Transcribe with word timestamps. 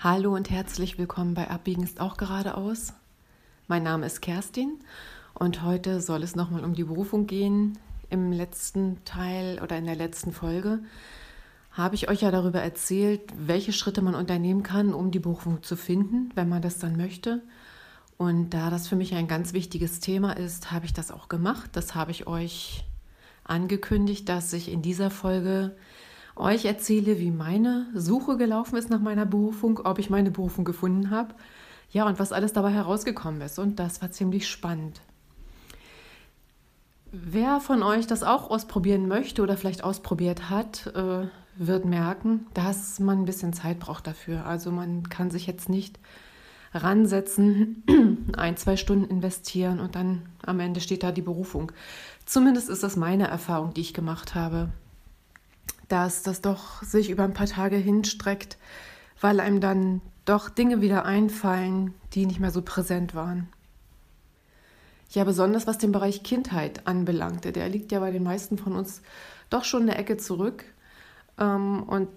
Hallo 0.00 0.32
und 0.36 0.48
herzlich 0.48 0.96
willkommen 0.96 1.34
bei 1.34 1.50
Abbiegen 1.50 1.82
ist 1.82 2.00
auch 2.00 2.16
geradeaus. 2.16 2.92
Mein 3.66 3.82
Name 3.82 4.06
ist 4.06 4.22
Kerstin 4.22 4.78
und 5.34 5.64
heute 5.64 6.00
soll 6.00 6.22
es 6.22 6.36
nochmal 6.36 6.62
um 6.62 6.74
die 6.74 6.84
Berufung 6.84 7.26
gehen. 7.26 7.76
Im 8.08 8.30
letzten 8.30 9.04
Teil 9.04 9.60
oder 9.60 9.76
in 9.76 9.86
der 9.86 9.96
letzten 9.96 10.30
Folge 10.30 10.78
habe 11.72 11.96
ich 11.96 12.08
euch 12.08 12.22
ja 12.22 12.30
darüber 12.30 12.62
erzählt, 12.62 13.22
welche 13.36 13.72
Schritte 13.72 14.00
man 14.00 14.14
unternehmen 14.14 14.62
kann, 14.62 14.94
um 14.94 15.10
die 15.10 15.18
Berufung 15.18 15.64
zu 15.64 15.74
finden, 15.74 16.30
wenn 16.36 16.48
man 16.48 16.62
das 16.62 16.78
dann 16.78 16.96
möchte. 16.96 17.42
Und 18.16 18.50
da 18.50 18.70
das 18.70 18.86
für 18.86 18.94
mich 18.94 19.16
ein 19.16 19.26
ganz 19.26 19.52
wichtiges 19.52 19.98
Thema 19.98 20.36
ist, 20.36 20.70
habe 20.70 20.86
ich 20.86 20.92
das 20.92 21.10
auch 21.10 21.28
gemacht. 21.28 21.70
Das 21.72 21.96
habe 21.96 22.12
ich 22.12 22.28
euch 22.28 22.84
angekündigt, 23.42 24.28
dass 24.28 24.52
ich 24.52 24.70
in 24.70 24.80
dieser 24.80 25.10
Folge 25.10 25.74
euch 26.38 26.64
erzähle, 26.64 27.18
wie 27.18 27.30
meine 27.30 27.86
Suche 27.94 28.36
gelaufen 28.36 28.76
ist 28.76 28.90
nach 28.90 29.00
meiner 29.00 29.26
Berufung, 29.26 29.80
ob 29.84 29.98
ich 29.98 30.10
meine 30.10 30.30
Berufung 30.30 30.64
gefunden 30.64 31.10
habe. 31.10 31.34
Ja, 31.90 32.06
und 32.06 32.18
was 32.18 32.32
alles 32.32 32.52
dabei 32.52 32.70
herausgekommen 32.70 33.40
ist. 33.40 33.58
Und 33.58 33.78
das 33.78 34.02
war 34.02 34.10
ziemlich 34.10 34.48
spannend. 34.48 35.00
Wer 37.10 37.60
von 37.60 37.82
euch 37.82 38.06
das 38.06 38.22
auch 38.22 38.50
ausprobieren 38.50 39.08
möchte 39.08 39.42
oder 39.42 39.56
vielleicht 39.56 39.82
ausprobiert 39.82 40.50
hat, 40.50 40.88
äh, 40.94 41.26
wird 41.56 41.84
merken, 41.86 42.46
dass 42.52 43.00
man 43.00 43.20
ein 43.20 43.24
bisschen 43.24 43.52
Zeit 43.54 43.78
braucht 43.78 44.06
dafür. 44.06 44.44
Also 44.44 44.70
man 44.70 45.08
kann 45.08 45.30
sich 45.30 45.46
jetzt 45.46 45.68
nicht 45.70 45.98
ransetzen, 46.74 47.82
ein, 48.36 48.58
zwei 48.58 48.76
Stunden 48.76 49.06
investieren 49.06 49.80
und 49.80 49.94
dann 49.94 50.22
am 50.44 50.60
Ende 50.60 50.80
steht 50.80 51.02
da 51.02 51.10
die 51.10 51.22
Berufung. 51.22 51.72
Zumindest 52.26 52.68
ist 52.68 52.82
das 52.82 52.96
meine 52.96 53.26
Erfahrung, 53.26 53.72
die 53.72 53.80
ich 53.80 53.94
gemacht 53.94 54.34
habe 54.34 54.68
dass 55.88 56.22
das 56.22 56.40
doch 56.40 56.82
sich 56.82 57.10
über 57.10 57.24
ein 57.24 57.34
paar 57.34 57.46
Tage 57.46 57.76
hinstreckt, 57.76 58.58
weil 59.20 59.40
einem 59.40 59.60
dann 59.60 60.00
doch 60.24 60.48
Dinge 60.50 60.80
wieder 60.80 61.04
einfallen, 61.04 61.94
die 62.12 62.26
nicht 62.26 62.40
mehr 62.40 62.50
so 62.50 62.62
präsent 62.62 63.14
waren. 63.14 63.48
Ja, 65.10 65.24
besonders 65.24 65.66
was 65.66 65.78
den 65.78 65.92
Bereich 65.92 66.22
Kindheit 66.22 66.86
anbelangte, 66.86 67.52
der 67.52 67.68
liegt 67.68 67.92
ja 67.92 68.00
bei 68.00 68.10
den 68.10 68.22
meisten 68.22 68.58
von 68.58 68.74
uns 68.74 69.00
doch 69.48 69.64
schon 69.64 69.82
eine 69.82 69.96
Ecke 69.96 70.18
zurück. 70.18 70.64
Ähm, 71.38 71.82
und 71.84 72.08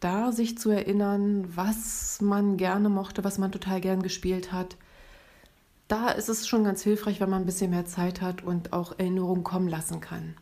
da 0.00 0.32
sich 0.32 0.58
zu 0.58 0.70
erinnern, 0.70 1.44
was 1.54 2.20
man 2.20 2.56
gerne 2.56 2.88
mochte, 2.88 3.22
was 3.22 3.38
man 3.38 3.52
total 3.52 3.80
gern 3.80 4.02
gespielt 4.02 4.52
hat, 4.52 4.76
da 5.86 6.08
ist 6.08 6.28
es 6.28 6.48
schon 6.48 6.64
ganz 6.64 6.82
hilfreich, 6.82 7.20
wenn 7.20 7.30
man 7.30 7.42
ein 7.42 7.46
bisschen 7.46 7.70
mehr 7.70 7.84
Zeit 7.84 8.20
hat 8.20 8.42
und 8.42 8.72
auch 8.72 8.98
Erinnerungen 8.98 9.44
kommen 9.44 9.68
lassen 9.68 10.00
kann. 10.00 10.34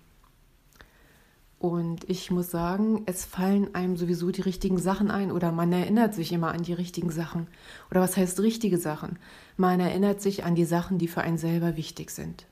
Und 1.59 2.09
ich 2.09 2.31
muss 2.31 2.51
sagen, 2.51 3.03
es 3.07 3.25
fallen 3.25 3.75
einem 3.75 3.97
sowieso 3.97 4.31
die 4.31 4.43
richtigen 4.43 4.79
Sachen 4.79 5.11
ein 5.11 5.33
oder 5.33 5.51
man 5.51 5.73
erinnert 5.73 6.15
sich 6.15 6.33
immer 6.33 6.53
an 6.53 6.63
die 6.63 6.73
richtigen 6.73 7.11
Sachen. 7.11 7.49
Oder 7.91 8.01
was 8.01 8.17
heißt 8.17 8.41
richtige 8.41 8.79
Sachen? 8.79 9.19
Man 9.57 9.81
erinnert 9.81 10.23
sich 10.23 10.45
an 10.45 10.55
die 10.55 10.65
Sachen, 10.65 10.99
die 10.99 11.09
für 11.09 11.23
einen 11.23 11.39
selber 11.39 11.77
wichtig 11.77 12.11
sind. 12.11 12.47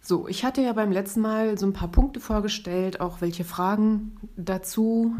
So, 0.00 0.28
ich 0.28 0.44
hatte 0.44 0.62
ja 0.62 0.72
beim 0.72 0.92
letzten 0.92 1.20
Mal 1.20 1.58
so 1.58 1.66
ein 1.66 1.72
paar 1.72 1.90
Punkte 1.90 2.20
vorgestellt, 2.20 3.00
auch 3.00 3.20
welche 3.20 3.42
Fragen 3.42 4.16
dazu 4.36 5.16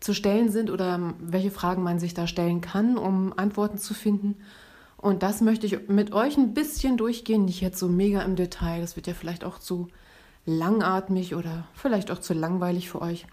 zu 0.00 0.12
stellen 0.14 0.50
sind 0.50 0.70
oder 0.70 1.14
welche 1.20 1.52
Fragen 1.52 1.84
man 1.84 2.00
sich 2.00 2.14
da 2.14 2.26
stellen 2.26 2.60
kann, 2.60 2.98
um 2.98 3.32
Antworten 3.36 3.78
zu 3.78 3.94
finden. 3.94 4.34
Und 4.96 5.22
das 5.22 5.40
möchte 5.40 5.66
ich 5.66 5.88
mit 5.88 6.12
euch 6.12 6.36
ein 6.36 6.54
bisschen 6.54 6.96
durchgehen, 6.96 7.44
nicht 7.44 7.60
jetzt 7.60 7.78
so 7.78 7.86
mega 7.88 8.22
im 8.22 8.34
Detail. 8.34 8.80
Das 8.80 8.96
wird 8.96 9.06
ja 9.06 9.14
vielleicht 9.14 9.44
auch 9.44 9.60
zu 9.60 9.86
langatmig 10.46 11.34
oder 11.34 11.66
vielleicht 11.74 12.10
auch 12.10 12.18
zu 12.18 12.34
langweilig 12.34 12.90
für 12.90 13.00
euch, 13.02 13.26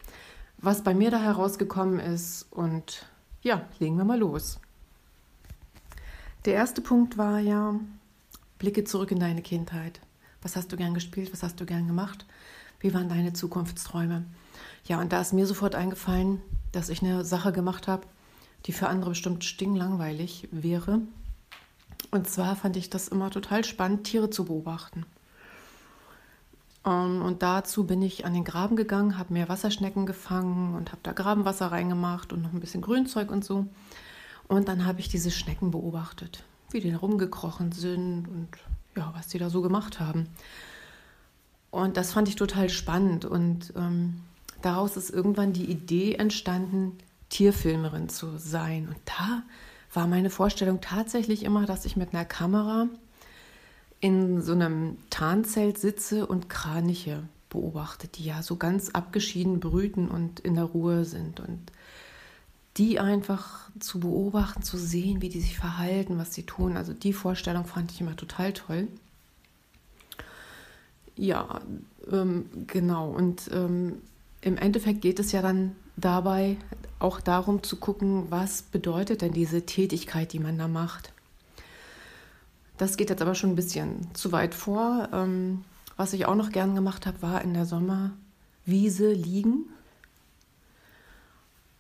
was 0.58 0.84
bei 0.84 0.94
mir 0.94 1.12
da 1.12 1.20
herausgekommen 1.20 2.00
ist. 2.00 2.48
Und 2.52 3.06
ja, 3.42 3.66
legen 3.80 3.98
wir 3.98 4.06
mal 4.06 4.20
los. 4.20 4.60
Der 6.46 6.54
erste 6.54 6.82
Punkt 6.82 7.18
war 7.18 7.40
ja, 7.40 7.76
blicke 8.58 8.84
zurück 8.84 9.12
in 9.12 9.20
deine 9.20 9.42
Kindheit. 9.42 10.00
Was 10.42 10.56
hast 10.56 10.72
du 10.72 10.78
gern 10.78 10.94
gespielt? 10.94 11.34
Was 11.34 11.44
hast 11.44 11.60
du 11.60 11.66
gern 11.66 11.88
gemacht? 11.88 12.26
Wie 12.80 12.94
waren 12.94 13.10
deine 13.10 13.34
Zukunftsträume? 13.34 14.26
Ja, 14.86 15.02
und 15.02 15.12
da 15.12 15.22
ist 15.22 15.34
mir 15.34 15.48
sofort 15.48 15.76
eingefallen, 15.76 16.42
dass 16.72 16.90
ich 16.90 17.02
eine 17.02 17.26
Sache 17.26 17.52
gemacht 17.52 17.88
habe, 17.88 18.08
die 18.66 18.72
für 18.72 18.88
andere 18.88 19.12
bestimmt 19.12 19.44
stinklangweilig 19.44 20.48
wäre. 20.52 21.02
Und 22.12 22.30
zwar 22.30 22.56
fand 22.56 22.78
ich 22.78 22.90
das 22.90 23.08
immer 23.08 23.32
total 23.32 23.66
spannend, 23.66 24.06
Tiere 24.06 24.30
zu 24.30 24.46
beobachten. 24.46 25.06
Ähm, 26.88 27.22
und 27.22 27.44
dazu 27.44 27.86
bin 27.86 28.02
ich 28.02 28.26
an 28.26 28.34
den 28.34 28.44
Graben 28.44 28.76
gegangen, 28.76 29.18
habe 29.18 29.34
mir 29.34 29.50
Wasserschnecken 29.50 30.06
gefangen 30.06 30.74
und 30.76 30.92
habe 30.92 31.02
da 31.04 31.12
Grabenwasser 31.12 31.68
reingemacht 31.68 32.32
und 32.32 32.42
noch 32.42 32.54
ein 32.54 32.60
bisschen 32.60 32.82
Grünzeug 32.82 33.30
und 33.30 33.44
so. 33.44 33.68
Und 34.48 34.70
dann 34.70 34.86
habe 34.86 35.02
ich 35.02 35.10
diese 35.10 35.30
Schnecken 35.30 35.72
beobachtet, 35.72 36.44
wie 36.72 36.80
die 36.80 36.94
rumgekrochen 36.94 37.74
sind 37.74 38.28
und 38.28 38.48
ja, 38.96 39.12
was 39.16 39.28
die 39.28 39.38
da 39.38 39.50
so 39.50 39.62
gemacht 39.62 40.00
haben. 40.00 40.30
Und 41.70 41.98
das 41.98 42.14
fand 42.14 42.30
ich 42.30 42.38
total 42.38 42.70
spannend. 42.70 43.26
Und 43.26 43.74
ähm, 43.76 44.22
daraus 44.62 44.96
ist 44.96 45.10
irgendwann 45.10 45.52
die 45.52 45.70
Idee 45.70 46.16
entstanden, 46.16 46.98
Tierfilmerin 47.30 48.08
zu 48.08 48.38
sein. 48.38 48.88
Und 48.88 48.98
da 49.06 49.44
war 49.94 50.08
meine 50.08 50.30
Vorstellung 50.30 50.80
tatsächlich 50.80 51.44
immer, 51.44 51.66
dass 51.66 51.84
ich 51.84 51.98
mit 51.98 52.14
einer 52.14 52.24
Kamera 52.24 52.88
in 54.00 54.42
so 54.42 54.54
einem 54.54 54.98
Tarnzelt 55.10 55.78
sitze 55.78 56.26
und 56.28 56.50
Kraniche 56.50 57.24
beobachte, 57.50 58.08
die 58.08 58.26
ja 58.26 58.44
so 58.44 58.56
ganz 58.58 58.90
abgeschieden 58.90 59.60
brüten 59.60 60.10
und 60.10 60.40
in 60.40 60.56
der 60.56 60.66
Ruhe 60.66 61.06
sind. 61.06 61.40
Und 61.40 61.72
die 62.78 63.00
einfach 63.00 63.70
zu 63.80 64.00
beobachten, 64.00 64.62
zu 64.62 64.78
sehen, 64.78 65.22
wie 65.22 65.30
die 65.30 65.42
sich 65.42 65.58
verhalten, 65.58 66.18
was 66.18 66.34
sie 66.34 66.44
tun. 66.44 66.78
Also 66.78 66.94
die 66.94 67.14
Vorstellung 67.14 67.66
fand 67.66 67.92
ich 67.92 68.02
immer 68.02 68.16
total 68.16 68.54
toll. 68.54 68.88
Ja, 71.16 71.62
ähm, 72.12 72.46
genau. 72.68 73.10
Und 73.10 73.50
ähm, 73.52 74.02
im 74.42 74.58
Endeffekt 74.58 75.02
geht 75.02 75.20
es 75.20 75.32
ja 75.32 75.42
dann 75.42 75.76
dabei 75.96 76.58
auch 77.00 77.20
darum 77.20 77.64
zu 77.64 77.78
gucken, 77.78 78.28
was 78.30 78.62
bedeutet 78.62 79.22
denn 79.22 79.34
diese 79.34 79.66
Tätigkeit, 79.66 80.32
die 80.32 80.40
man 80.40 80.58
da 80.60 80.68
macht. 80.68 81.12
Das 82.78 82.98
geht 82.98 83.10
jetzt 83.10 83.22
aber 83.22 83.36
schon 83.36 83.52
ein 83.52 83.56
bisschen 83.56 84.14
zu 84.14 84.32
weit 84.32 84.54
vor. 84.54 85.10
Ähm, 85.12 85.64
was 85.96 86.14
ich 86.14 86.26
auch 86.26 86.36
noch 86.36 86.52
gern 86.52 86.76
gemacht 86.76 87.06
habe, 87.06 87.22
war 87.22 87.42
in 87.42 87.54
der 87.54 87.66
Sommerwiese 87.66 89.12
liegen. 89.12 89.66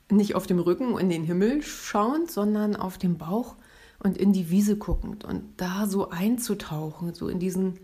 Nicht 0.09 0.35
auf 0.35 0.47
dem 0.47 0.59
Rücken 0.59 0.97
in 0.97 1.09
den 1.09 1.23
Himmel 1.23 1.61
schauend, 1.61 2.31
sondern 2.31 2.75
auf 2.75 2.97
dem 2.97 3.17
Bauch 3.17 3.55
und 3.99 4.17
in 4.17 4.33
die 4.33 4.49
Wiese 4.49 4.77
guckend 4.77 5.23
und 5.23 5.43
da 5.57 5.85
so 5.85 6.09
einzutauchen, 6.09 7.13
so 7.13 7.27
in 7.27 7.39
diesen 7.39 7.79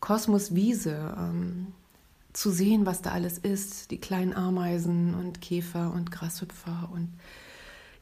Kosmos 0.00 0.54
Wiese, 0.54 1.14
ähm, 1.18 1.68
zu 2.34 2.50
sehen, 2.50 2.84
was 2.84 3.00
da 3.00 3.12
alles 3.12 3.38
ist, 3.38 3.90
die 3.90 3.98
kleinen 3.98 4.34
Ameisen 4.34 5.14
und 5.14 5.40
Käfer 5.40 5.92
und 5.94 6.10
Grashüpfer 6.10 6.90
und 6.92 7.08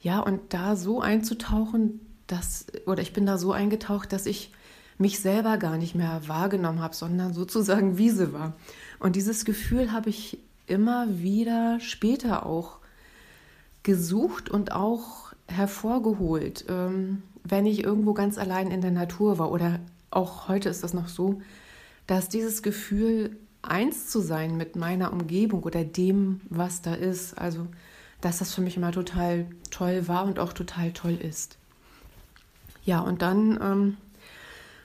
ja, 0.00 0.18
und 0.18 0.52
da 0.52 0.74
so 0.74 1.00
einzutauchen, 1.00 2.00
dass, 2.26 2.66
oder 2.86 3.02
ich 3.02 3.12
bin 3.12 3.26
da 3.26 3.38
so 3.38 3.52
eingetaucht, 3.52 4.12
dass 4.12 4.26
ich 4.26 4.52
mich 4.98 5.20
selber 5.20 5.56
gar 5.58 5.78
nicht 5.78 5.94
mehr 5.94 6.22
wahrgenommen 6.26 6.80
habe, 6.80 6.94
sondern 6.94 7.34
sozusagen 7.34 7.98
Wiese 7.98 8.32
war. 8.32 8.54
Und 8.98 9.16
dieses 9.16 9.44
Gefühl 9.44 9.92
habe 9.92 10.10
ich 10.10 10.38
immer 10.66 11.06
wieder 11.20 11.80
später 11.80 12.46
auch 12.46 12.78
gesucht 13.82 14.48
und 14.48 14.72
auch 14.72 15.32
hervorgeholt, 15.48 16.64
ähm, 16.68 17.22
wenn 17.44 17.66
ich 17.66 17.82
irgendwo 17.82 18.14
ganz 18.14 18.38
allein 18.38 18.70
in 18.70 18.80
der 18.80 18.92
Natur 18.92 19.38
war. 19.38 19.50
Oder 19.50 19.80
auch 20.10 20.48
heute 20.48 20.68
ist 20.68 20.84
das 20.84 20.94
noch 20.94 21.08
so, 21.08 21.42
dass 22.06 22.28
dieses 22.28 22.62
Gefühl, 22.62 23.36
eins 23.62 24.08
zu 24.08 24.20
sein 24.20 24.56
mit 24.56 24.76
meiner 24.76 25.12
Umgebung 25.12 25.62
oder 25.62 25.84
dem, 25.84 26.40
was 26.48 26.82
da 26.82 26.94
ist, 26.94 27.38
also 27.38 27.66
dass 28.20 28.38
das 28.38 28.54
für 28.54 28.60
mich 28.60 28.76
immer 28.76 28.92
total 28.92 29.46
toll 29.70 30.06
war 30.08 30.24
und 30.24 30.38
auch 30.38 30.52
total 30.52 30.92
toll 30.92 31.14
ist. 31.20 31.58
Ja, 32.84 33.00
und 33.00 33.22
dann, 33.22 33.58
ähm, 33.62 33.96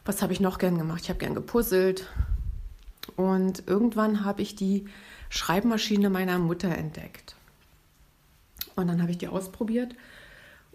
was 0.05 0.21
habe 0.21 0.33
ich 0.33 0.39
noch 0.39 0.57
gern 0.59 0.77
gemacht? 0.77 1.01
Ich 1.03 1.09
habe 1.09 1.19
gern 1.19 1.35
gepuzzelt. 1.35 2.07
Und 3.15 3.67
irgendwann 3.67 4.23
habe 4.23 4.41
ich 4.41 4.55
die 4.55 4.85
Schreibmaschine 5.29 6.09
meiner 6.09 6.37
Mutter 6.37 6.69
entdeckt. 6.69 7.35
Und 8.75 8.87
dann 8.87 9.01
habe 9.01 9.11
ich 9.11 9.17
die 9.17 9.27
ausprobiert 9.27 9.95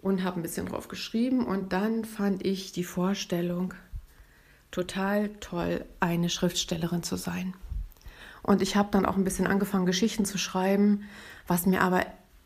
und 0.01 0.23
habe 0.23 0.39
ein 0.39 0.43
bisschen 0.43 0.65
drauf 0.65 0.89
geschrieben. 0.89 1.45
Und 1.45 1.71
dann 1.71 2.03
fand 2.03 2.45
ich 2.45 2.73
die 2.73 2.83
Vorstellung 2.83 3.73
total 4.71 5.29
toll, 5.39 5.85
eine 5.99 6.29
Schriftstellerin 6.29 7.03
zu 7.03 7.15
sein. 7.15 7.53
Und 8.41 8.61
ich 8.61 8.75
habe 8.75 8.89
dann 8.91 9.05
auch 9.05 9.15
ein 9.15 9.23
bisschen 9.23 9.47
angefangen, 9.47 9.85
Geschichten 9.85 10.25
zu 10.25 10.37
schreiben, 10.37 11.05
was 11.47 11.65
mir 11.65 11.81
aber 11.81 12.05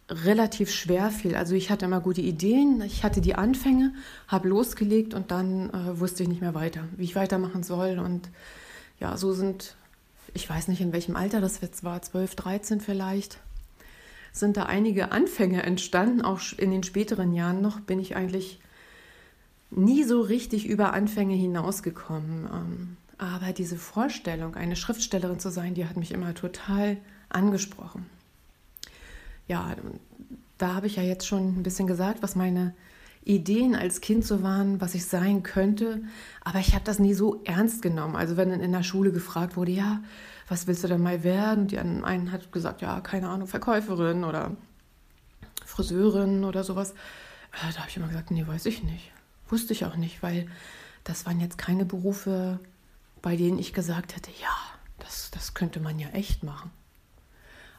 relativ 0.09 0.71
schwer 0.71 1.12
fiel. 1.12 1.36
Also 1.36 1.56
ich 1.56 1.69
hatte 1.69 1.86
immer 1.86 2.00
gute 2.00 2.21
Ideen, 2.21 2.81
ich 2.81 3.04
hatte 3.04 3.21
die 3.21 3.36
Anfänge, 3.36 3.94
habe 4.27 4.48
losgelegt 4.48 5.13
und 5.13 5.31
dann 5.31 5.69
äh, 5.69 6.00
wusste 6.00 6.24
ich 6.24 6.30
nicht 6.30 6.42
mehr 6.42 6.54
weiter, 6.54 6.88
wie 6.95 7.04
ich 7.04 7.15
weitermachen 7.15 7.63
soll. 7.63 8.00
Und 8.00 8.30
ja, 9.00 9.18
so 9.18 9.33
sind, 9.33 9.75
ich 10.33 10.50
weiß 10.50 10.69
nicht 10.69 10.81
in 10.81 10.94
welchem 10.94 11.15
Alter 11.15 11.42
das 11.42 11.62
jetzt 11.62 11.83
war, 11.83 12.01
12, 12.01 12.36
13 12.36 12.81
vielleicht, 12.81 13.39
sind 14.31 14.56
da 14.56 14.63
einige 14.63 15.12
Anfänge 15.12 15.63
entstanden. 15.63 16.21
Auch 16.21 16.39
in 16.57 16.71
den 16.71 16.83
späteren 16.83 17.33
Jahren 17.33 17.62
noch 17.62 17.81
bin 17.81 18.00
ich 18.00 18.15
eigentlich 18.15 18.59
nie 19.69 20.04
so 20.04 20.21
richtig 20.21 20.68
über 20.68 20.94
Anfänge 20.94 21.36
hinausgekommen. 21.36 22.45
Ähm, 22.45 22.98
aber 23.18 23.51
diese 23.51 23.77
Vorstellung, 23.77 24.56
eine 24.56 24.75
Schriftstellerin 24.75 25.39
zu 25.39 25.50
sein, 25.50 25.74
die 25.74 25.86
hat 25.86 25.98
mich 25.98 26.12
immer 26.12 26.33
total 26.33 26.98
angesprochen. 27.30 28.06
Ja, 29.47 29.75
da 30.57 30.73
habe 30.73 30.88
ich 30.88 30.95
ja 30.95 31.03
jetzt 31.03 31.27
schon 31.27 31.59
ein 31.59 31.63
bisschen 31.63 31.88
gesagt, 31.88 32.21
was 32.21 32.35
meine 32.35 32.73
Ideen 33.23 33.75
als 33.75 34.01
Kind 34.01 34.25
so 34.25 34.41
waren, 34.41 34.79
was 34.79 34.95
ich 34.95 35.05
sein 35.05 35.44
könnte. 35.44 36.01
Aber 36.44 36.59
ich 36.59 36.73
habe 36.73 36.85
das 36.85 36.99
nie 36.99 37.13
so 37.13 37.41
ernst 37.44 37.81
genommen. 37.81 38.15
Also 38.15 38.38
wenn 38.38 38.51
in 38.51 38.71
der 38.71 38.83
Schule 38.83 39.11
gefragt 39.11 39.57
wurde, 39.57 39.71
ja, 39.71 40.01
was 40.47 40.65
willst 40.65 40.83
du 40.83 40.88
denn 40.88 41.01
mal 41.01 41.23
werden? 41.23 41.67
Die 41.67 41.77
einen 41.77 42.31
hat 42.31 42.51
gesagt, 42.51 42.81
ja, 42.81 43.01
keine 43.01 43.29
Ahnung, 43.29 43.47
Verkäuferin 43.47 44.23
oder 44.23 44.55
Friseurin 45.65 46.45
oder 46.45 46.63
sowas. 46.63 46.91
Äh, 47.51 47.73
da 47.73 47.79
habe 47.79 47.89
ich 47.89 47.97
immer 47.97 48.07
gesagt, 48.07 48.31
nee, 48.31 48.47
weiß 48.47 48.65
ich 48.65 48.83
nicht. 48.83 49.11
Wusste 49.49 49.73
ich 49.73 49.85
auch 49.85 49.97
nicht, 49.97 50.23
weil 50.23 50.47
das 51.03 51.25
waren 51.25 51.39
jetzt 51.39 51.57
keine 51.57 51.85
Berufe, 51.85 52.59
bei 53.21 53.35
denen 53.35 53.59
ich 53.59 53.73
gesagt 53.73 54.15
hätte, 54.15 54.31
ja, 54.41 54.55
das, 54.99 55.31
das 55.31 55.53
könnte 55.53 55.79
man 55.79 55.99
ja 55.99 56.09
echt 56.09 56.44
machen. 56.44 56.71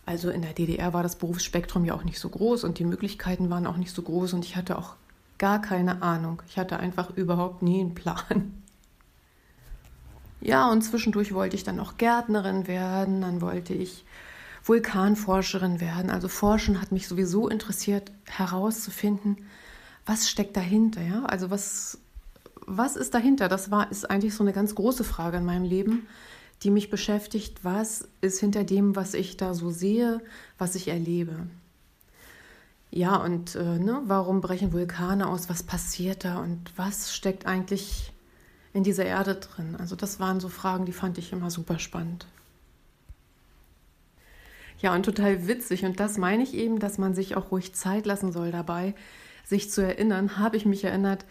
Also 0.09 0.31
in 0.31 0.41
der 0.41 0.55
DDR 0.55 0.95
war 0.95 1.03
das 1.03 1.17
Berufsspektrum 1.17 1.85
ja 1.85 1.93
auch 1.93 2.03
nicht 2.03 2.19
so 2.19 2.31
groß 2.31 2.65
und 2.65 2.79
die 2.79 2.87
Möglichkeiten 2.87 3.51
waren 3.51 3.67
auch 3.67 3.77
nicht 3.77 3.95
so 3.95 4.01
groß 4.01 4.33
und 4.33 4.43
ich 4.43 4.57
hatte 4.57 4.79
auch 4.79 4.95
gar 5.37 5.61
keine 5.61 6.01
Ahnung. 6.01 6.41
Ich 6.49 6.57
hatte 6.57 6.81
einfach 6.81 7.15
überhaupt 7.15 7.61
nie 7.61 7.81
einen 7.81 7.95
Plan. 7.95 8.55
Ja, 10.41 10.71
und 10.71 10.81
zwischendurch 10.81 11.35
wollte 11.35 11.57
ich 11.57 11.63
dann 11.63 11.79
auch 11.79 11.99
Gärtnerin 11.99 12.67
werden, 12.67 13.21
dann 13.21 13.43
wollte 13.43 13.75
ich 13.75 14.07
Vulkanforscherin 14.65 15.79
werden. 15.79 16.11
Also 16.11 16.29
Forschen 16.29 16.81
hat 16.81 16.91
mich 16.91 17.07
sowieso 17.07 17.47
interessiert, 17.47 18.11
herauszufinden, 18.25 19.37
was 20.07 20.31
steckt 20.31 20.57
dahinter, 20.57 21.03
ja? 21.03 21.27
Also 21.27 21.51
was, 21.51 21.99
was 22.67 22.97
ist 22.97 23.13
dahinter? 23.13 23.51
Das 23.51 23.71
war, 23.71 23.91
ist 23.91 24.11
eigentlich 24.11 24.35
so 24.35 24.43
eine 24.43 24.55
ganz 24.55 24.75
große 24.75 25.05
Frage 25.05 25.37
in 25.37 25.45
meinem 25.45 25.65
Leben, 25.65 26.07
die 26.63 26.71
mich 26.71 26.91
beschäftigt. 26.91 27.65
Was 27.65 28.09
ist 28.21 28.41
hinter 28.41 28.65
dem, 28.65 28.97
was 28.97 29.15
ich 29.15 29.37
da 29.37 29.55
so 29.55 29.71
sehe, 29.71 30.21
was 30.59 30.75
ich 30.75 30.89
erlebe? 30.89 31.47
Ja, 32.91 33.17
und 33.17 33.55
äh, 33.55 33.79
ne, 33.79 34.03
warum 34.07 34.41
brechen 34.41 34.73
Vulkane 34.73 35.29
aus? 35.29 35.49
Was 35.49 35.63
passiert 35.63 36.25
da? 36.25 36.39
Und 36.39 36.73
was 36.77 37.15
steckt 37.15 37.47
eigentlich 37.47 38.13
in 38.73 38.83
dieser 38.83 39.05
Erde 39.05 39.35
drin? 39.35 39.77
Also 39.79 39.95
das 39.95 40.21
waren 40.21 40.41
so 40.41 40.49
Fragen, 40.49 40.87
die 40.87 40.93
fand 40.93 41.19
ich 41.19 41.33
immer 41.33 41.51
super 41.51 41.79
spannend. 41.79 42.27
Ja, 44.81 44.95
und 44.95 45.03
total 45.03 45.47
witzig. 45.47 45.85
Und 45.85 46.01
das 46.01 46.19
meine 46.19 46.43
ich 46.43 46.55
eben, 46.55 46.79
dass 46.79 46.99
man 46.99 47.15
sich 47.15 47.37
auch 47.37 47.51
ruhig 47.51 47.75
Zeit 47.75 48.07
lassen 48.07 48.33
soll 48.33 48.53
dabei, 48.53 48.95
sich 49.45 49.71
zu 49.71 49.83
erinnern. 49.83 50.39
Habe 50.39 50.57
ich 50.57 50.65
mich 50.65 50.85
erinnert, 50.85 51.25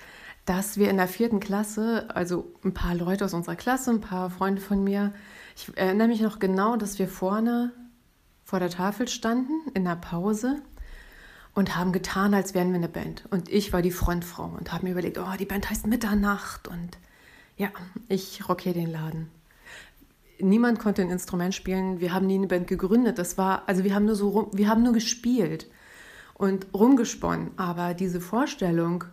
dass 0.47 0.77
wir 0.77 0.89
in 0.89 0.95
der 0.95 1.09
vierten 1.09 1.41
Klasse, 1.41 2.07
also 2.15 2.53
ein 2.63 2.73
paar 2.73 2.95
Leute 2.95 3.25
aus 3.25 3.33
unserer 3.33 3.57
Klasse, 3.57 3.91
ein 3.91 4.01
paar 4.01 4.29
Freunde 4.29 4.61
von 4.61 4.81
mir, 4.81 5.13
ich 5.57 5.77
erinnere 5.77 6.07
mich 6.07 6.21
noch 6.21 6.39
genau, 6.39 6.77
dass 6.77 6.99
wir 6.99 7.09
vorne 7.09 7.73
vor 8.45 8.59
der 8.59 8.69
Tafel 8.69 9.09
standen 9.09 9.51
in 9.73 9.83
der 9.83 9.97
Pause 9.97 10.61
und 11.53 11.75
haben 11.75 11.91
getan, 11.91 12.33
als 12.33 12.53
wären 12.53 12.69
wir 12.69 12.77
eine 12.77 12.88
Band. 12.88 13.25
Und 13.29 13.49
ich 13.49 13.73
war 13.73 13.81
die 13.81 13.91
Frontfrau 13.91 14.45
und 14.57 14.71
habe 14.71 14.85
mir 14.85 14.91
überlegt, 14.91 15.17
oh, 15.17 15.33
die 15.38 15.45
Band 15.45 15.69
heißt 15.69 15.85
Mitternacht 15.85 16.69
und 16.69 16.97
ja, 17.57 17.67
ich 18.07 18.47
rock 18.47 18.61
hier 18.61 18.73
den 18.73 18.89
Laden. 18.89 19.29
Niemand 20.39 20.79
konnte 20.79 21.01
ein 21.01 21.09
Instrument 21.09 21.55
spielen. 21.55 21.99
Wir 21.99 22.13
haben 22.13 22.27
nie 22.27 22.35
eine 22.35 22.47
Band 22.47 22.67
gegründet. 22.67 23.17
Das 23.17 23.38
war, 23.38 23.63
also 23.67 23.83
wir 23.83 23.94
haben 23.94 24.05
nur 24.05 24.15
so, 24.15 24.29
rum, 24.29 24.49
wir 24.53 24.69
haben 24.69 24.83
nur 24.83 24.94
gespielt 24.94 25.67
und 26.35 26.67
rumgesponnen. 26.73 27.51
Aber 27.57 27.94
diese 27.94 28.21
Vorstellung, 28.21 29.03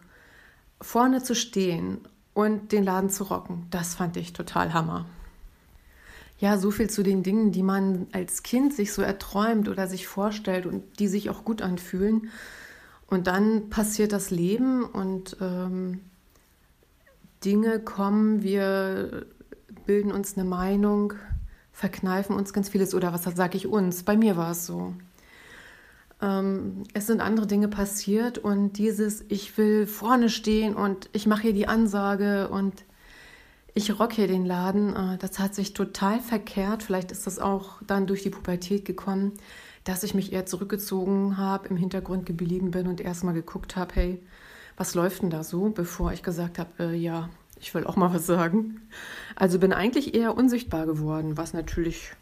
vorne 0.85 1.23
zu 1.23 1.35
stehen 1.35 1.99
und 2.35 2.73
den 2.73 2.85
Laden 2.85 3.11
zu 3.11 3.25
rocken, 3.25 3.67
das 3.71 3.95
fand 3.95 4.17
ich 4.17 4.33
total 4.33 4.75
Hammer. 4.75 5.07
Ja, 6.39 6.59
so 6.59 6.71
viel 6.71 6.91
zu 6.91 7.03
den 7.03 7.23
Dingen, 7.23 7.53
die 7.53 7.63
man 7.63 8.07
als 8.13 8.43
Kind 8.43 8.75
sich 8.75 8.93
so 8.93 9.01
erträumt 9.01 9.69
oder 9.69 9.87
sich 9.87 10.07
vorstellt 10.07 10.67
und 10.67 10.99
die 10.99 11.09
sich 11.09 11.31
auch 11.31 11.45
gut 11.45 11.63
anfühlen. 11.63 12.29
Und 13.07 13.29
dann 13.29 13.71
passiert 13.71 14.13
das 14.13 14.31
Leben 14.31 14.85
und 14.85 15.37
ähm, 15.41 16.01
Dinge 17.45 17.79
kommen, 17.81 18.43
wir 18.43 19.27
bilden 19.87 20.13
uns 20.13 20.37
eine 20.37 20.49
Meinung, 20.49 21.15
verkneifen 21.73 22.37
uns 22.37 22.53
ganz 22.53 22.69
vieles 22.69 22.95
oder 22.95 23.13
was 23.13 23.23
sage 23.23 23.57
ich 23.57 23.67
uns? 23.67 24.03
Bei 24.03 24.17
mir 24.17 24.37
war 24.37 24.51
es 24.51 24.67
so. 24.67 24.95
Ähm, 26.25 26.85
es 26.95 27.07
sind 27.07 27.21
andere 27.21 27.47
Dinge 27.47 27.69
passiert 27.69 28.39
und 28.39 28.79
dieses, 28.79 29.25
ich 29.29 29.59
will 29.59 29.87
vorne 29.87 30.31
stehen 30.31 30.75
und 30.75 31.11
ich 31.13 31.27
mache 31.27 31.43
hier 31.43 31.53
die 31.53 31.69
Ansage 31.69 32.49
und 32.49 32.85
ich 33.75 33.99
rock 33.99 34.13
hier 34.15 34.27
den 34.27 34.47
Laden. 34.47 34.97
Äh, 34.97 35.19
das 35.19 35.39
hat 35.39 35.55
sich 35.55 35.75
total 35.75 36.21
verkehrt. 36.21 36.83
Vielleicht 36.83 37.13
ist 37.13 37.27
das 37.27 37.39
auch 37.39 37.83
dann 37.87 38.07
durch 38.07 38.23
die 38.23 38.31
Pubertät 38.31 38.87
gekommen, 38.87 39.33
dass 39.85 40.03
ich 40.03 40.15
mich 40.15 40.33
eher 40.33 40.47
zurückgezogen 40.47 41.37
habe, 41.37 41.69
im 41.69 41.77
Hintergrund 41.77 42.25
geblieben 42.25 42.71
bin 42.71 42.87
und 42.87 43.03
erstmal 43.03 43.35
geguckt 43.35 43.77
habe, 43.77 43.95
hey, 43.95 44.23
was 44.79 44.95
läuft 44.95 45.23
denn 45.23 45.31
da 45.31 45.45
so, 45.45 45.69
bevor 45.69 46.13
ich 46.13 46.23
gesagt 46.23 46.59
habe, 46.59 46.71
äh, 46.79 46.95
ja, 46.95 47.29
ich 47.61 47.75
will 47.75 47.87
auch 47.87 47.97
mal 47.97 48.15
was 48.15 48.25
sagen. 48.27 48.81
Also 49.37 49.59
bin 49.59 49.75
eigentlich 49.75 50.15
eher 50.15 50.37
unsichtbar 50.37 50.87
geworden, 50.87 51.37
was 51.37 51.53
natürlich 51.53 52.13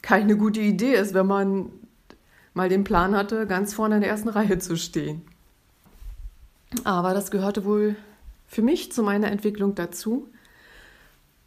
keine 0.00 0.36
gute 0.36 0.60
Idee 0.60 0.94
ist, 0.94 1.14
wenn 1.14 1.26
man 1.26 1.70
mal 2.54 2.68
den 2.68 2.84
Plan 2.84 3.16
hatte, 3.16 3.46
ganz 3.46 3.74
vorne 3.74 3.96
in 3.96 4.00
der 4.00 4.10
ersten 4.10 4.28
Reihe 4.30 4.58
zu 4.58 4.76
stehen. 4.76 5.22
Aber 6.84 7.14
das 7.14 7.30
gehörte 7.30 7.64
wohl 7.64 7.96
für 8.46 8.62
mich 8.62 8.92
zu 8.92 9.02
meiner 9.02 9.30
Entwicklung 9.30 9.74
dazu. 9.74 10.28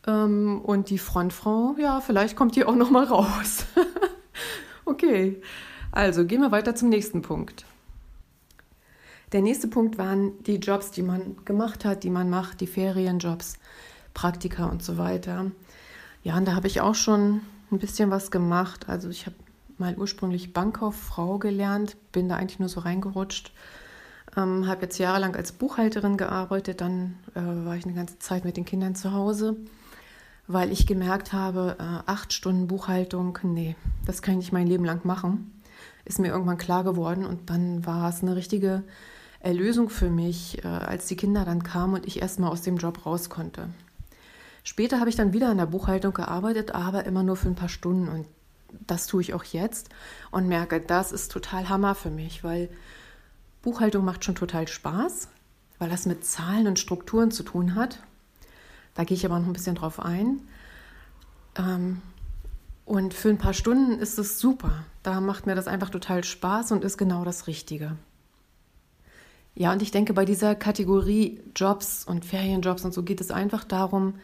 Ähm, 0.08 0.62
und 0.62 0.90
die 0.90 0.98
Frontfrau, 0.98 1.76
ja, 1.80 2.02
vielleicht 2.02 2.36
kommt 2.36 2.56
die 2.56 2.66
auch 2.66 2.76
noch 2.76 2.92
mal 2.92 3.06
raus. 3.06 3.66
okay, 4.86 5.42
also 5.92 6.26
gehen 6.26 6.42
wir 6.42 6.52
weiter 6.52 6.76
zum 6.76 6.90
nächsten 6.90 7.22
Punkt. 7.22 7.66
Der 9.32 9.42
nächste 9.42 9.68
Punkt 9.68 9.98
waren 9.98 10.44
die 10.44 10.58
Jobs, 10.58 10.92
die 10.92 11.02
man 11.02 11.38
gemacht 11.46 11.84
hat, 11.84 12.04
die 12.04 12.10
man 12.10 12.30
macht, 12.30 12.62
die 12.62 12.68
Ferienjobs, 12.68 13.58
Praktika 14.14 14.68
und 14.68 14.84
so 14.84 14.98
weiter. 14.98 15.52
Ja, 16.24 16.38
und 16.38 16.48
da 16.48 16.54
habe 16.54 16.68
ich 16.68 16.82
auch 16.82 16.96
schon 16.96 17.42
ein 17.72 17.80
bisschen 17.80 18.12
was 18.12 18.32
gemacht. 18.32 18.88
Also 18.88 19.10
ich 19.10 19.26
habe 19.26 19.36
mal 19.78 19.98
ursprünglich 19.98 20.54
Bankkauffrau 20.54 21.40
gelernt, 21.40 21.98
bin 22.12 22.30
da 22.30 22.36
eigentlich 22.36 22.60
nur 22.60 22.70
so 22.70 22.82
reingerutscht. 22.82 23.52
Ähm, 24.38 24.68
habe 24.68 24.84
jetzt 24.84 24.98
jahrelang 24.98 25.36
als 25.36 25.52
Buchhalterin 25.52 26.18
gearbeitet, 26.18 26.82
dann 26.82 27.18
äh, 27.36 27.42
war 27.42 27.76
ich 27.76 27.86
eine 27.86 27.94
ganze 27.94 28.20
Zeit 28.20 28.46
mit 28.46 28.58
den 28.58 28.66
Kindern 28.66 28.96
zu 28.96 29.14
Hause 29.14 29.58
weil 30.48 30.72
ich 30.72 30.86
gemerkt 30.86 31.34
habe, 31.34 31.76
äh, 31.80 31.84
acht 32.06 32.34
Stunden 32.34 32.68
Buchhaltung, 32.68 33.40
nee, 33.44 33.76
das 34.06 34.22
kann 34.22 34.34
ich 34.36 34.40
nicht 34.40 34.54
mein 34.54 34.68
Leben 34.68 34.86
lang 34.86 35.06
machen. 35.06 35.52
Ist 36.06 36.20
mir 36.20 36.28
irgendwann 36.28 36.58
klar 36.58 36.84
geworden 36.84 37.26
und 37.26 37.50
dann 37.50 37.86
war 37.86 38.10
es 38.10 38.22
eine 38.22 38.36
richtige 38.36 38.84
Erlösung 39.40 39.90
für 39.90 40.10
mich, 40.10 40.64
äh, 40.64 40.68
als 40.68 41.08
die 41.08 41.16
Kinder 41.16 41.46
dann 41.46 41.64
kamen 41.64 41.96
und 41.96 42.06
ich 42.06 42.22
erstmal 42.22 42.52
aus 42.52 42.62
dem 42.62 42.78
Job 42.78 43.06
raus 43.06 43.30
konnte. 43.30 43.70
Später 44.64 45.00
habe 45.00 45.10
ich 45.10 45.16
dann 45.16 45.34
wieder 45.34 45.52
in 45.52 45.58
der 45.58 45.68
Buchhaltung 45.68 46.14
gearbeitet, 46.14 46.74
aber 46.74 47.06
immer 47.06 47.24
nur 47.24 47.36
für 47.36 47.48
ein 47.48 47.56
paar 47.56 47.70
Stunden 47.70 48.08
und 48.08 48.26
das 48.88 49.08
tue 49.08 49.22
ich 49.22 49.34
auch 49.34 49.44
jetzt 49.44 49.90
und 50.32 50.48
merke, 50.48 50.80
das 50.82 51.12
ist 51.12 51.32
total 51.32 51.70
Hammer 51.70 51.96
für 51.96 52.10
mich, 52.10 52.44
weil 52.44 52.70
Buchhaltung 53.62 54.06
macht 54.06 54.26
schon 54.26 54.36
total 54.36 54.68
Spaß, 54.68 55.30
weil 55.80 55.90
das 55.90 56.06
mit 56.06 56.26
Zahlen 56.26 56.68
und 56.68 56.80
Strukturen 56.80 57.32
zu 57.32 57.44
tun 57.44 57.76
hat 57.76 58.00
da 58.96 59.04
gehe 59.04 59.16
ich 59.16 59.26
aber 59.26 59.38
noch 59.38 59.46
ein 59.46 59.54
bisschen 59.54 59.76
drauf 59.76 60.00
ein. 60.00 60.42
Ähm, 61.58 62.02
und 62.86 63.14
für 63.14 63.30
ein 63.30 63.38
paar 63.38 63.54
Stunden 63.54 64.00
ist 64.00 64.18
es 64.18 64.40
super. 64.40 64.86
Da 65.04 65.22
macht 65.22 65.46
mir 65.46 65.56
das 65.56 65.68
einfach 65.68 65.90
total 65.90 66.24
Spaß 66.24 66.72
und 66.72 66.84
ist 66.84 66.98
genau 66.98 67.24
das 67.24 67.46
Richtige. 67.48 67.98
Ja, 69.54 69.72
und 69.72 69.82
ich 69.82 69.92
denke, 69.92 70.14
bei 70.14 70.26
dieser 70.26 70.56
Kategorie 70.56 71.42
Jobs 71.56 72.04
und 72.06 72.26
Ferienjobs 72.26 72.84
und 72.84 72.94
so 72.94 73.04
geht 73.04 73.22
es 73.22 73.32
einfach 73.32 73.64
darum, 73.64 74.16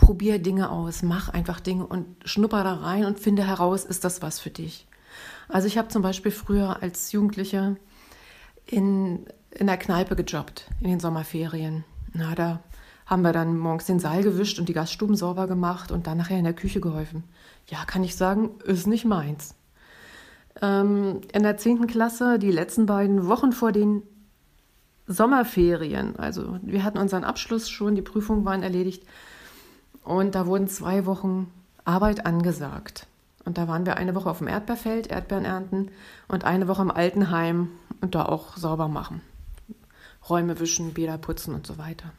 probier 0.00 0.38
Dinge 0.38 0.70
aus, 0.70 1.02
mach 1.02 1.28
einfach 1.28 1.60
Dinge 1.60 1.86
und 1.86 2.06
schnupper 2.24 2.64
da 2.64 2.74
rein 2.74 3.04
und 3.04 3.20
finde 3.20 3.46
heraus, 3.46 3.84
ist 3.84 4.02
das 4.02 4.22
was 4.22 4.40
für 4.40 4.50
dich. 4.50 4.88
Also 5.48 5.66
ich 5.66 5.76
habe 5.76 5.88
zum 5.88 6.02
Beispiel 6.02 6.32
früher 6.32 6.82
als 6.82 7.12
Jugendliche 7.12 7.76
in, 8.66 9.26
in 9.50 9.66
der 9.66 9.76
Kneipe 9.76 10.16
gejobbt, 10.16 10.70
in 10.80 10.88
den 10.88 11.00
Sommerferien. 11.00 11.84
Na, 12.14 12.34
da 12.34 12.60
haben 13.04 13.22
wir 13.22 13.32
dann 13.32 13.58
morgens 13.58 13.86
den 13.86 13.98
Saal 13.98 14.22
gewischt 14.22 14.58
und 14.58 14.68
die 14.68 14.72
Gaststuben 14.72 15.16
sauber 15.16 15.46
gemacht 15.46 15.92
und 15.92 16.06
dann 16.06 16.16
nachher 16.16 16.38
in 16.38 16.44
der 16.44 16.54
Küche 16.54 16.80
geholfen. 16.80 17.24
Ja, 17.68 17.84
kann 17.84 18.02
ich 18.02 18.16
sagen, 18.16 18.52
ist 18.64 18.86
nicht 18.86 19.04
meins. 19.04 19.54
Ähm, 20.62 21.20
in 21.32 21.42
der 21.42 21.58
10. 21.58 21.88
Klasse, 21.88 22.38
die 22.38 22.52
letzten 22.52 22.86
beiden 22.86 23.26
Wochen 23.26 23.52
vor 23.52 23.72
den 23.72 24.02
Sommerferien, 25.06 26.16
also 26.16 26.58
wir 26.62 26.84
hatten 26.84 26.98
unseren 26.98 27.24
Abschluss 27.24 27.68
schon, 27.68 27.96
die 27.96 28.02
Prüfungen 28.02 28.44
waren 28.44 28.62
erledigt 28.62 29.02
und 30.04 30.34
da 30.34 30.46
wurden 30.46 30.68
zwei 30.68 31.06
Wochen 31.06 31.52
Arbeit 31.84 32.26
angesagt. 32.26 33.06
Und 33.44 33.58
da 33.58 33.68
waren 33.68 33.86
wir 33.86 33.96
eine 33.96 34.14
Woche 34.14 34.30
auf 34.30 34.38
dem 34.38 34.48
Erdbeerfeld, 34.48 35.08
Erdbeeren 35.08 35.44
ernten 35.44 35.90
und 36.28 36.44
eine 36.44 36.68
Woche 36.68 36.82
im 36.82 36.90
Altenheim 36.90 37.70
und 38.00 38.14
da 38.14 38.26
auch 38.26 38.56
sauber 38.56 38.88
machen. 38.88 39.22
Räume 40.28 40.60
wischen, 40.60 40.92
Bäder 40.92 41.18
putzen 41.18 41.54
und 41.54 41.66
so 41.66 41.78
weiter. 41.78 42.12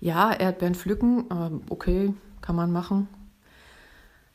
Ja, 0.00 0.32
Erdbeeren 0.32 0.74
pflücken, 0.74 1.24
okay, 1.70 2.12
kann 2.42 2.54
man 2.54 2.70
machen. 2.70 3.08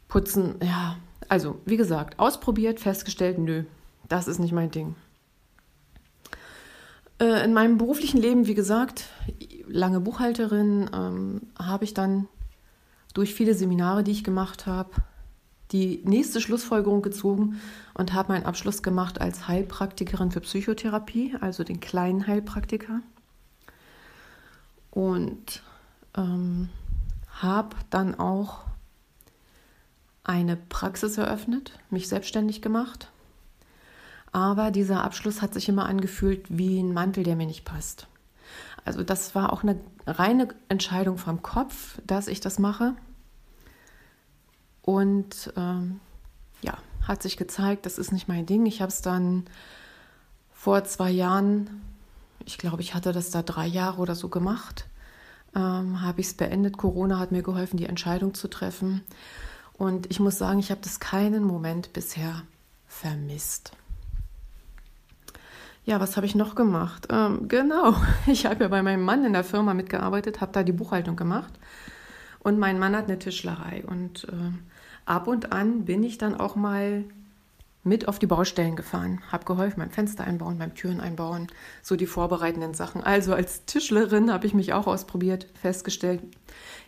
Putzen, 0.08 0.56
ja, 0.64 0.98
also 1.30 1.62
wie 1.66 1.78
gesagt, 1.78 2.20
ausprobiert, 2.20 2.80
festgestellt, 2.80 3.38
nö, 3.38 3.64
das 4.10 4.28
ist 4.28 4.40
nicht 4.40 4.52
mein 4.52 4.72
Ding. 4.72 4.96
Äh, 7.22 7.46
in 7.46 7.54
meinem 7.54 7.78
beruflichen 7.78 8.20
Leben, 8.20 8.48
wie 8.48 8.56
gesagt, 8.56 9.06
lange 9.68 10.02
Buchhalterin, 10.02 10.90
ähm, 10.94 11.42
habe 11.58 11.86
ich 11.86 11.94
dann 11.94 12.28
durch 13.14 13.34
viele 13.34 13.54
Seminare, 13.54 14.04
die 14.04 14.12
ich 14.12 14.24
gemacht 14.24 14.66
habe, 14.66 14.92
die 15.72 16.02
nächste 16.06 16.42
Schlussfolgerung 16.42 17.02
gezogen 17.02 17.62
und 17.94 18.14
habe 18.14 18.34
meinen 18.34 18.46
Abschluss 18.46 18.84
gemacht 18.84 19.22
als 19.22 19.48
Heilpraktikerin 19.48 20.32
für 20.32 20.42
Psychotherapie, 20.42 21.36
also 21.40 21.64
den 21.64 21.80
kleinen 21.80 22.28
Heilpraktiker. 22.28 23.02
Und 24.90 25.64
ähm, 26.18 26.70
habe 27.30 27.76
dann 27.90 28.16
auch 28.16 28.66
eine 30.24 30.58
Praxis 30.58 31.18
eröffnet, 31.18 31.80
mich 31.90 32.10
selbstständig 32.10 32.62
gemacht. 32.62 33.10
Aber 34.34 34.72
dieser 34.72 35.04
Abschluss 35.04 35.42
hat 35.42 35.54
sich 35.54 35.68
immer 35.68 35.86
angefühlt 35.86 36.46
wie 36.50 36.80
ein 36.80 36.94
Mantel, 36.94 37.24
der 37.24 37.36
mir 37.36 37.48
nicht 37.48 37.66
passt. 37.66 38.08
Also 38.86 39.04
das 39.04 39.36
war 39.36 39.54
auch 39.54 39.64
eine 39.64 39.80
reine 40.06 40.50
Entscheidung 40.70 41.18
vom 41.18 41.42
Kopf, 41.42 42.00
dass 42.06 42.28
ich 42.28 42.40
das 42.40 42.60
mache. 42.60 42.96
Und 44.82 45.54
ähm, 45.56 46.00
ja, 46.62 46.78
hat 47.08 47.22
sich 47.22 47.38
gezeigt, 47.38 47.86
das 47.86 47.98
ist 47.98 48.12
nicht 48.12 48.28
mein 48.28 48.46
Ding. 48.46 48.66
Ich 48.66 48.82
habe 48.82 48.92
es 48.92 49.02
dann 49.02 49.46
vor 50.54 50.84
zwei 50.84 51.12
Jahren, 51.12 51.82
ich 52.46 52.58
glaube, 52.58 52.82
ich 52.82 52.94
hatte 52.94 53.12
das 53.12 53.32
da 53.32 53.42
drei 53.42 53.68
Jahre 53.68 54.02
oder 54.02 54.16
so 54.16 54.30
gemacht, 54.30 54.88
ähm, 55.56 56.02
habe 56.02 56.22
ich 56.22 56.28
es 56.28 56.34
beendet. 56.34 56.78
Corona 56.78 57.20
hat 57.20 57.32
mir 57.32 57.44
geholfen, 57.44 57.78
die 57.78 57.86
Entscheidung 57.86 58.34
zu 58.34 58.48
treffen. 58.48 59.02
Und 59.74 60.10
ich 60.12 60.20
muss 60.20 60.38
sagen, 60.38 60.60
ich 60.60 60.72
habe 60.72 60.82
das 60.82 61.00
keinen 61.00 61.44
Moment 61.44 61.94
bisher 61.94 62.44
vermisst. 62.88 63.72
Ja, 65.84 66.00
was 66.00 66.16
habe 66.16 66.28
ich 66.28 66.36
noch 66.36 66.56
gemacht? 66.56 67.08
Ähm, 67.12 67.48
genau, 67.48 67.96
ich 68.28 68.46
habe 68.46 68.64
ja 68.64 68.68
bei 68.70 68.84
meinem 68.84 69.04
Mann 69.04 69.26
in 69.26 69.34
der 69.34 69.44
Firma 69.44 69.74
mitgearbeitet, 69.74 70.42
habe 70.42 70.52
da 70.52 70.64
die 70.64 70.72
Buchhaltung 70.72 71.16
gemacht. 71.16 71.54
Und 72.40 72.60
mein 72.60 72.80
Mann 72.80 72.96
hat 72.96 73.06
eine 73.06 73.20
Tischlerei. 73.20 73.84
Und 73.86 74.26
äh, 74.26 74.52
ab 75.06 75.28
und 75.28 75.52
an 75.52 75.86
bin 75.86 76.04
ich 76.04 76.18
dann 76.18 76.36
auch 76.36 76.56
mal 76.56 77.04
mit 77.84 78.08
auf 78.08 78.20
die 78.20 78.28
Baustellen 78.28 78.76
gefahren, 78.76 79.22
habe 79.32 79.46
geholfen 79.46 79.80
beim 79.80 79.90
Fenster 79.90 80.24
einbauen, 80.24 80.60
beim 80.60 80.76
Türen 80.76 81.00
einbauen, 81.00 81.48
so 81.82 81.96
die 81.96 82.06
vorbereitenden 82.06 82.76
Sachen. 82.76 83.04
Also 83.04 83.34
als 83.34 83.66
Tischlerin 83.66 84.32
habe 84.32 84.46
ich 84.46 84.54
mich 84.54 84.74
auch 84.74 84.86
ausprobiert, 84.86 85.48
festgestellt, 85.60 86.22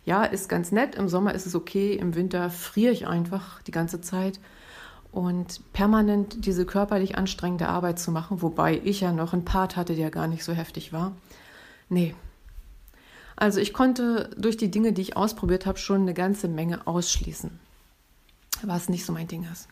ja, 0.06 0.24
ist 0.24 0.50
ganz 0.50 0.72
nett, 0.72 0.96
im 0.96 1.08
Sommer 1.08 1.34
ist 1.34 1.48
es 1.48 1.56
okay, 1.56 1.94
im 1.94 2.14
Winter 2.14 2.50
friere 2.52 2.94
ich 2.94 3.08
einfach 3.08 3.62
die 3.64 3.72
ganze 3.72 4.02
Zeit. 4.02 4.40
Und 5.14 5.62
permanent 5.74 6.44
diese 6.44 6.66
körperlich 6.66 7.20
anstrengende 7.20 7.70
Arbeit 7.70 8.00
zu 8.00 8.12
machen, 8.12 8.42
wobei 8.42 8.82
ich 8.84 9.02
ja 9.02 9.14
noch 9.14 9.32
einen 9.32 9.46
Part 9.46 9.76
hatte, 9.76 9.96
der 9.96 10.10
gar 10.10 10.28
nicht 10.28 10.44
so 10.44 10.54
heftig 10.54 10.92
war. 10.92 11.12
Nee. 11.88 12.16
Also 13.36 13.60
ich 13.60 13.74
konnte 13.74 14.32
durch 14.38 14.58
die 14.58 14.72
Dinge, 14.72 14.92
die 14.92 15.04
ich 15.04 15.16
ausprobiert 15.16 15.68
habe, 15.68 15.78
schon 15.78 16.02
eine 16.02 16.16
ganze 16.16 16.48
Menge 16.48 16.88
ausschließen, 16.88 17.60
was 18.64 18.90
nicht 18.90 19.06
so 19.06 19.14
mein 19.14 19.28
Ding 19.28 19.48
ist. 19.52 19.68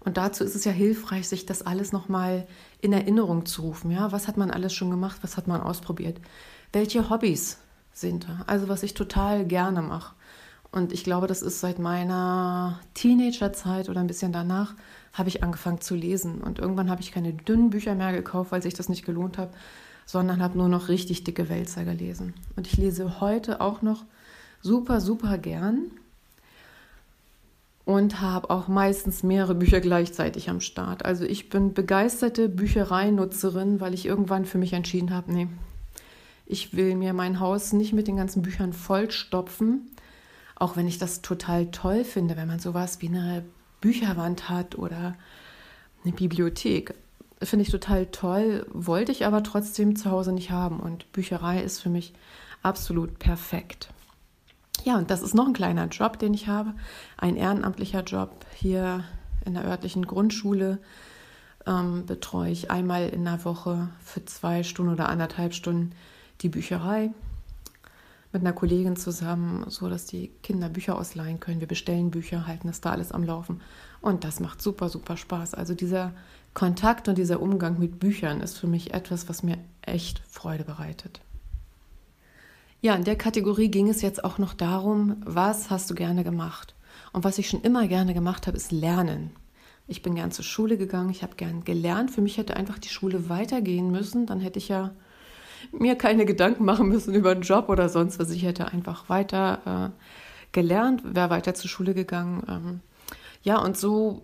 Und 0.00 0.16
dazu 0.16 0.42
ist 0.42 0.54
es 0.54 0.64
ja 0.64 0.72
hilfreich, 0.72 1.28
sich 1.28 1.44
das 1.44 1.60
alles 1.60 1.92
nochmal 1.92 2.46
in 2.80 2.94
Erinnerung 2.94 3.44
zu 3.44 3.60
rufen. 3.60 3.90
Ja, 3.90 4.10
was 4.10 4.26
hat 4.26 4.38
man 4.38 4.50
alles 4.50 4.72
schon 4.72 4.90
gemacht? 4.90 5.18
Was 5.20 5.36
hat 5.36 5.48
man 5.48 5.60
ausprobiert? 5.60 6.18
Welche 6.72 7.10
Hobbys 7.10 7.58
sind 7.92 8.26
da? 8.26 8.42
Also 8.46 8.68
was 8.68 8.82
ich 8.82 8.94
total 8.94 9.44
gerne 9.44 9.82
mache. 9.82 10.14
Und 10.76 10.92
ich 10.92 11.04
glaube, 11.04 11.26
das 11.26 11.40
ist 11.40 11.60
seit 11.60 11.78
meiner 11.78 12.80
Teenagerzeit 12.92 13.88
oder 13.88 14.00
ein 14.00 14.08
bisschen 14.08 14.30
danach, 14.30 14.74
habe 15.14 15.30
ich 15.30 15.42
angefangen 15.42 15.80
zu 15.80 15.94
lesen. 15.94 16.42
Und 16.42 16.58
irgendwann 16.58 16.90
habe 16.90 17.00
ich 17.00 17.12
keine 17.12 17.32
dünnen 17.32 17.70
Bücher 17.70 17.94
mehr 17.94 18.12
gekauft, 18.12 18.52
weil 18.52 18.60
sich 18.60 18.74
das 18.74 18.90
nicht 18.90 19.06
gelohnt 19.06 19.38
hat, 19.38 19.48
sondern 20.04 20.42
habe 20.42 20.58
nur 20.58 20.68
noch 20.68 20.88
richtig 20.88 21.24
dicke 21.24 21.48
Wälzer 21.48 21.84
gelesen. 21.84 22.34
Und 22.56 22.66
ich 22.66 22.76
lese 22.76 23.22
heute 23.22 23.62
auch 23.62 23.80
noch 23.80 24.04
super, 24.60 25.00
super 25.00 25.38
gern 25.38 25.92
und 27.86 28.20
habe 28.20 28.50
auch 28.50 28.68
meistens 28.68 29.22
mehrere 29.22 29.54
Bücher 29.54 29.80
gleichzeitig 29.80 30.50
am 30.50 30.60
Start. 30.60 31.06
Also 31.06 31.24
ich 31.24 31.48
bin 31.48 31.72
begeisterte 31.72 32.50
Büchereinutzerin, 32.50 33.80
weil 33.80 33.94
ich 33.94 34.04
irgendwann 34.04 34.44
für 34.44 34.58
mich 34.58 34.74
entschieden 34.74 35.14
habe, 35.14 35.32
nee, 35.32 35.48
ich 36.44 36.76
will 36.76 36.96
mir 36.96 37.14
mein 37.14 37.40
Haus 37.40 37.72
nicht 37.72 37.94
mit 37.94 38.08
den 38.08 38.16
ganzen 38.16 38.42
Büchern 38.42 38.74
vollstopfen, 38.74 39.88
auch 40.56 40.76
wenn 40.76 40.88
ich 40.88 40.98
das 40.98 41.22
total 41.22 41.70
toll 41.70 42.04
finde, 42.04 42.36
wenn 42.36 42.48
man 42.48 42.58
sowas 42.58 43.00
wie 43.00 43.08
eine 43.08 43.44
Bücherwand 43.80 44.48
hat 44.48 44.76
oder 44.76 45.14
eine 46.02 46.12
Bibliothek. 46.12 46.94
Finde 47.42 47.64
ich 47.64 47.70
total 47.70 48.06
toll, 48.06 48.66
wollte 48.72 49.12
ich 49.12 49.26
aber 49.26 49.42
trotzdem 49.42 49.94
zu 49.94 50.10
Hause 50.10 50.32
nicht 50.32 50.50
haben. 50.50 50.80
Und 50.80 51.12
Bücherei 51.12 51.62
ist 51.62 51.80
für 51.80 51.90
mich 51.90 52.14
absolut 52.62 53.18
perfekt. 53.18 53.90
Ja, 54.84 54.96
und 54.96 55.10
das 55.10 55.22
ist 55.22 55.34
noch 55.34 55.46
ein 55.46 55.52
kleiner 55.52 55.86
Job, 55.88 56.18
den 56.18 56.32
ich 56.32 56.48
habe. 56.48 56.74
Ein 57.18 57.36
ehrenamtlicher 57.36 58.02
Job 58.02 58.46
hier 58.54 59.04
in 59.44 59.54
der 59.54 59.64
örtlichen 59.64 60.06
Grundschule. 60.06 60.78
Ähm, 61.66 62.06
betreue 62.06 62.50
ich 62.50 62.70
einmal 62.70 63.08
in 63.08 63.24
der 63.24 63.44
Woche 63.44 63.88
für 64.02 64.24
zwei 64.24 64.62
Stunden 64.62 64.92
oder 64.92 65.08
anderthalb 65.08 65.52
Stunden 65.52 65.92
die 66.40 66.48
Bücherei 66.48 67.10
mit 68.36 68.46
einer 68.46 68.52
Kollegin 68.52 68.96
zusammen, 68.96 69.64
so 69.68 69.88
dass 69.88 70.06
die 70.06 70.28
Kinder 70.42 70.68
Bücher 70.68 70.96
ausleihen 70.96 71.40
können. 71.40 71.60
Wir 71.60 71.68
bestellen 71.68 72.10
Bücher, 72.10 72.46
halten 72.46 72.68
das 72.68 72.80
da 72.80 72.90
alles 72.90 73.12
am 73.12 73.24
Laufen. 73.24 73.60
Und 74.00 74.24
das 74.24 74.40
macht 74.40 74.60
super, 74.60 74.88
super 74.88 75.16
Spaß. 75.16 75.54
Also 75.54 75.74
dieser 75.74 76.12
Kontakt 76.54 77.08
und 77.08 77.18
dieser 77.18 77.40
Umgang 77.40 77.78
mit 77.78 77.98
Büchern 77.98 78.40
ist 78.40 78.58
für 78.58 78.66
mich 78.66 78.94
etwas, 78.94 79.28
was 79.28 79.42
mir 79.42 79.58
echt 79.82 80.22
Freude 80.28 80.64
bereitet. 80.64 81.20
Ja, 82.80 82.94
in 82.94 83.04
der 83.04 83.16
Kategorie 83.16 83.68
ging 83.68 83.88
es 83.88 84.02
jetzt 84.02 84.22
auch 84.22 84.38
noch 84.38 84.54
darum, 84.54 85.16
was 85.24 85.70
hast 85.70 85.90
du 85.90 85.94
gerne 85.94 86.24
gemacht? 86.24 86.74
Und 87.12 87.24
was 87.24 87.38
ich 87.38 87.48
schon 87.48 87.62
immer 87.62 87.88
gerne 87.88 88.14
gemacht 88.14 88.46
habe, 88.46 88.56
ist 88.56 88.72
Lernen. 88.72 89.30
Ich 89.88 90.02
bin 90.02 90.14
gern 90.14 90.32
zur 90.32 90.44
Schule 90.44 90.76
gegangen, 90.76 91.10
ich 91.10 91.22
habe 91.22 91.36
gern 91.36 91.64
gelernt. 91.64 92.10
Für 92.10 92.20
mich 92.20 92.38
hätte 92.38 92.56
einfach 92.56 92.78
die 92.78 92.88
Schule 92.88 93.28
weitergehen 93.28 93.90
müssen. 93.90 94.26
Dann 94.26 94.40
hätte 94.40 94.58
ich 94.58 94.68
ja 94.68 94.92
mir 95.72 95.96
keine 95.96 96.26
Gedanken 96.26 96.64
machen 96.64 96.88
müssen 96.88 97.14
über 97.14 97.30
einen 97.30 97.42
Job 97.42 97.68
oder 97.68 97.88
sonst 97.88 98.18
was. 98.18 98.30
Ich 98.30 98.44
hätte 98.44 98.68
einfach 98.68 99.08
weiter 99.08 99.92
äh, 99.94 100.52
gelernt, 100.52 101.02
wäre 101.14 101.30
weiter 101.30 101.54
zur 101.54 101.70
Schule 101.70 101.94
gegangen. 101.94 102.42
Ähm, 102.48 102.80
ja, 103.42 103.58
und 103.58 103.76
so 103.76 104.22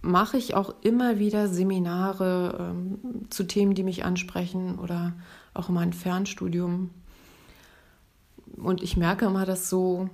mache 0.00 0.36
ich 0.36 0.54
auch 0.54 0.74
immer 0.82 1.18
wieder 1.18 1.48
Seminare 1.48 2.72
ähm, 2.72 2.98
zu 3.30 3.44
Themen, 3.44 3.74
die 3.74 3.82
mich 3.82 4.04
ansprechen 4.04 4.78
oder 4.78 5.14
auch 5.54 5.68
immer 5.68 5.80
ein 5.80 5.92
Fernstudium. 5.92 6.90
Und 8.56 8.82
ich 8.82 8.96
merke 8.96 9.26
immer, 9.26 9.44
dass 9.44 9.68
so 9.68 10.08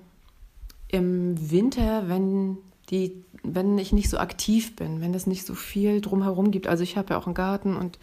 im 0.89 1.51
Winter, 1.51 2.09
wenn 2.09 2.59
die, 2.91 3.25
wenn 3.43 3.79
ich 3.79 3.93
nicht 3.93 4.11
so 4.11 4.19
aktiv 4.19 4.77
bin, 4.77 5.01
wenn 5.01 5.15
es 5.15 5.27
nicht 5.27 5.47
so 5.47 5.55
viel 5.55 6.01
drumherum 6.01 6.51
gibt, 6.51 6.67
also 6.67 6.83
ich 6.83 6.97
habe 6.97 7.15
ja 7.15 7.19
auch 7.19 7.27
einen 7.27 7.35
Garten 7.35 7.77
und 7.77 7.99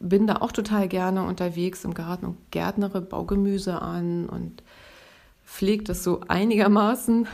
bin 0.00 0.26
da 0.26 0.36
auch 0.36 0.52
total 0.52 0.88
gerne 0.88 1.24
unterwegs 1.24 1.84
im 1.84 1.94
Garten 1.94 2.26
und 2.26 2.36
gärtnere 2.50 3.00
Baugemüse 3.00 3.80
an 3.82 4.28
und 4.28 4.62
pflege 5.44 5.84
das 5.84 6.04
so 6.04 6.20
einigermaßen. 6.28 7.26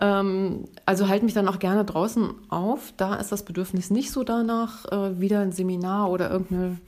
Ähm, 0.00 0.64
also 0.86 1.08
halte 1.08 1.24
mich 1.24 1.34
dann 1.34 1.48
auch 1.48 1.58
gerne 1.58 1.84
draußen 1.84 2.30
auf. 2.48 2.92
Da 2.96 3.16
ist 3.16 3.32
das 3.32 3.44
Bedürfnis 3.44 3.90
nicht 3.90 4.10
so 4.10 4.24
danach, 4.24 4.86
äh, 4.90 5.20
wieder 5.20 5.40
ein 5.40 5.52
Seminar 5.52 6.10
oder 6.10 6.30
irgendeine 6.30 6.78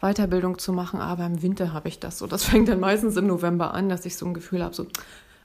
Weiterbildung 0.00 0.58
zu 0.58 0.72
machen, 0.72 1.00
aber 1.00 1.24
im 1.24 1.42
Winter 1.42 1.72
habe 1.72 1.88
ich 1.88 2.00
das 2.00 2.18
so. 2.18 2.26
Das 2.26 2.44
fängt 2.44 2.68
dann 2.68 2.80
meistens 2.80 3.16
im 3.16 3.26
November 3.26 3.74
an, 3.74 3.88
dass 3.88 4.04
ich 4.06 4.16
so 4.16 4.26
ein 4.26 4.34
Gefühl 4.34 4.62
habe, 4.62 4.74
so, 4.74 4.86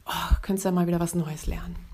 oh, 0.06 0.36
könntest 0.42 0.66
ja 0.66 0.72
mal 0.72 0.88
wieder 0.88 1.00
was 1.00 1.16
Neues 1.16 1.46
lernen. 1.46 1.91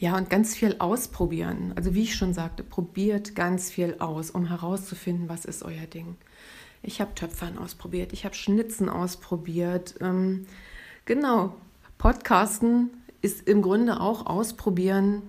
Ja, 0.00 0.16
und 0.16 0.30
ganz 0.30 0.56
viel 0.56 0.76
ausprobieren. 0.78 1.74
Also 1.76 1.94
wie 1.94 2.04
ich 2.04 2.16
schon 2.16 2.32
sagte, 2.32 2.64
probiert 2.64 3.34
ganz 3.34 3.70
viel 3.70 3.96
aus, 3.98 4.30
um 4.30 4.46
herauszufinden, 4.46 5.28
was 5.28 5.44
ist 5.44 5.62
euer 5.62 5.86
Ding. 5.86 6.16
Ich 6.82 7.02
habe 7.02 7.14
Töpfern 7.14 7.58
ausprobiert, 7.58 8.14
ich 8.14 8.24
habe 8.24 8.34
Schnitzen 8.34 8.88
ausprobiert. 8.88 9.96
Ähm, 10.00 10.46
genau, 11.04 11.54
Podcasten 11.98 12.88
ist 13.20 13.46
im 13.46 13.60
Grunde 13.60 14.00
auch 14.00 14.24
ausprobieren, 14.24 15.20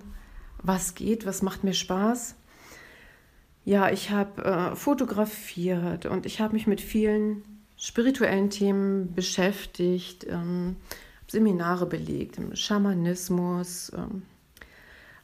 was 0.62 0.94
geht, 0.94 1.26
was 1.26 1.42
macht 1.42 1.64
mir 1.64 1.74
Spaß. 1.74 2.34
Ja, 3.66 3.90
ich 3.90 4.08
habe 4.08 4.42
äh, 4.42 4.74
fotografiert 4.74 6.06
und 6.06 6.24
ich 6.24 6.40
habe 6.40 6.54
mich 6.54 6.66
mit 6.66 6.80
vielen 6.80 7.44
spirituellen 7.76 8.48
Themen 8.48 9.12
beschäftigt. 9.14 10.26
Ähm, 10.26 10.76
Seminare 11.28 11.84
belegt 11.84 12.38
im 12.38 12.56
Schamanismus, 12.56 13.92
ähm, 13.94 14.22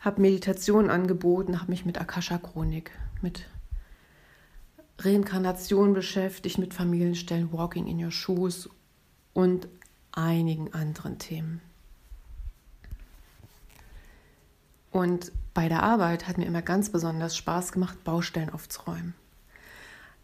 habe 0.00 0.21
Meditation 0.21 0.90
angeboten, 0.90 1.61
habe 1.61 1.71
mich 1.71 1.85
mit 1.85 2.00
Akasha-Chronik, 2.00 2.90
mit 3.21 3.47
Reinkarnation 4.99 5.95
beschäftigt, 5.95 6.59
mit 6.59 6.75
Familienstellen, 6.75 7.52
Walking 7.52 7.87
in 7.87 8.02
Your 8.05 8.11
Shoes 8.11 8.69
und 9.33 9.69
einigen 10.12 10.73
anderen 10.73 11.19
Themen. 11.19 11.61
Und 14.90 15.33
bei 15.55 15.69
der 15.69 15.83
Arbeit 15.83 16.26
hat 16.26 16.38
mir 16.38 16.47
immer 16.47 16.62
ganz 16.62 16.90
besonders 16.90 17.37
Spaß 17.37 17.73
gemacht, 17.73 18.02
Baustellen 18.05 18.50
aufzuräumen. 18.50 19.14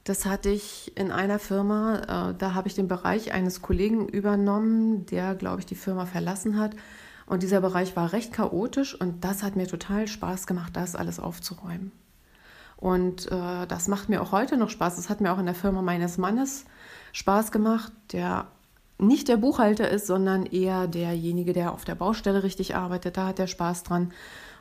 Das 0.04 0.26
hatte 0.26 0.50
ich 0.50 0.92
in 0.96 1.10
einer 1.10 1.38
Firma, 1.38 2.30
äh, 2.30 2.34
da 2.36 2.54
habe 2.54 2.68
ich 2.68 2.74
den 2.74 2.88
Bereich 2.88 3.32
eines 3.32 3.62
Kollegen 3.62 4.08
übernommen, 4.08 5.06
der, 5.06 5.34
glaube 5.34 5.60
ich, 5.60 5.66
die 5.66 5.74
Firma 5.74 6.06
verlassen 6.06 6.58
hat. 6.58 6.76
Und 7.26 7.42
dieser 7.42 7.60
Bereich 7.60 7.96
war 7.96 8.12
recht 8.12 8.32
chaotisch 8.32 8.98
und 8.98 9.24
das 9.24 9.42
hat 9.42 9.56
mir 9.56 9.66
total 9.66 10.08
Spaß 10.08 10.46
gemacht, 10.46 10.76
das 10.76 10.94
alles 10.94 11.18
aufzuräumen. 11.18 11.92
Und 12.76 13.30
äh, 13.32 13.66
das 13.66 13.88
macht 13.88 14.08
mir 14.08 14.20
auch 14.20 14.32
heute 14.32 14.56
noch 14.56 14.68
Spaß. 14.68 14.96
Das 14.96 15.08
hat 15.08 15.20
mir 15.20 15.32
auch 15.32 15.38
in 15.38 15.46
der 15.46 15.54
Firma 15.54 15.80
meines 15.80 16.18
Mannes 16.18 16.64
Spaß 17.12 17.50
gemacht, 17.50 17.92
der 18.12 18.46
nicht 18.98 19.28
der 19.28 19.36
Buchhalter 19.36 19.88
ist, 19.88 20.06
sondern 20.06 20.46
eher 20.46 20.86
derjenige, 20.86 21.52
der 21.52 21.72
auf 21.72 21.84
der 21.84 21.94
Baustelle 21.94 22.42
richtig 22.42 22.76
arbeitet. 22.76 23.16
Da 23.16 23.28
hat 23.28 23.38
er 23.38 23.46
Spaß 23.46 23.84
dran. 23.84 24.12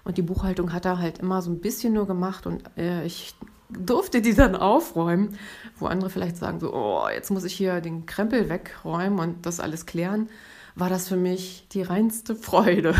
Und 0.03 0.17
die 0.17 0.21
Buchhaltung 0.21 0.73
hat 0.73 0.85
er 0.85 0.99
halt 0.99 1.19
immer 1.19 1.41
so 1.41 1.51
ein 1.51 1.59
bisschen 1.59 1.93
nur 1.93 2.07
gemacht 2.07 2.45
und 2.45 2.63
äh, 2.77 3.05
ich 3.05 3.35
durfte 3.69 4.21
die 4.21 4.33
dann 4.33 4.55
aufräumen, 4.55 5.37
wo 5.77 5.87
andere 5.87 6.09
vielleicht 6.09 6.37
sagen 6.37 6.59
so, 6.59 6.73
oh, 6.73 7.07
jetzt 7.13 7.31
muss 7.31 7.43
ich 7.43 7.53
hier 7.53 7.81
den 7.81 8.05
Krempel 8.05 8.49
wegräumen 8.49 9.19
und 9.19 9.45
das 9.45 9.59
alles 9.59 9.85
klären, 9.85 10.29
war 10.75 10.89
das 10.89 11.07
für 11.07 11.17
mich 11.17 11.67
die 11.71 11.81
reinste 11.81 12.35
Freude. 12.35 12.95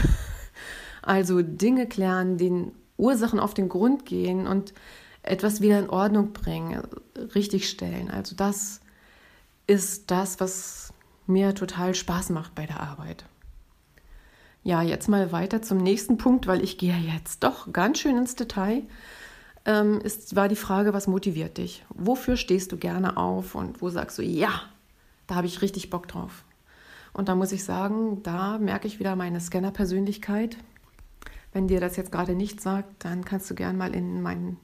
Also 1.02 1.42
Dinge 1.42 1.86
klären, 1.86 2.38
den 2.38 2.72
Ursachen 2.98 3.40
auf 3.40 3.54
den 3.54 3.68
Grund 3.68 4.06
gehen 4.06 4.48
und 4.48 4.74
etwas 5.22 5.60
wieder 5.60 5.80
in 5.80 5.90
Ordnung 5.90 6.32
bringen, 6.32 6.82
richtig 7.36 7.70
stellen. 7.70 8.10
Also 8.10 8.36
das 8.36 8.80
ist 9.68 10.12
das, 10.12 10.40
was 10.40 10.94
mir 11.28 11.56
total 11.56 11.96
Spaß 11.96 12.30
macht 12.30 12.56
bei 12.56 12.66
der 12.66 12.80
Arbeit. 12.80 13.26
Ja, 14.64 14.82
jetzt 14.82 15.10
mal 15.10 15.32
weiter 15.32 15.62
zum 15.62 15.78
nächsten 15.78 16.18
Punkt, 16.18 16.48
weil 16.48 16.64
ich 16.64 16.78
gehe 16.78 16.96
jetzt 16.96 17.44
doch 17.44 17.72
ganz 17.74 18.00
schön 18.00 18.18
ins 18.18 18.36
Detail. 18.36 18.84
Ähm, 19.66 20.00
ist, 20.02 20.36
war 20.36 20.48
die 20.48 20.56
Frage, 20.56 20.94
was 20.94 21.08
motiviert 21.08 21.58
dich? 21.58 21.86
Wofür 21.90 22.38
stehst 22.38 22.72
du 22.72 22.78
gerne 22.78 23.18
auf 23.18 23.56
und 23.56 23.82
wo 23.82 23.90
sagst 23.90 24.18
du, 24.18 24.22
ja, 24.22 24.62
da 25.28 25.36
habe 25.36 25.48
ich 25.48 25.62
richtig 25.62 25.90
Bock 25.90 26.08
drauf? 26.08 26.46
Und 27.14 27.30
da 27.30 27.36
muss 27.36 27.52
ich 27.52 27.64
sagen, 27.64 28.24
da 28.24 28.58
merke 28.58 28.88
ich 28.88 29.00
wieder 29.00 29.16
meine 29.16 29.40
Scanner-Persönlichkeit. 29.40 30.58
Wenn 31.52 31.68
dir 31.68 31.80
das 31.80 31.96
jetzt 31.96 32.12
gerade 32.12 32.34
nicht 32.34 32.60
sagt, 32.60 33.06
dann 33.06 33.24
kannst 33.24 33.50
du 33.50 33.56
gerne 33.56 33.78
mal 33.78 33.94
in 33.94 34.22
mein, 34.22 34.58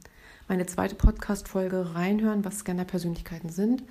meine 0.48 0.66
zweite 0.66 0.96
Podcast-Folge 0.96 1.94
reinhören, 1.94 2.44
was 2.44 2.60
Scanner-Persönlichkeiten 2.60 3.50
sind. 3.50 3.84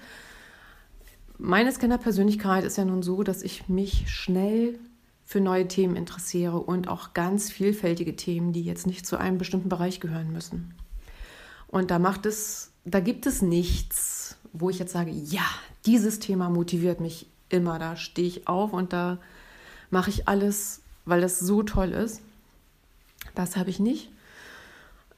Meine 1.39 1.71
Scanner-Persönlichkeit 1.71 2.65
ist 2.65 2.77
ja 2.77 2.85
nun 2.85 3.05
so, 3.05 3.23
dass 3.23 3.43
ich 3.43 3.69
mich 3.69 4.11
schnell 4.11 4.81
für 5.25 5.41
neue 5.41 5.69
Themen 5.69 5.95
interessiere 5.95 6.59
und 6.59 6.89
auch 6.89 7.15
ganz 7.15 7.51
vielfältige 7.53 8.17
Themen, 8.17 8.53
die 8.53 8.65
jetzt 8.65 8.87
nicht 8.89 9.07
zu 9.07 9.19
einem 9.19 9.39
bestimmten 9.39 9.69
Bereich 9.69 10.01
gehören 10.01 10.33
müssen. 10.33 10.75
Und 11.69 11.93
da 11.93 12.01
macht 12.01 12.27
es, 12.27 12.73
da 12.85 12.99
gibt 12.99 13.27
es 13.27 13.41
nichts, 13.41 14.37
wo 14.53 14.71
ich 14.71 14.81
jetzt 14.81 14.93
sage, 14.93 15.11
ja, 15.11 15.45
dieses 15.87 16.19
Thema 16.19 16.49
motiviert 16.49 17.01
mich 17.01 17.27
immer. 17.49 17.79
Da 17.79 17.97
stehe 17.97 18.29
ich 18.29 18.49
auf 18.49 18.73
und 18.73 18.93
da 18.93 19.19
mache 19.91 20.11
ich 20.11 20.29
alles, 20.29 20.83
weil 21.05 21.21
das 21.21 21.39
so 21.39 21.63
toll 21.63 21.93
ist. 21.93 22.23
Das 23.35 23.57
habe 23.57 23.71
ich 23.71 23.81
nicht. 23.81 24.11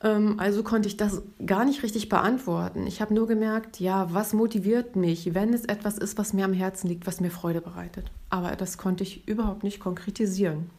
Ähm, 0.02 0.36
also 0.38 0.62
konnte 0.62 0.88
ich 0.88 0.96
das 0.96 1.22
gar 1.44 1.64
nicht 1.64 1.82
richtig 1.82 2.08
beantworten. 2.08 2.86
Ich 2.86 3.00
habe 3.00 3.14
nur 3.14 3.26
gemerkt, 3.26 3.80
ja, 3.80 4.12
was 4.12 4.32
motiviert 4.32 4.96
mich, 4.96 5.34
wenn 5.34 5.52
es 5.52 5.64
etwas 5.64 5.98
ist, 5.98 6.18
was 6.18 6.32
mir 6.32 6.44
am 6.44 6.52
Herzen 6.52 6.88
liegt, 6.88 7.06
was 7.06 7.20
mir 7.20 7.30
Freude 7.30 7.60
bereitet. 7.60 8.10
Aber 8.30 8.56
das 8.56 8.78
konnte 8.78 9.04
ich 9.04 9.28
überhaupt 9.28 9.62
nicht 9.62 9.80
konkretisieren. 9.80 10.70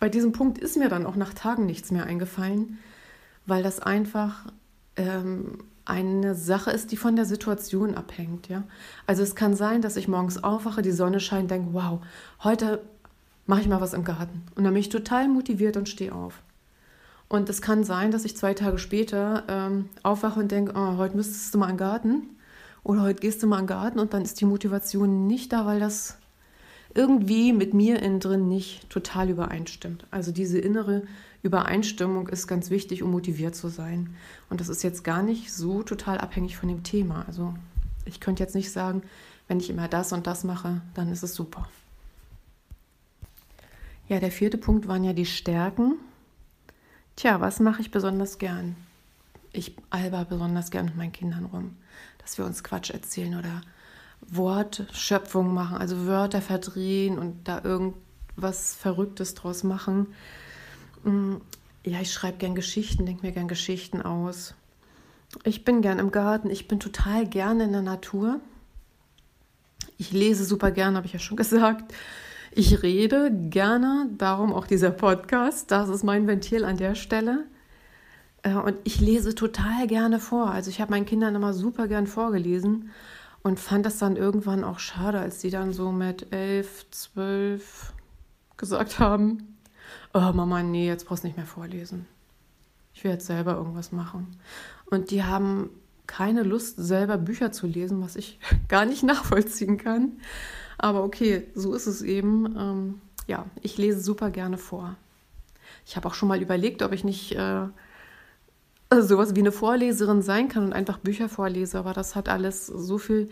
Bei 0.00 0.08
diesem 0.08 0.32
Punkt 0.32 0.58
ist 0.58 0.76
mir 0.76 0.88
dann 0.88 1.06
auch 1.06 1.16
nach 1.16 1.34
Tagen 1.34 1.66
nichts 1.66 1.90
mehr 1.90 2.04
eingefallen, 2.04 2.78
weil 3.46 3.62
das 3.62 3.80
einfach 3.80 4.46
ähm, 4.96 5.58
eine 5.88 6.34
Sache 6.34 6.70
ist, 6.70 6.92
die 6.92 6.96
von 6.96 7.16
der 7.16 7.24
Situation 7.24 7.94
abhängt. 7.94 8.48
Ja? 8.48 8.64
Also 9.06 9.22
es 9.22 9.34
kann 9.34 9.54
sein, 9.54 9.82
dass 9.82 9.96
ich 9.96 10.08
morgens 10.08 10.42
aufwache, 10.42 10.82
die 10.82 10.92
Sonne 10.92 11.20
scheint, 11.20 11.50
denke, 11.50 11.72
wow, 11.72 12.00
heute 12.44 12.82
mache 13.46 13.62
ich 13.62 13.68
mal 13.68 13.80
was 13.80 13.94
im 13.94 14.04
Garten. 14.04 14.42
Und 14.54 14.64
dann 14.64 14.74
bin 14.74 14.80
ich 14.80 14.90
total 14.90 15.28
motiviert 15.28 15.76
und 15.76 15.88
stehe 15.88 16.14
auf. 16.14 16.42
Und 17.28 17.48
es 17.48 17.62
kann 17.62 17.84
sein, 17.84 18.10
dass 18.10 18.24
ich 18.24 18.36
zwei 18.36 18.54
Tage 18.54 18.78
später 18.78 19.44
ähm, 19.48 19.88
aufwache 20.02 20.40
und 20.40 20.50
denke, 20.50 20.72
oh, 20.74 20.96
heute 20.96 21.16
müsstest 21.16 21.54
du 21.54 21.58
mal 21.58 21.66
in 21.66 21.72
den 21.72 21.78
Garten 21.78 22.22
oder 22.84 23.02
heute 23.02 23.20
gehst 23.20 23.42
du 23.42 23.46
mal 23.46 23.58
in 23.58 23.64
den 23.64 23.68
Garten 23.68 23.98
und 23.98 24.14
dann 24.14 24.22
ist 24.22 24.40
die 24.40 24.46
Motivation 24.46 25.26
nicht 25.26 25.52
da, 25.52 25.66
weil 25.66 25.80
das 25.80 26.16
irgendwie 26.94 27.52
mit 27.52 27.74
mir 27.74 28.02
innen 28.02 28.20
drin 28.20 28.48
nicht 28.48 28.88
total 28.88 29.28
übereinstimmt. 29.28 30.06
Also 30.10 30.32
diese 30.32 30.58
innere 30.58 31.02
Übereinstimmung 31.42 32.28
ist 32.28 32.46
ganz 32.46 32.70
wichtig, 32.70 33.02
um 33.02 33.10
motiviert 33.10 33.54
zu 33.54 33.68
sein. 33.68 34.14
Und 34.50 34.60
das 34.60 34.68
ist 34.68 34.82
jetzt 34.82 35.04
gar 35.04 35.22
nicht 35.22 35.52
so 35.52 35.82
total 35.82 36.18
abhängig 36.18 36.56
von 36.56 36.68
dem 36.68 36.82
Thema. 36.82 37.24
Also 37.26 37.54
ich 38.04 38.20
könnte 38.20 38.42
jetzt 38.42 38.54
nicht 38.54 38.72
sagen, 38.72 39.02
wenn 39.46 39.60
ich 39.60 39.70
immer 39.70 39.88
das 39.88 40.12
und 40.12 40.26
das 40.26 40.44
mache, 40.44 40.80
dann 40.94 41.12
ist 41.12 41.22
es 41.22 41.34
super. 41.34 41.68
Ja, 44.08 44.20
der 44.20 44.32
vierte 44.32 44.58
Punkt 44.58 44.88
waren 44.88 45.04
ja 45.04 45.12
die 45.12 45.26
Stärken. 45.26 45.94
Tja, 47.16 47.40
was 47.40 47.60
mache 47.60 47.82
ich 47.82 47.90
besonders 47.90 48.38
gern? 48.38 48.76
Ich 49.52 49.76
alber 49.90 50.24
besonders 50.24 50.70
gern 50.70 50.86
mit 50.86 50.96
meinen 50.96 51.12
Kindern 51.12 51.46
rum, 51.46 51.76
dass 52.18 52.38
wir 52.38 52.44
uns 52.44 52.64
Quatsch 52.64 52.90
erzählen 52.90 53.38
oder 53.38 53.60
Wortschöpfung 54.20 55.52
machen, 55.52 55.78
also 55.78 56.06
Wörter 56.06 56.40
verdrehen 56.40 57.18
und 57.18 57.48
da 57.48 57.62
irgendwas 57.62 58.74
Verrücktes 58.74 59.34
draus 59.34 59.62
machen. 59.62 60.08
Mm, 61.04 61.36
ja, 61.84 62.00
ich 62.00 62.12
schreibe 62.12 62.38
gern 62.38 62.54
Geschichten, 62.54 63.06
denke 63.06 63.26
mir 63.26 63.32
gern 63.32 63.48
Geschichten 63.48 64.02
aus. 64.02 64.54
Ich 65.44 65.64
bin 65.64 65.82
gern 65.82 65.98
im 65.98 66.10
Garten, 66.10 66.50
ich 66.50 66.68
bin 66.68 66.80
total 66.80 67.26
gerne 67.26 67.64
in 67.64 67.72
der 67.72 67.82
Natur. 67.82 68.40
Ich 69.98 70.12
lese 70.12 70.44
super 70.44 70.70
gern, 70.70 70.96
habe 70.96 71.06
ich 71.06 71.12
ja 71.12 71.18
schon 71.18 71.36
gesagt. 71.38 71.92
Ich 72.52 72.82
rede 72.82 73.30
gerne, 73.30 74.08
darum 74.16 74.52
auch 74.52 74.66
dieser 74.66 74.90
Podcast. 74.90 75.70
Das 75.70 75.88
ist 75.88 76.02
mein 76.02 76.26
Ventil 76.26 76.64
an 76.64 76.76
der 76.76 76.94
Stelle. 76.94 77.46
Äh, 78.42 78.54
und 78.54 78.76
ich 78.84 79.00
lese 79.00 79.34
total 79.34 79.86
gerne 79.86 80.18
vor. 80.18 80.50
Also 80.50 80.70
ich 80.70 80.80
habe 80.80 80.90
meinen 80.90 81.06
Kindern 81.06 81.34
immer 81.34 81.52
super 81.52 81.88
gern 81.88 82.06
vorgelesen 82.06 82.90
und 83.42 83.60
fand 83.60 83.86
das 83.86 83.98
dann 83.98 84.16
irgendwann 84.16 84.64
auch 84.64 84.78
schade, 84.78 85.18
als 85.18 85.38
die 85.40 85.50
dann 85.50 85.72
so 85.72 85.92
mit 85.92 86.32
elf, 86.32 86.86
zwölf 86.90 87.92
gesagt 88.56 88.98
haben, 88.98 89.57
oh 90.14 90.32
Mama, 90.32 90.62
nee, 90.62 90.86
jetzt 90.86 91.06
brauchst 91.06 91.24
du 91.24 91.28
nicht 91.28 91.36
mehr 91.36 91.46
vorlesen. 91.46 92.06
Ich 92.94 93.04
will 93.04 93.12
jetzt 93.12 93.26
selber 93.26 93.54
irgendwas 93.54 93.92
machen. 93.92 94.36
Und 94.86 95.10
die 95.10 95.22
haben 95.22 95.70
keine 96.06 96.42
Lust, 96.42 96.76
selber 96.78 97.18
Bücher 97.18 97.52
zu 97.52 97.66
lesen, 97.66 98.02
was 98.02 98.16
ich 98.16 98.40
gar 98.68 98.84
nicht 98.84 99.02
nachvollziehen 99.02 99.78
kann. 99.78 100.12
Aber 100.78 101.04
okay, 101.04 101.46
so 101.54 101.74
ist 101.74 101.86
es 101.86 102.02
eben. 102.02 102.56
Ähm, 102.58 103.00
ja, 103.26 103.44
ich 103.62 103.76
lese 103.76 104.00
super 104.00 104.30
gerne 104.30 104.56
vor. 104.58 104.96
Ich 105.86 105.96
habe 105.96 106.08
auch 106.08 106.14
schon 106.14 106.28
mal 106.28 106.40
überlegt, 106.40 106.82
ob 106.82 106.92
ich 106.92 107.04
nicht 107.04 107.32
äh, 107.36 107.66
sowas 108.90 109.34
wie 109.34 109.40
eine 109.40 109.52
Vorleserin 109.52 110.22
sein 110.22 110.48
kann 110.48 110.64
und 110.64 110.72
einfach 110.72 110.98
Bücher 110.98 111.28
vorlese, 111.28 111.78
aber 111.78 111.92
das 111.92 112.16
hat 112.16 112.28
alles 112.28 112.66
so 112.66 112.98
viel 112.98 113.28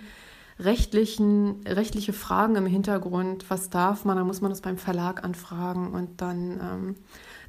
rechtlichen, 0.58 1.66
rechtliche 1.66 2.12
Fragen 2.12 2.56
im 2.56 2.66
Hintergrund. 2.66 3.48
Was 3.50 3.70
darf 3.70 4.04
man? 4.04 4.16
Da 4.16 4.24
muss 4.24 4.40
man 4.40 4.50
das 4.50 4.60
beim 4.60 4.78
Verlag 4.78 5.22
anfragen 5.22 5.92
und 5.92 6.20
dann 6.20 6.60
ähm, 6.60 6.96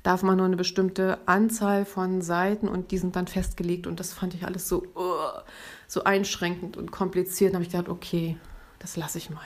darf 0.04 0.24
man 0.24 0.38
nur 0.38 0.46
eine 0.46 0.58
bestimmte 0.58 1.18
Anzahl 1.26 1.86
von 1.86 2.22
Seiten 2.22 2.68
und 2.68 2.92
die 2.92 2.98
sind 2.98 3.16
dann 3.16 3.28
festgelegt 3.28 3.88
und 3.88 4.00
das 4.00 4.14
fand 4.14 4.34
ich 4.34 4.46
alles 4.46 4.68
so, 4.68 4.84
uh, 4.96 5.42
so 5.88 6.04
einschränkend 6.04 6.78
und 6.78 6.92
kompliziert. 6.92 7.54
Da 7.54 7.56
habe 7.56 7.64
ich 7.64 7.72
gedacht, 7.72 7.90
okay, 7.90 8.38
das 8.80 8.98
lasse 8.98 9.18
ich 9.18 9.30
mal. 9.30 9.46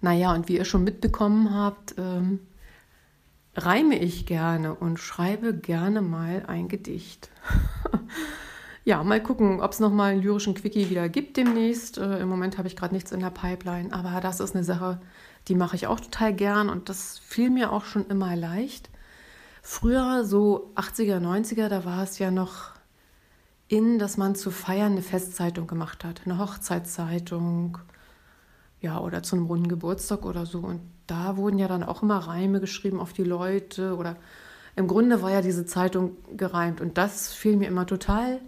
Naja, 0.00 0.32
und 0.34 0.48
wie 0.48 0.56
ihr 0.56 0.64
schon 0.64 0.84
mitbekommen 0.84 1.54
habt, 1.54 1.94
ähm, 1.98 2.40
reime 3.54 3.98
ich 3.98 4.24
gerne 4.24 4.74
und 4.74 4.98
schreibe 4.98 5.54
gerne 5.54 6.00
mal 6.00 6.44
ein 6.46 6.68
Gedicht. 6.68 7.30
ja, 8.90 9.04
mal 9.04 9.22
gucken, 9.22 9.60
ob 9.60 9.70
es 9.70 9.78
nochmal 9.78 10.10
einen 10.10 10.22
lyrischen 10.22 10.54
Quickie 10.54 10.90
wieder 10.90 11.08
gibt 11.08 11.36
demnächst. 11.36 11.96
Äh, 11.96 12.18
Im 12.18 12.28
Moment 12.28 12.58
habe 12.58 12.66
ich 12.66 12.74
gerade 12.74 12.92
nichts 12.92 13.12
in 13.12 13.20
der 13.20 13.30
Pipeline, 13.30 13.92
aber 13.92 14.20
das 14.20 14.40
ist 14.40 14.56
eine 14.56 14.64
Sache, 14.64 15.00
die 15.46 15.54
mache 15.54 15.76
ich 15.76 15.86
auch 15.86 16.00
total 16.00 16.34
gern 16.34 16.68
und 16.68 16.88
das 16.88 17.20
fiel 17.20 17.50
mir 17.50 17.70
auch 17.72 17.84
schon 17.84 18.08
immer 18.08 18.34
leicht. 18.34 18.90
Früher, 19.62 20.24
so 20.24 20.72
80er, 20.74 21.20
90er, 21.20 21.68
da 21.68 21.84
war 21.84 22.02
es 22.02 22.18
ja 22.18 22.32
noch 22.32 22.72
in, 23.68 24.00
dass 24.00 24.16
man 24.16 24.34
zu 24.34 24.50
feiern 24.50 24.92
eine 24.92 25.02
Festzeitung 25.02 25.68
gemacht 25.68 26.04
hat, 26.04 26.22
eine 26.24 26.38
Hochzeitszeitung 26.38 27.78
Ja, 28.80 28.98
oder 28.98 29.22
zu 29.22 29.36
einem 29.36 29.46
runden 29.46 29.68
Geburtstag 29.68 30.24
oder 30.24 30.46
so. 30.46 30.58
Und 30.58 30.80
da 31.06 31.36
wurden 31.36 31.60
ja 31.60 31.68
dann 31.68 31.84
auch 31.84 32.02
immer 32.02 32.18
Reime 32.18 32.58
geschrieben 32.58 32.98
auf 32.98 33.12
die 33.12 33.22
Leute 33.22 33.96
oder 33.96 34.16
im 34.74 34.88
Grunde 34.88 35.22
war 35.22 35.30
ja 35.30 35.42
diese 35.42 35.64
Zeitung 35.64 36.16
gereimt 36.36 36.80
und 36.80 36.98
das 36.98 37.32
fiel 37.32 37.56
mir 37.56 37.68
immer 37.68 37.86
total 37.86 38.40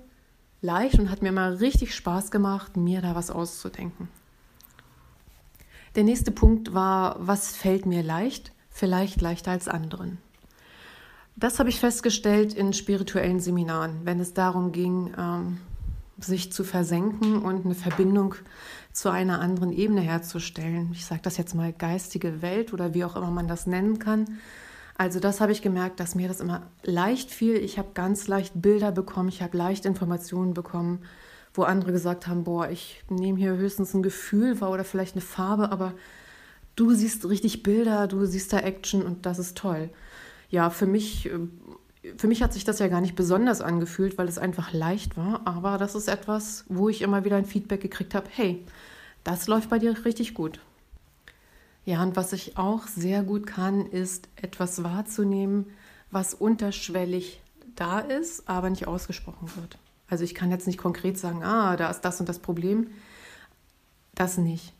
leicht 0.62 0.98
und 0.98 1.10
hat 1.10 1.20
mir 1.20 1.28
immer 1.28 1.60
richtig 1.60 1.94
Spaß 1.94 2.30
gemacht, 2.30 2.76
mir 2.76 3.02
da 3.02 3.14
was 3.14 3.30
auszudenken. 3.30 4.08
Der 5.94 6.04
nächste 6.04 6.30
Punkt 6.30 6.72
war, 6.72 7.16
was 7.18 7.54
fällt 7.54 7.84
mir 7.84 8.02
leicht? 8.02 8.52
Vielleicht 8.70 9.20
leichter 9.20 9.50
als 9.50 9.68
anderen. 9.68 10.16
Das 11.36 11.58
habe 11.58 11.68
ich 11.68 11.80
festgestellt 11.80 12.54
in 12.54 12.72
spirituellen 12.72 13.40
Seminaren, 13.40 14.00
wenn 14.04 14.20
es 14.20 14.32
darum 14.32 14.72
ging, 14.72 15.12
ähm, 15.18 15.58
sich 16.18 16.52
zu 16.52 16.64
versenken 16.64 17.42
und 17.42 17.64
eine 17.64 17.74
Verbindung 17.74 18.34
zu 18.92 19.10
einer 19.10 19.40
anderen 19.40 19.72
Ebene 19.72 20.00
herzustellen. 20.00 20.90
Ich 20.92 21.04
sage 21.04 21.22
das 21.22 21.36
jetzt 21.36 21.54
mal 21.54 21.72
geistige 21.72 22.42
Welt 22.42 22.72
oder 22.72 22.94
wie 22.94 23.04
auch 23.04 23.16
immer 23.16 23.30
man 23.30 23.48
das 23.48 23.66
nennen 23.66 23.98
kann. 23.98 24.38
Also 25.02 25.18
das 25.18 25.40
habe 25.40 25.50
ich 25.50 25.62
gemerkt, 25.62 25.98
dass 25.98 26.14
mir 26.14 26.28
das 26.28 26.38
immer 26.38 26.62
leicht 26.84 27.32
fiel. 27.32 27.56
Ich 27.56 27.76
habe 27.76 27.88
ganz 27.92 28.28
leicht 28.28 28.52
Bilder 28.62 28.92
bekommen, 28.92 29.28
ich 29.28 29.42
habe 29.42 29.58
leicht 29.58 29.84
Informationen 29.84 30.54
bekommen, 30.54 31.00
wo 31.54 31.64
andere 31.64 31.90
gesagt 31.90 32.28
haben, 32.28 32.44
boah, 32.44 32.70
ich 32.70 33.02
nehme 33.08 33.36
hier 33.36 33.56
höchstens 33.56 33.94
ein 33.94 34.04
Gefühl 34.04 34.60
wahr 34.60 34.70
oder 34.70 34.84
vielleicht 34.84 35.16
eine 35.16 35.20
Farbe, 35.20 35.72
aber 35.72 35.94
du 36.76 36.94
siehst 36.94 37.28
richtig 37.28 37.64
Bilder, 37.64 38.06
du 38.06 38.24
siehst 38.26 38.52
da 38.52 38.60
Action 38.60 39.02
und 39.02 39.26
das 39.26 39.40
ist 39.40 39.58
toll. 39.58 39.90
Ja, 40.50 40.70
für 40.70 40.86
mich 40.86 41.26
äh, 41.26 41.48
für 42.16 42.28
mich 42.28 42.40
hat 42.40 42.52
sich 42.52 42.62
das 42.62 42.78
ja 42.78 42.86
gar 42.86 43.00
nicht 43.00 43.16
besonders 43.16 43.60
angefühlt, 43.60 44.18
weil 44.18 44.28
es 44.28 44.38
einfach 44.38 44.72
leicht 44.72 45.16
war. 45.16 45.40
Aber 45.46 45.78
das 45.78 45.96
ist 45.96 46.06
etwas, 46.06 46.64
wo 46.68 46.88
ich 46.88 47.02
immer 47.02 47.24
wieder 47.24 47.36
ein 47.36 47.44
Feedback 47.44 47.80
gekriegt 47.80 48.14
habe: 48.14 48.28
hey, 48.30 48.64
das 49.24 49.48
läuft 49.48 49.68
bei 49.68 49.80
dir 49.80 50.04
richtig 50.04 50.32
gut. 50.32 50.60
Ja, 51.84 52.02
und 52.02 52.16
was 52.16 52.32
ich 52.32 52.56
auch 52.56 52.86
sehr 52.86 53.22
gut 53.22 53.46
kann, 53.46 53.86
ist 53.86 54.28
etwas 54.36 54.84
wahrzunehmen, 54.84 55.66
was 56.10 56.34
unterschwellig 56.34 57.40
da 57.74 57.98
ist, 57.98 58.48
aber 58.48 58.70
nicht 58.70 58.86
ausgesprochen 58.86 59.50
wird. 59.56 59.78
Also 60.08 60.24
ich 60.24 60.34
kann 60.34 60.50
jetzt 60.50 60.66
nicht 60.66 60.78
konkret 60.78 61.18
sagen, 61.18 61.42
ah, 61.42 61.76
da 61.76 61.90
ist 61.90 62.02
das 62.02 62.20
und 62.20 62.28
das 62.28 62.38
Problem. 62.38 62.88
Das 64.14 64.36
nicht. 64.36 64.74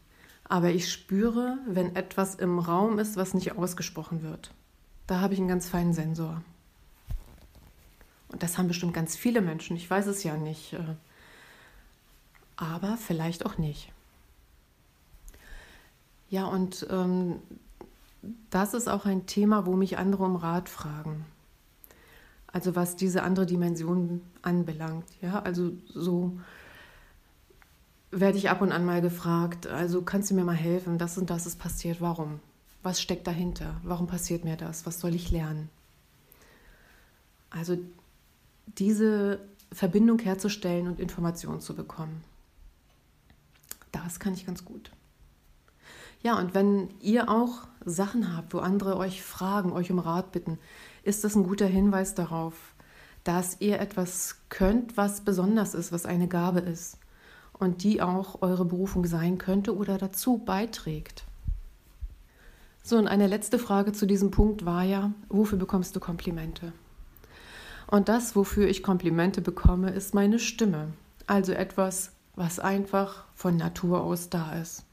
Aber 0.45 0.71
ich 0.71 0.93
spüre, 0.93 1.59
wenn 1.67 1.97
etwas 1.97 2.35
im 2.35 2.59
Raum 2.59 2.99
ist, 2.99 3.17
was 3.17 3.35
nicht 3.35 3.57
ausgesprochen 3.57 4.23
wird. 4.23 4.53
Da 5.07 5.21
habe 5.21 5.35
ich 5.35 5.41
einen 5.41 5.49
ganz 5.49 5.69
feinen 5.69 5.95
Sensor. 5.95 6.43
Und 8.29 8.43
das 8.43 8.59
haben 8.59 8.69
bestimmt 8.69 8.95
ganz 8.95 9.17
viele 9.17 9.41
Menschen, 9.41 9.77
ich 9.77 9.89
weiß 9.89 10.07
es 10.07 10.23
ja 10.23 10.37
nicht. 10.37 10.75
Äh, 10.75 10.97
aber 12.57 12.97
vielleicht 12.97 13.45
auch 13.47 13.59
nicht. 13.59 13.92
Ja, 16.33 16.47
und 16.47 16.87
ähm, 16.89 17.41
das 18.49 18.73
ist 18.73 18.89
auch 18.89 19.05
ein 19.05 19.27
Thema, 19.27 19.67
wo 19.67 19.77
mich 19.77 19.99
andere 19.99 20.25
um 20.25 20.37
Rat 20.37 20.71
fragen. 20.71 21.27
Also 22.47 22.75
was 22.75 22.97
diese 22.97 23.23
andere 23.23 23.45
Dimension 23.45 24.23
anbelangt. 24.41 25.05
Ja, 25.21 25.41
also 25.41 25.73
so 25.93 26.39
werde 28.11 28.39
ich 28.39 28.49
ab 28.49 28.63
und 28.63 28.73
an 28.73 28.87
mal 28.87 29.03
gefragt, 29.03 29.67
also 29.67 30.01
kannst 30.01 30.31
du 30.31 30.35
mir 30.35 30.45
mal 30.45 30.57
helfen, 30.57 30.97
das 30.97 31.19
und 31.19 31.29
das 31.29 31.45
ist 31.45 31.59
passiert, 31.59 32.01
warum? 32.01 32.41
Was 32.83 33.03
steckt 33.03 33.27
dahinter? 33.27 33.79
Warum 33.83 34.07
passiert 34.07 34.43
mir 34.43 34.57
das? 34.57 34.87
Was 34.87 35.01
soll 35.01 35.15
ich 35.15 35.31
lernen? 35.31 35.69
Also 37.51 37.77
diese 38.79 39.39
Verbindung 39.71 40.19
herzustellen 40.19 40.89
und 40.89 40.99
Informationen 40.99 41.61
zu 41.61 41.77
bekommen. 41.77 42.25
Das 43.91 44.19
kann 44.19 44.33
ich 44.33 44.47
ganz 44.47 44.65
gut. 44.65 44.93
Ja, 46.23 46.39
und 46.39 46.55
wenn 46.55 46.89
ihr 47.01 47.29
auch 47.29 47.67
Sachen 47.85 48.37
habt, 48.37 48.55
wo 48.55 48.59
andere 48.59 48.97
euch 48.97 49.23
fragen, 49.23 49.73
euch 49.73 49.91
um 49.91 49.99
Rat 49.99 50.33
bitten, 50.33 50.59
ist 51.03 51.25
das 51.25 51.35
ein 51.35 51.45
guter 51.45 51.67
Hinweis 51.67 52.15
darauf, 52.15 52.55
dass 53.25 53.61
ihr 53.61 53.81
etwas 53.81 54.37
könnt, 54.49 54.97
was 54.97 55.23
besonders 55.23 55.75
ist, 55.75 55.93
was 55.93 56.07
eine 56.07 56.29
Gabe 56.29 56.61
ist 56.61 56.99
und 57.53 57.83
die 57.83 58.03
auch 58.03 58.43
eure 58.43 58.65
Berufung 58.65 59.05
sein 59.05 59.39
könnte 59.39 59.77
oder 59.77 59.99
dazu 59.99 60.39
beiträgt. 60.39 61.25
So, 62.85 62.99
und 62.99 63.07
eine 63.07 63.29
letzte 63.29 63.59
Frage 63.59 63.93
zu 63.93 64.07
diesem 64.07 64.31
Punkt 64.33 64.65
war 64.65 64.83
ja, 64.83 65.13
wofür 65.29 65.59
bekommst 65.59 65.95
du 65.95 66.01
Komplimente? 66.01 66.73
Und 67.87 68.09
das, 68.09 68.35
wofür 68.35 68.69
ich 68.69 68.83
Komplimente 68.83 69.41
bekomme, 69.41 69.91
ist 69.91 70.15
meine 70.15 70.39
Stimme. 70.39 70.93
Also 71.27 71.53
etwas, 71.53 72.13
was 72.35 72.59
einfach 72.59 73.25
von 73.35 73.57
Natur 73.57 74.03
aus 74.03 74.31
da 74.31 74.55
ist. 74.61 74.85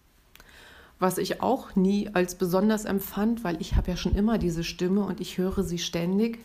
Was 1.00 1.18
ich 1.18 1.42
auch 1.42 1.76
nie 1.76 2.10
als 2.14 2.36
besonders 2.36 2.86
empfand, 2.86 3.44
weil 3.44 3.60
ich 3.62 3.76
habe 3.76 3.92
ja 3.92 3.98
schon 3.98 4.16
immer 4.16 4.38
diese 4.38 4.64
Stimme 4.64 5.04
und 5.06 5.22
ich 5.22 5.38
höre 5.38 5.64
sie 5.64 5.78
ständig. 5.78 6.40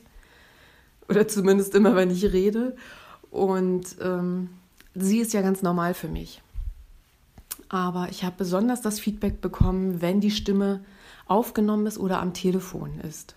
Oder 1.08 1.28
zumindest 1.28 1.74
immer, 1.74 1.96
wenn 1.96 2.10
ich 2.10 2.32
rede. 2.32 2.76
Und 3.30 3.96
ähm, 4.00 4.50
sie 4.94 5.18
ist 5.18 5.32
ja 5.32 5.42
ganz 5.42 5.62
normal 5.62 5.92
für 5.92 6.08
mich. 6.08 6.40
Aber 7.68 8.08
ich 8.10 8.24
habe 8.24 8.36
besonders 8.38 8.80
das 8.80 9.00
Feedback 9.00 9.40
bekommen, 9.40 10.00
wenn 10.00 10.20
die 10.20 10.30
Stimme 10.30 10.84
aufgenommen 11.26 11.86
ist 11.86 11.98
oder 11.98 12.20
am 12.20 12.32
Telefon 12.32 13.00
ist 13.00 13.34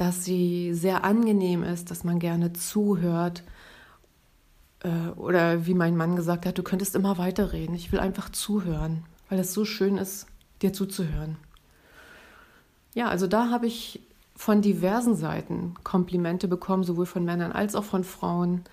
dass 0.00 0.24
sie 0.24 0.72
sehr 0.72 1.04
angenehm 1.04 1.62
ist, 1.62 1.90
dass 1.90 2.04
man 2.04 2.18
gerne 2.18 2.54
zuhört. 2.54 3.42
Äh, 4.82 5.10
oder 5.16 5.66
wie 5.66 5.74
mein 5.74 5.94
Mann 5.94 6.16
gesagt 6.16 6.46
hat, 6.46 6.56
du 6.56 6.62
könntest 6.62 6.94
immer 6.96 7.18
weiterreden. 7.18 7.74
Ich 7.74 7.92
will 7.92 8.00
einfach 8.00 8.30
zuhören, 8.30 9.04
weil 9.30 9.38
es 9.38 9.54
so 9.54 9.64
schön 9.64 9.96
ist, 9.96 10.26
dir 10.60 10.74
zuzuhören. 10.74 11.38
Ja, 12.92 13.08
also 13.08 13.26
da 13.26 13.50
habe 13.50 13.66
ich 13.66 14.00
von 14.36 14.60
diversen 14.60 15.14
Seiten 15.16 15.74
Komplimente 15.84 16.48
bekommen, 16.48 16.84
sowohl 16.84 17.06
von 17.06 17.24
Männern 17.24 17.52
als 17.52 17.74
auch 17.74 17.84
von 17.84 18.04
Frauen. 18.04 18.64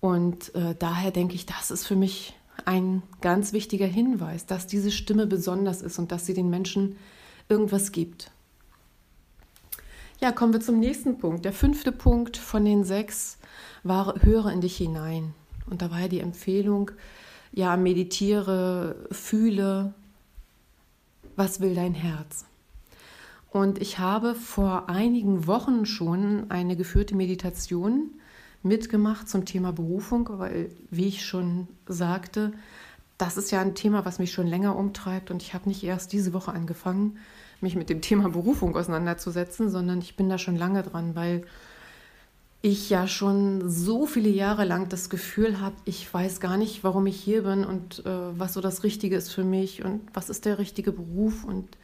Und 0.00 0.54
äh, 0.54 0.74
daher 0.78 1.10
denke 1.10 1.34
ich, 1.34 1.46
das 1.46 1.70
ist 1.70 1.86
für 1.86 1.96
mich 1.96 2.34
ein 2.64 3.02
ganz 3.20 3.52
wichtiger 3.52 3.86
Hinweis, 3.86 4.46
dass 4.46 4.66
diese 4.66 4.90
Stimme 4.90 5.26
besonders 5.26 5.82
ist 5.82 5.98
und 5.98 6.10
dass 6.12 6.26
sie 6.26 6.34
den 6.34 6.50
Menschen 6.50 6.96
irgendwas 7.48 7.92
gibt. 7.92 8.30
Ja, 10.20 10.32
kommen 10.32 10.54
wir 10.54 10.60
zum 10.60 10.80
nächsten 10.80 11.18
Punkt. 11.18 11.44
Der 11.44 11.52
fünfte 11.52 11.92
Punkt 11.92 12.38
von 12.38 12.64
den 12.64 12.84
sechs 12.84 13.38
war, 13.82 14.22
höre 14.22 14.50
in 14.50 14.62
dich 14.62 14.76
hinein. 14.76 15.34
Und 15.68 15.82
da 15.82 15.90
war 15.90 16.00
ja 16.00 16.08
die 16.08 16.20
Empfehlung, 16.20 16.90
ja, 17.56 17.76
meditiere, 17.78 19.08
fühle, 19.10 19.94
was 21.36 21.60
will 21.60 21.74
dein 21.74 21.94
Herz. 21.94 22.44
Und 23.50 23.80
ich 23.80 23.98
habe 23.98 24.34
vor 24.34 24.90
einigen 24.90 25.46
Wochen 25.46 25.86
schon 25.86 26.50
eine 26.50 26.76
geführte 26.76 27.16
Meditation 27.16 28.10
mitgemacht 28.62 29.28
zum 29.28 29.46
Thema 29.46 29.72
Berufung, 29.72 30.28
weil, 30.32 30.70
wie 30.90 31.08
ich 31.08 31.24
schon 31.24 31.66
sagte, 31.86 32.52
das 33.16 33.38
ist 33.38 33.50
ja 33.50 33.62
ein 33.62 33.74
Thema, 33.74 34.04
was 34.04 34.18
mich 34.18 34.32
schon 34.32 34.46
länger 34.46 34.76
umtreibt 34.76 35.30
und 35.30 35.42
ich 35.42 35.54
habe 35.54 35.70
nicht 35.70 35.82
erst 35.82 36.12
diese 36.12 36.34
Woche 36.34 36.52
angefangen, 36.52 37.16
mich 37.62 37.74
mit 37.74 37.88
dem 37.88 38.02
Thema 38.02 38.28
Berufung 38.28 38.76
auseinanderzusetzen, 38.76 39.70
sondern 39.70 40.00
ich 40.00 40.14
bin 40.16 40.28
da 40.28 40.36
schon 40.36 40.56
lange 40.56 40.82
dran, 40.82 41.14
weil 41.14 41.46
ich 42.62 42.90
ja 42.90 43.06
schon 43.06 43.68
so 43.68 44.06
viele 44.06 44.28
Jahre 44.28 44.64
lang 44.64 44.88
das 44.88 45.08
Gefühl 45.08 45.60
habe, 45.60 45.76
ich 45.84 46.12
weiß 46.12 46.40
gar 46.40 46.56
nicht, 46.56 46.82
warum 46.84 47.06
ich 47.06 47.20
hier 47.20 47.44
bin 47.44 47.64
und 47.64 48.04
äh, 48.04 48.38
was 48.38 48.54
so 48.54 48.60
das 48.60 48.82
Richtige 48.82 49.16
ist 49.16 49.32
für 49.32 49.44
mich 49.44 49.84
und 49.84 50.00
was 50.14 50.30
ist 50.30 50.44
der 50.44 50.58
richtige 50.58 50.92
Beruf 50.92 51.44
und 51.44 51.76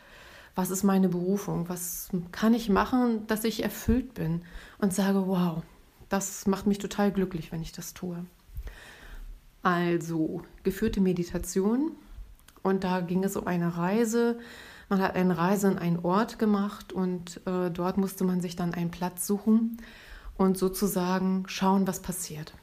was 0.55 0.71
ist 0.71 0.83
meine 0.83 1.09
Berufung, 1.09 1.69
was 1.69 2.09
kann 2.31 2.53
ich 2.53 2.69
machen, 2.69 3.27
dass 3.27 3.45
ich 3.45 3.63
erfüllt 3.63 4.15
bin? 4.15 4.43
Und 4.79 4.93
sage, 4.93 5.27
wow, 5.27 5.63
das 6.09 6.47
macht 6.47 6.67
mich 6.67 6.79
total 6.79 7.11
glücklich, 7.11 7.53
wenn 7.53 7.63
ich 7.63 7.73
das 7.73 7.95
tue. 7.95 8.27
Also 9.63 10.43
geführte 10.63 11.01
Meditation. 11.01 11.93
Und 12.63 12.85
da 12.85 13.01
ging 13.01 13.25
es 13.25 13.37
um 13.37 13.47
eine 13.47 13.77
Reise. 13.77 14.39
Man 14.89 15.01
hat 15.01 15.15
eine 15.15 15.39
Reise 15.39 15.69
an 15.69 15.79
einen 15.79 16.01
Ort 16.01 16.39
gemacht 16.39 16.93
und 16.93 17.41
äh, 17.47 17.71
dort 17.71 17.97
musste 17.97 18.25
man 18.25 18.41
sich 18.41 18.57
dann 18.57 18.75
einen 18.75 18.91
Platz 18.91 19.27
suchen 19.27 19.79
und 20.37 20.59
sozusagen 20.59 21.45
schauen, 21.47 21.87
was 21.87 22.01
passiert. 22.01 22.55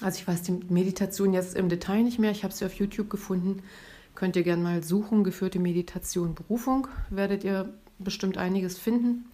Also 0.00 0.18
ich 0.18 0.26
weiß 0.26 0.42
die 0.42 0.52
Meditation 0.68 1.32
jetzt 1.32 1.56
im 1.56 1.68
Detail 1.68 2.02
nicht 2.02 2.18
mehr. 2.18 2.30
Ich 2.30 2.44
habe 2.44 2.54
sie 2.54 2.64
auf 2.64 2.74
YouTube 2.74 3.10
gefunden. 3.10 3.62
Könnt 4.14 4.36
ihr 4.36 4.42
gerne 4.42 4.62
mal 4.62 4.82
suchen. 4.82 5.24
Geführte 5.24 5.58
Meditation 5.58 6.34
Berufung. 6.34 6.88
Werdet 7.10 7.44
ihr 7.44 7.72
bestimmt 7.98 8.38
einiges 8.38 8.78
finden. 8.78 9.26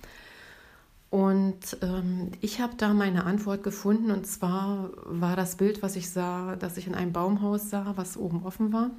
Und 1.10 1.78
ähm, 1.82 2.32
ich 2.40 2.60
habe 2.60 2.74
da 2.76 2.92
meine 2.92 3.24
Antwort 3.24 3.62
gefunden. 3.62 4.10
Und 4.10 4.26
zwar 4.26 4.90
war 5.04 5.36
das 5.36 5.56
Bild, 5.56 5.82
was 5.82 5.94
ich 5.96 6.10
sah, 6.10 6.56
dass 6.56 6.76
ich 6.76 6.86
in 6.86 6.94
einem 6.94 7.12
Baumhaus 7.12 7.70
sah, 7.70 7.92
was 7.96 8.16
oben 8.16 8.44
offen 8.44 8.72
war. 8.72 8.90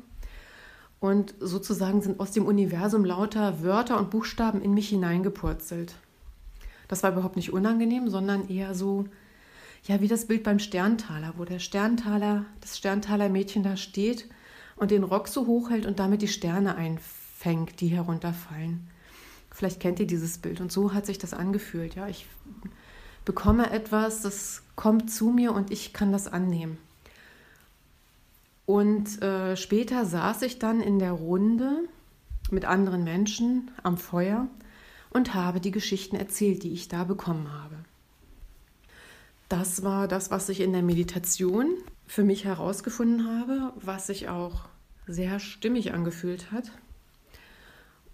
Und 0.99 1.35
sozusagen 1.39 2.01
sind 2.01 2.19
aus 2.19 2.31
dem 2.31 2.45
Universum 2.45 3.05
lauter 3.05 3.61
Wörter 3.61 3.99
und 3.99 4.09
Buchstaben 4.09 4.61
in 4.61 4.73
mich 4.73 4.89
hineingepurzelt. 4.89 5.95
Das 6.87 7.03
war 7.03 7.11
überhaupt 7.11 7.35
nicht 7.35 7.53
unangenehm, 7.53 8.09
sondern 8.09 8.47
eher 8.49 8.73
so, 8.75 9.05
ja, 9.83 10.01
wie 10.01 10.07
das 10.07 10.25
Bild 10.25 10.43
beim 10.43 10.59
Sterntaler, 10.59 11.33
wo 11.37 11.45
der 11.45 11.59
Sterntaler, 11.59 12.45
das 12.61 12.77
Sterntaler 12.77 13.29
Mädchen 13.29 13.63
da 13.63 13.77
steht 13.77 14.27
und 14.75 14.91
den 14.91 15.03
Rock 15.03 15.27
so 15.27 15.47
hoch 15.47 15.69
hält 15.69 15.85
und 15.85 15.99
damit 15.99 16.21
die 16.21 16.27
Sterne 16.27 16.75
einfängt, 16.75 17.81
die 17.81 17.87
herunterfallen. 17.87 18.87
Vielleicht 19.51 19.79
kennt 19.79 19.99
ihr 19.99 20.07
dieses 20.07 20.37
Bild 20.37 20.61
und 20.61 20.71
so 20.71 20.93
hat 20.93 21.05
sich 21.05 21.17
das 21.17 21.33
angefühlt. 21.33 21.95
Ja, 21.95 22.07
ich 22.07 22.27
bekomme 23.25 23.71
etwas, 23.71 24.21
das 24.21 24.61
kommt 24.75 25.11
zu 25.11 25.29
mir 25.29 25.51
und 25.51 25.71
ich 25.71 25.93
kann 25.93 26.11
das 26.11 26.27
annehmen. 26.27 26.77
Und 28.65 29.21
äh, 29.21 29.55
später 29.55 30.05
saß 30.05 30.43
ich 30.43 30.59
dann 30.59 30.81
in 30.81 30.99
der 30.99 31.13
Runde 31.13 31.85
mit 32.51 32.65
anderen 32.65 33.03
Menschen 33.03 33.71
am 33.81 33.97
Feuer 33.97 34.47
und 35.17 35.33
habe 35.33 35.59
die 35.59 35.71
Geschichten 35.71 36.15
erzählt, 36.15 36.63
die 36.63 36.71
ich 36.71 36.87
da 36.87 37.03
bekommen 37.03 37.51
habe. 37.51 37.75
Das 39.49 39.83
war 39.83 40.07
das, 40.07 40.29
was 40.29 40.47
ich 40.47 40.61
in 40.61 40.73
der 40.73 40.83
Meditation 40.83 41.73
für 42.05 42.23
mich 42.23 42.45
herausgefunden 42.45 43.27
habe, 43.27 43.73
was 43.75 44.07
sich 44.07 44.29
auch 44.29 44.69
sehr 45.07 45.39
stimmig 45.39 45.93
angefühlt 45.93 46.51
hat. 46.51 46.71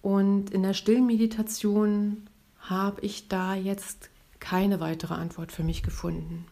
Und 0.01 0.51
in 0.51 0.63
der 0.63 0.73
stillen 0.73 1.05
Meditation 1.05 2.27
habe 2.59 3.01
ich 3.01 3.27
da 3.27 3.53
jetzt 3.53 4.09
keine 4.39 4.79
weitere 4.79 5.13
Antwort 5.13 5.51
für 5.51 5.63
mich 5.63 5.83
gefunden. 5.83 6.45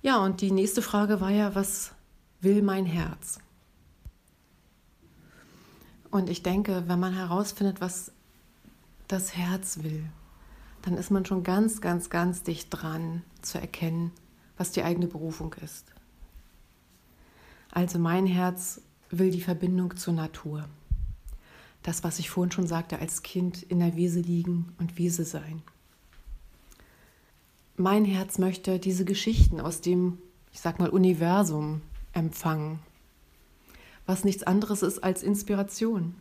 Ja, 0.00 0.18
und 0.24 0.40
die 0.40 0.52
nächste 0.52 0.80
Frage 0.80 1.20
war 1.20 1.30
ja, 1.30 1.54
was 1.54 1.92
will 2.40 2.62
mein 2.62 2.86
Herz? 2.86 3.40
Und 6.10 6.30
ich 6.30 6.42
denke, 6.42 6.84
wenn 6.86 7.00
man 7.00 7.12
herausfindet, 7.12 7.80
was 7.80 8.12
das 9.08 9.36
Herz 9.36 9.82
will, 9.82 10.04
dann 10.82 10.96
ist 10.96 11.10
man 11.10 11.26
schon 11.26 11.42
ganz, 11.42 11.80
ganz, 11.80 12.10
ganz 12.10 12.42
dicht 12.42 12.68
dran 12.70 13.22
zu 13.42 13.60
erkennen, 13.60 14.12
was 14.56 14.70
die 14.70 14.82
eigene 14.82 15.06
Berufung 15.06 15.54
ist. 15.64 15.86
Also 17.70 17.98
mein 17.98 18.26
Herz 18.26 18.80
will 19.10 19.30
die 19.30 19.40
Verbindung 19.40 19.96
zur 19.96 20.14
Natur. 20.14 20.68
Das, 21.82 22.04
was 22.04 22.18
ich 22.18 22.30
vorhin 22.30 22.52
schon 22.52 22.66
sagte, 22.66 22.98
als 22.98 23.22
Kind 23.22 23.62
in 23.62 23.78
der 23.78 23.96
Wiese 23.96 24.20
liegen 24.20 24.74
und 24.78 24.98
Wiese 24.98 25.24
sein. 25.24 25.62
Mein 27.76 28.04
Herz 28.04 28.38
möchte 28.38 28.78
diese 28.78 29.04
Geschichten 29.04 29.60
aus 29.60 29.80
dem, 29.80 30.18
ich 30.52 30.60
sag 30.60 30.80
mal, 30.80 30.88
Universum 30.88 31.82
empfangen, 32.12 32.80
was 34.06 34.24
nichts 34.24 34.42
anderes 34.42 34.82
ist 34.82 35.04
als 35.04 35.22
Inspiration. 35.22 36.14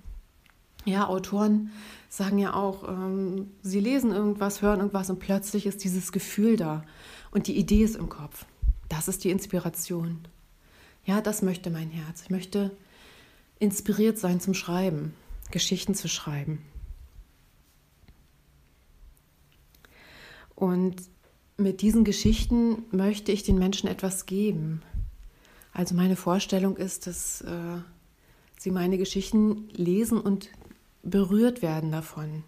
Ja, 0.88 1.10
Autoren 1.10 1.71
sagen 2.08 2.38
ja 2.38 2.54
auch, 2.54 2.88
ähm, 2.88 3.52
sie 3.62 3.82
lesen 3.82 4.13
irgendwas, 4.13 4.62
hören 4.62 4.80
irgendwas 4.80 5.10
und 5.10 5.19
plötzlich 5.19 5.65
ist 5.65 5.84
dieses 5.84 6.13
Gefühl 6.13 6.56
da 6.56 6.86
und 7.30 7.47
die 7.47 7.58
Idee 7.58 7.84
ist 7.84 7.97
im 7.97 8.08
Kopf. 8.08 8.45
Das 8.88 9.10
ist 9.10 9.26
die 9.26 9.30
Inspiration. 9.30 10.26
Ja, 11.04 11.19
das 11.19 11.41
möchte 11.41 11.71
mein 11.71 11.89
Herz. 11.89 12.21
Ich 12.23 12.30
möchte 12.30 12.71
inspiriert 13.60 14.17
sein 14.17 14.39
zum 14.39 14.54
Schreiben, 14.54 15.13
Geschichten 15.52 15.93
zu 15.93 16.08
schreiben. 16.08 16.63
Und 20.56 20.95
mit 21.58 21.82
diesen 21.82 22.06
Geschichten 22.06 22.86
möchte 22.91 23.34
ich 23.34 23.43
den 23.43 23.60
Menschen 23.60 23.89
etwas 23.89 24.26
geben. 24.26 24.82
Also 25.73 25.95
meine 25.95 26.15
Vorstellung 26.15 26.78
ist, 26.78 27.08
dass 27.08 27.41
äh, 27.41 27.82
sie 28.58 28.71
meine 28.71 28.97
Geschichten 28.97 29.67
lesen 29.73 30.21
und 30.21 30.50
berührt 31.10 31.62
werden 31.62 31.91
davon 31.91 32.43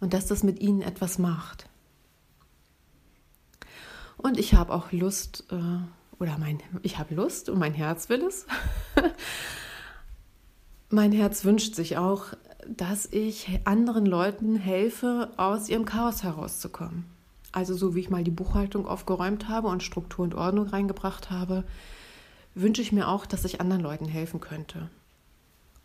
und 0.00 0.14
dass 0.14 0.26
das 0.26 0.42
mit 0.42 0.60
ihnen 0.60 0.82
etwas 0.82 1.18
macht. 1.18 1.68
Und 4.16 4.38
ich 4.38 4.54
habe 4.54 4.72
auch 4.72 4.92
Lust, 4.92 5.44
äh, 5.50 6.20
oder 6.20 6.38
mein, 6.38 6.60
ich 6.82 6.98
habe 6.98 7.14
Lust 7.14 7.48
und 7.48 7.58
mein 7.58 7.74
Herz 7.74 8.08
will 8.08 8.22
es. 8.22 8.46
mein 10.90 11.12
Herz 11.12 11.44
wünscht 11.44 11.74
sich 11.74 11.96
auch, 11.98 12.26
dass 12.66 13.06
ich 13.06 13.60
anderen 13.64 14.06
Leuten 14.06 14.56
helfe, 14.56 15.30
aus 15.36 15.68
ihrem 15.68 15.84
Chaos 15.84 16.22
herauszukommen. 16.22 17.04
Also 17.52 17.74
so 17.74 17.94
wie 17.94 18.00
ich 18.00 18.10
mal 18.10 18.24
die 18.24 18.30
Buchhaltung 18.30 18.86
aufgeräumt 18.86 19.48
habe 19.48 19.68
und 19.68 19.82
Struktur 19.82 20.24
und 20.24 20.34
Ordnung 20.34 20.66
reingebracht 20.66 21.30
habe, 21.30 21.64
wünsche 22.54 22.82
ich 22.82 22.92
mir 22.92 23.08
auch, 23.08 23.26
dass 23.26 23.44
ich 23.44 23.60
anderen 23.60 23.82
Leuten 23.82 24.06
helfen 24.06 24.40
könnte. 24.40 24.90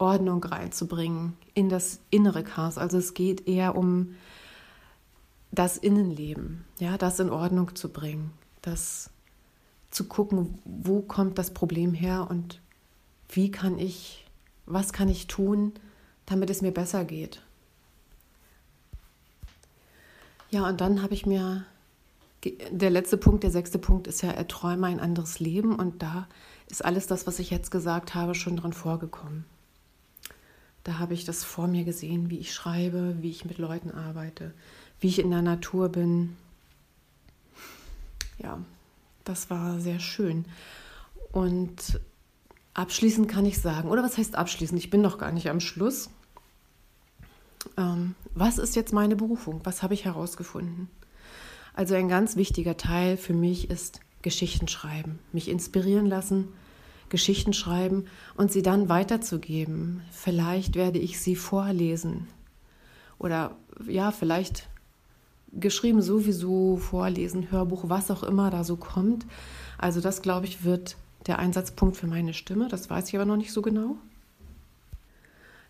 Ordnung 0.01 0.43
reinzubringen 0.43 1.37
in 1.53 1.69
das 1.69 1.99
innere 2.09 2.43
Chaos. 2.43 2.77
Also 2.77 2.97
es 2.97 3.13
geht 3.13 3.47
eher 3.47 3.75
um 3.75 4.15
das 5.51 5.77
Innenleben, 5.77 6.65
ja, 6.79 6.97
das 6.97 7.19
in 7.19 7.29
Ordnung 7.29 7.75
zu 7.75 7.89
bringen, 7.89 8.31
das 8.61 9.09
zu 9.91 10.05
gucken, 10.05 10.57
wo 10.65 11.01
kommt 11.01 11.37
das 11.37 11.53
Problem 11.53 11.93
her 11.93 12.27
und 12.29 12.61
wie 13.29 13.51
kann 13.51 13.77
ich, 13.77 14.25
was 14.65 14.91
kann 14.93 15.09
ich 15.09 15.27
tun, 15.27 15.73
damit 16.25 16.49
es 16.49 16.61
mir 16.61 16.71
besser 16.71 17.03
geht. 17.05 17.41
Ja, 20.49 20.67
und 20.67 20.81
dann 20.81 21.01
habe 21.03 21.13
ich 21.13 21.25
mir, 21.25 21.65
der 22.71 22.89
letzte 22.89 23.17
Punkt, 23.17 23.43
der 23.43 23.51
sechste 23.51 23.77
Punkt 23.77 24.07
ist 24.07 24.21
ja, 24.21 24.31
erträume 24.31 24.87
ein 24.87 24.99
anderes 24.99 25.39
Leben 25.39 25.75
und 25.75 26.01
da 26.01 26.27
ist 26.67 26.83
alles 26.83 27.07
das, 27.07 27.27
was 27.27 27.39
ich 27.39 27.49
jetzt 27.51 27.69
gesagt 27.69 28.15
habe, 28.15 28.33
schon 28.33 28.57
drin 28.57 28.73
vorgekommen. 28.73 29.45
Da 30.83 30.97
habe 30.97 31.13
ich 31.13 31.25
das 31.25 31.43
vor 31.43 31.67
mir 31.67 31.83
gesehen, 31.83 32.29
wie 32.29 32.39
ich 32.39 32.53
schreibe, 32.53 33.15
wie 33.21 33.29
ich 33.29 33.45
mit 33.45 33.57
Leuten 33.57 33.91
arbeite, 33.91 34.53
wie 34.99 35.07
ich 35.07 35.19
in 35.19 35.29
der 35.29 35.41
Natur 35.41 35.89
bin. 35.89 36.35
Ja, 38.39 38.59
das 39.23 39.49
war 39.49 39.79
sehr 39.79 39.99
schön. 39.99 40.45
Und 41.31 41.99
abschließend 42.73 43.27
kann 43.27 43.45
ich 43.45 43.59
sagen, 43.59 43.89
oder 43.89 44.03
was 44.03 44.17
heißt 44.17 44.35
abschließend? 44.35 44.79
Ich 44.79 44.89
bin 44.89 45.01
noch 45.01 45.19
gar 45.19 45.31
nicht 45.31 45.49
am 45.49 45.59
Schluss. 45.59 46.09
Ähm, 47.77 48.15
was 48.33 48.57
ist 48.57 48.75
jetzt 48.75 48.91
meine 48.93 49.15
Berufung? 49.15 49.61
Was 49.63 49.83
habe 49.83 49.93
ich 49.93 50.05
herausgefunden? 50.05 50.89
Also 51.73 51.93
ein 51.93 52.09
ganz 52.09 52.35
wichtiger 52.35 52.75
Teil 52.75 53.17
für 53.17 53.33
mich 53.33 53.69
ist 53.69 54.01
Geschichten 54.23 54.67
schreiben, 54.67 55.19
mich 55.31 55.47
inspirieren 55.47 56.07
lassen 56.07 56.49
Geschichten 57.11 57.53
schreiben 57.53 58.05
und 58.35 58.51
sie 58.51 58.63
dann 58.63 58.89
weiterzugeben. 58.89 60.01
Vielleicht 60.11 60.73
werde 60.73 60.97
ich 60.97 61.19
sie 61.19 61.35
vorlesen 61.35 62.27
oder 63.19 63.55
ja, 63.87 64.11
vielleicht 64.11 64.67
geschrieben 65.53 66.01
sowieso 66.01 66.77
vorlesen, 66.77 67.51
Hörbuch, 67.51 67.83
was 67.87 68.09
auch 68.09 68.23
immer 68.23 68.49
da 68.49 68.63
so 68.63 68.77
kommt. 68.77 69.27
Also 69.77 70.01
das, 70.01 70.23
glaube 70.23 70.47
ich, 70.47 70.63
wird 70.63 70.95
der 71.27 71.37
Einsatzpunkt 71.37 71.97
für 71.97 72.07
meine 72.07 72.33
Stimme. 72.33 72.67
Das 72.69 72.89
weiß 72.89 73.09
ich 73.09 73.15
aber 73.15 73.25
noch 73.25 73.37
nicht 73.37 73.51
so 73.51 73.61
genau. 73.61 73.97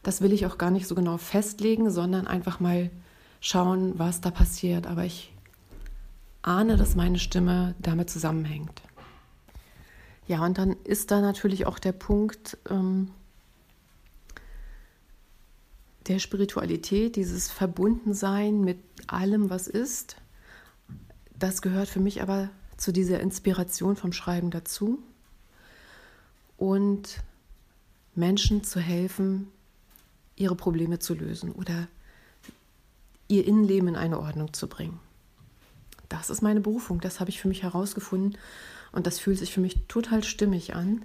Das 0.04 0.22
will 0.22 0.34
ich 0.34 0.46
auch 0.46 0.58
gar 0.58 0.72
nicht 0.72 0.88
so 0.88 0.96
genau 0.96 1.18
festlegen, 1.18 1.90
sondern 1.90 2.28
einfach 2.28 2.60
mal 2.60 2.90
schauen, 3.40 3.98
was 3.98 4.22
da 4.22 4.32
passiert. 4.32 4.88
Aber 4.88 5.04
ich 5.04 5.34
ahne, 6.42 6.78
dass 6.78 6.96
meine 6.96 7.20
Stimme 7.20 7.76
damit 7.80 8.10
zusammenhängt. 8.10 8.82
Ja, 10.28 10.46
und 10.46 10.58
dann 10.58 10.76
ist 10.84 11.12
da 11.12 11.22
natürlich 11.22 11.66
auch 11.66 11.80
der 11.80 11.92
Punkt 11.92 12.58
ähm, 12.70 13.12
der 16.08 16.20
Spiritualität, 16.20 17.16
dieses 17.16 17.50
Verbundensein 17.50 18.62
mit 18.62 18.80
allem, 19.08 19.50
was 19.50 19.68
ist. 19.68 20.16
Das 21.38 21.62
gehört 21.62 21.90
für 21.90 22.00
mich 22.00 22.22
aber 22.22 22.50
zu 22.78 22.92
dieser 22.92 23.20
Inspiration 23.20 23.96
vom 23.96 24.14
Schreiben 24.14 24.52
dazu. 24.52 25.00
Und 26.58 27.22
Menschen 28.16 28.64
zu 28.64 28.80
helfen, 28.80 29.48
ihre 30.36 30.56
Probleme 30.56 31.00
zu 31.00 31.14
lösen 31.14 31.52
oder 31.52 31.88
ihr 33.28 33.46
Innenleben 33.46 33.90
in 33.90 33.96
eine 33.96 34.20
Ordnung 34.20 34.54
zu 34.54 34.68
bringen. 34.68 35.00
Das 36.10 36.30
ist 36.30 36.42
meine 36.42 36.60
Berufung, 36.60 37.00
das 37.00 37.20
habe 37.20 37.30
ich 37.30 37.40
für 37.40 37.48
mich 37.48 37.64
herausgefunden 37.64 38.38
und 38.92 39.08
das 39.08 39.20
fühlt 39.20 39.38
sich 39.38 39.54
für 39.54 39.62
mich 39.62 39.88
total 39.88 40.24
stimmig 40.24 40.76
an. 40.76 41.04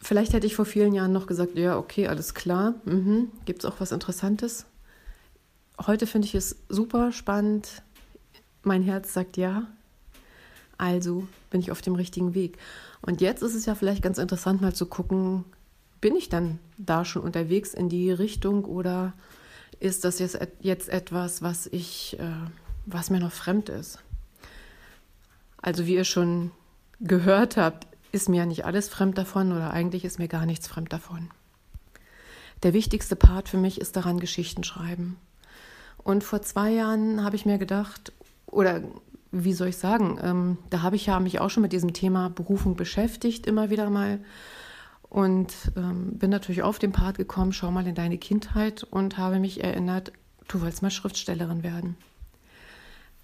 Vielleicht 0.00 0.32
hätte 0.34 0.46
ich 0.46 0.54
vor 0.54 0.66
vielen 0.66 0.92
Jahren 0.92 1.12
noch 1.12 1.26
gesagt, 1.26 1.56
ja, 1.56 1.78
okay, 1.78 2.08
alles 2.08 2.34
klar, 2.34 2.74
mhm. 2.84 3.30
gibt 3.46 3.64
es 3.64 3.70
auch 3.70 3.80
was 3.80 3.92
Interessantes. 3.92 4.66
Heute 5.86 6.06
finde 6.06 6.26
ich 6.26 6.34
es 6.34 6.56
super 6.68 7.10
spannend. 7.10 7.82
Mein 8.62 8.82
Herz 8.82 9.12
sagt 9.12 9.36
ja. 9.36 9.66
Also 10.76 11.26
bin 11.50 11.60
ich 11.60 11.70
auf 11.70 11.80
dem 11.80 11.94
richtigen 11.94 12.34
Weg. 12.34 12.58
Und 13.00 13.20
jetzt 13.20 13.42
ist 13.42 13.54
es 13.54 13.66
ja 13.66 13.74
vielleicht 13.74 14.02
ganz 14.02 14.18
interessant, 14.18 14.60
mal 14.60 14.74
zu 14.74 14.86
gucken, 14.86 15.44
bin 16.00 16.16
ich 16.16 16.28
dann 16.28 16.58
da 16.76 17.04
schon 17.04 17.22
unterwegs 17.22 17.72
in 17.72 17.88
die 17.88 18.10
Richtung 18.10 18.64
oder 18.66 19.14
ist 19.80 20.04
das 20.04 20.18
jetzt, 20.18 20.38
jetzt 20.60 20.88
etwas, 20.90 21.40
was 21.40 21.66
ich, 21.66 22.18
äh, 22.18 22.26
was 22.84 23.08
mir 23.08 23.20
noch 23.20 23.32
fremd 23.32 23.70
ist? 23.70 24.03
Also 25.64 25.86
wie 25.86 25.94
ihr 25.94 26.04
schon 26.04 26.50
gehört 27.00 27.56
habt, 27.56 27.86
ist 28.12 28.28
mir 28.28 28.36
ja 28.36 28.46
nicht 28.46 28.66
alles 28.66 28.90
fremd 28.90 29.16
davon 29.16 29.50
oder 29.50 29.70
eigentlich 29.70 30.04
ist 30.04 30.18
mir 30.18 30.28
gar 30.28 30.44
nichts 30.44 30.68
fremd 30.68 30.92
davon. 30.92 31.30
Der 32.62 32.74
wichtigste 32.74 33.16
Part 33.16 33.48
für 33.48 33.56
mich 33.56 33.80
ist 33.80 33.96
daran 33.96 34.20
Geschichten 34.20 34.62
schreiben. 34.62 35.16
Und 35.96 36.22
vor 36.22 36.42
zwei 36.42 36.70
Jahren 36.70 37.24
habe 37.24 37.36
ich 37.36 37.46
mir 37.46 37.56
gedacht, 37.56 38.12
oder 38.44 38.82
wie 39.32 39.54
soll 39.54 39.68
ich 39.68 39.78
sagen, 39.78 40.18
ähm, 40.22 40.58
da 40.68 40.82
habe 40.82 40.96
ich 40.96 41.06
ja 41.06 41.18
mich 41.18 41.40
auch 41.40 41.48
schon 41.48 41.62
mit 41.62 41.72
diesem 41.72 41.94
Thema 41.94 42.28
Berufung 42.28 42.76
beschäftigt, 42.76 43.46
immer 43.46 43.70
wieder 43.70 43.88
mal. 43.88 44.18
Und 45.08 45.54
ähm, 45.78 46.18
bin 46.18 46.28
natürlich 46.28 46.62
auf 46.62 46.78
den 46.78 46.92
Part 46.92 47.16
gekommen, 47.16 47.54
schau 47.54 47.70
mal 47.70 47.86
in 47.86 47.94
deine 47.94 48.18
Kindheit 48.18 48.84
und 48.84 49.16
habe 49.16 49.38
mich 49.38 49.64
erinnert, 49.64 50.12
du 50.46 50.60
wolltest 50.60 50.82
mal 50.82 50.90
Schriftstellerin 50.90 51.62
werden. 51.62 51.96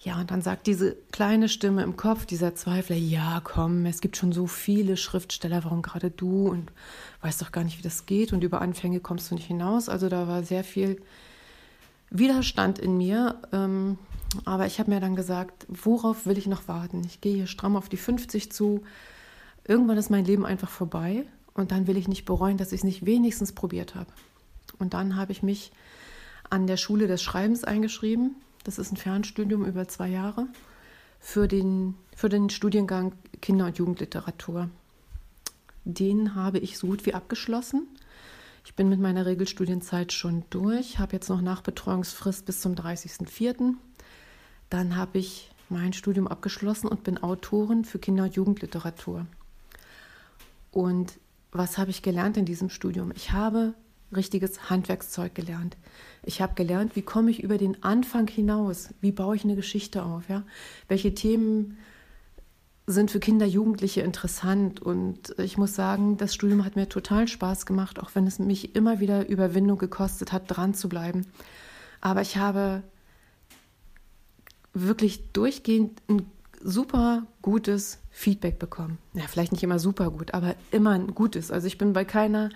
Ja, 0.03 0.19
und 0.19 0.31
dann 0.31 0.41
sagt 0.41 0.67
diese 0.67 0.97
kleine 1.13 1.51
Stimme 1.51 1.83
im 1.83 1.95
Kopf, 1.95 2.25
dieser 2.25 2.55
Zweifler, 2.55 2.97
ja, 2.97 3.43
komm, 3.45 3.85
es 3.85 4.01
gibt 4.01 4.17
schon 4.17 4.33
so 4.33 4.47
viele 4.47 4.97
Schriftsteller, 4.97 5.63
warum 5.65 5.83
gerade 5.83 6.11
du 6.11 6.49
und 6.49 6.73
weißt 7.21 7.43
doch 7.43 7.53
gar 7.53 7.65
nicht, 7.65 7.79
wie 7.79 7.83
das 7.83 8.07
geht 8.07 8.33
und 8.33 8.43
über 8.43 8.63
Anfänge 8.63 9.01
kommst 9.01 9.31
du 9.31 9.35
nicht 9.35 9.47
hinaus. 9.47 9.91
Also 9.91 10.09
da 10.09 10.27
war 10.27 10.43
sehr 10.43 10.65
viel 10.65 11.03
Widerstand 12.09 12.79
in 12.79 12.97
mir. 12.97 13.43
Ähm, 13.53 13.99
aber 14.45 14.67
ich 14.67 14.79
habe 14.79 14.91
mir 14.91 15.01
dann 15.01 15.17
gesagt, 15.17 15.67
worauf 15.69 16.25
will 16.25 16.39
ich 16.39 16.47
noch 16.47 16.67
warten? 16.67 17.03
Ich 17.05 17.21
gehe 17.21 17.35
hier 17.35 17.47
stramm 17.47 17.77
auf 17.77 17.89
die 17.89 17.97
50 17.97 18.53
zu. 18.53 18.83
Irgendwann 19.67 19.99
ist 19.99 20.11
mein 20.11 20.25
Leben 20.25 20.47
einfach 20.47 20.71
vorbei 20.71 21.27
und 21.53 21.73
dann 21.73 21.87
will 21.87 21.97
ich 21.97 22.09
nicht 22.09 22.25
bereuen, 22.25 22.57
dass 22.57 22.73
ich 22.73 22.81
es 22.81 22.85
nicht 22.85 23.05
wenigstens 23.05 23.53
probiert 23.53 23.95
habe. 23.95 24.11
Und 24.79 24.95
dann 24.95 25.17
habe 25.17 25.33
ich 25.33 25.43
mich 25.43 25.73
an 26.49 26.67
der 26.67 26.77
Schule 26.77 27.07
des 27.07 27.23
Schreibens 27.23 27.65
eingeschrieben. 27.65 28.37
Das 28.65 28.79
ist 28.79 28.93
ein 28.93 28.97
Fernstudium 28.97 29.65
über 29.65 29.89
zwei 29.89 30.09
Jahre 30.09 30.47
für 31.19 31.49
den, 31.49 31.95
für 32.15 32.29
den 32.29 32.51
Studiengang 32.51 33.13
Kinder- 33.41 33.67
und 33.67 33.79
Jugendliteratur. 33.79 34.69
Den 35.85 36.35
habe 36.35 36.59
ich 36.59 36.79
so 36.79 36.89
gut 36.89 37.07
wie 37.07 37.15
abgeschlossen. 37.15 37.89
Ich 38.65 38.75
bin 38.75 38.89
mit 38.89 39.01
meiner 39.01 39.25
Regelstudienzeit 39.25 40.13
schon 40.13 40.45
durch, 40.51 40.99
habe 40.99 41.15
jetzt 41.15 41.29
noch 41.29 41.41
Nachbetreuungsfrist 41.41 42.45
bis 42.45 42.61
zum 42.61 42.75
30.04. 42.75 43.75
Dann 44.69 44.97
habe 44.97 45.19
ich 45.19 45.51
mein 45.71 45.93
Studium 45.93 46.29
abgeschlossen 46.29 46.89
und 46.89 47.05
bin 47.05 47.23
Autorin 47.23 47.85
für 47.85 47.99
Kinder- 47.99 48.25
und 48.25 48.37
Jugendliteratur. 48.37 49.27
Und 50.71 51.19
was 51.53 51.79
habe 51.79 51.91
ich 51.91 52.03
gelernt 52.03 52.37
in 52.37 52.45
diesem 52.45 52.71
Studium? 52.71 53.13
Ich 53.15 53.33
habe 53.33 53.75
richtiges 54.15 54.71
Handwerkszeug 54.71 55.35
gelernt. 55.35 55.77
Ich 56.23 56.43
habe 56.43 56.55
gelernt, 56.55 56.97
wie 56.97 57.03
komme 57.03 57.31
ich 57.31 57.43
über 57.43 57.59
den 57.59 57.83
Anfang 57.83 58.29
hinaus? 58.29 58.91
Wie 59.01 59.13
baue 59.13 59.37
ich 59.37 59.45
eine 59.45 59.57
Geschichte 59.57 60.03
auf? 60.03 60.29
Ja? 60.29 60.43
Welche 60.89 61.15
Themen 61.15 61.79
sind 62.87 63.11
für 63.11 63.21
Kinder, 63.21 63.47
Jugendliche 63.47 64.03
interessant? 64.03 64.81
Und 64.81 65.35
ich 65.39 65.57
muss 65.57 65.75
sagen, 65.75 66.17
das 66.17 66.35
Studium 66.35 66.65
hat 66.65 66.77
mir 66.77 66.89
total 66.89 67.29
Spaß 67.29 67.67
gemacht, 67.67 68.01
auch 68.01 68.11
wenn 68.15 68.27
es 68.27 68.39
mich 68.39 68.75
immer 68.75 69.01
wieder 69.01 69.29
Überwindung 69.29 69.79
gekostet 69.79 70.33
hat, 70.33 70.45
dran 70.47 70.75
zu 70.75 70.89
bleiben. 70.89 71.27
Aber 72.01 72.21
ich 72.21 72.37
habe 72.37 72.83
wirklich 74.73 75.33
durchgehend 75.33 76.03
ein 76.09 76.27
super 76.63 77.27
gutes 77.43 77.99
Feedback 78.11 78.59
bekommen. 78.59 78.99
Ja, 79.15 79.25
vielleicht 79.27 79.53
nicht 79.53 79.63
immer 79.63 79.79
super 79.79 80.11
gut, 80.11 80.35
aber 80.35 80.55
immer 80.71 80.91
ein 80.91 81.15
gutes. 81.15 81.51
Also 81.51 81.67
ich 81.67 81.79
bin 81.79 81.93
bei 81.93 82.05
keiner 82.05 82.51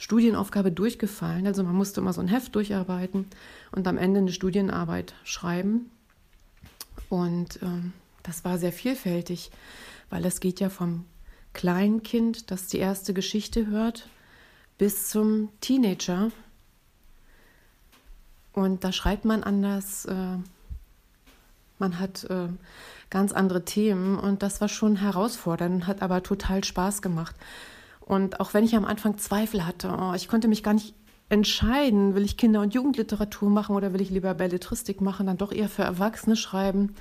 Studienaufgabe 0.00 0.72
durchgefallen. 0.72 1.46
Also 1.46 1.62
man 1.62 1.74
musste 1.74 2.00
immer 2.00 2.14
so 2.14 2.22
ein 2.22 2.28
Heft 2.28 2.54
durcharbeiten 2.54 3.26
und 3.70 3.86
am 3.86 3.98
Ende 3.98 4.20
eine 4.20 4.32
Studienarbeit 4.32 5.14
schreiben. 5.24 5.90
Und 7.10 7.60
ähm, 7.62 7.92
das 8.22 8.42
war 8.42 8.56
sehr 8.56 8.72
vielfältig, 8.72 9.50
weil 10.08 10.24
es 10.24 10.40
geht 10.40 10.58
ja 10.58 10.70
vom 10.70 11.04
Kleinkind, 11.52 12.50
das 12.50 12.66
die 12.68 12.78
erste 12.78 13.12
Geschichte 13.12 13.66
hört, 13.66 14.08
bis 14.78 15.10
zum 15.10 15.50
Teenager. 15.60 16.32
Und 18.54 18.84
da 18.84 18.92
schreibt 18.92 19.26
man 19.26 19.44
anders. 19.44 20.06
Äh, 20.06 20.38
man 21.78 21.98
hat 21.98 22.24
äh, 22.24 22.48
ganz 23.10 23.32
andere 23.32 23.66
Themen 23.66 24.18
und 24.18 24.42
das 24.42 24.62
war 24.62 24.68
schon 24.68 24.96
herausfordernd, 24.96 25.86
hat 25.86 26.00
aber 26.00 26.22
total 26.22 26.64
Spaß 26.64 27.02
gemacht. 27.02 27.36
Und 28.10 28.40
auch 28.40 28.54
wenn 28.54 28.64
ich 28.64 28.74
am 28.74 28.84
Anfang 28.86 29.18
Zweifel 29.18 29.64
hatte, 29.64 29.96
oh, 29.96 30.14
ich 30.16 30.26
konnte 30.26 30.48
mich 30.48 30.64
gar 30.64 30.74
nicht 30.74 30.96
entscheiden, 31.28 32.16
will 32.16 32.24
ich 32.24 32.36
Kinder- 32.36 32.60
und 32.60 32.74
Jugendliteratur 32.74 33.48
machen 33.48 33.76
oder 33.76 33.92
will 33.92 34.00
ich 34.00 34.10
lieber 34.10 34.34
Belletristik 34.34 35.00
machen, 35.00 35.28
dann 35.28 35.36
doch 35.36 35.52
eher 35.52 35.68
für 35.68 35.84
Erwachsene 35.84 36.34
schreiben, 36.34 36.96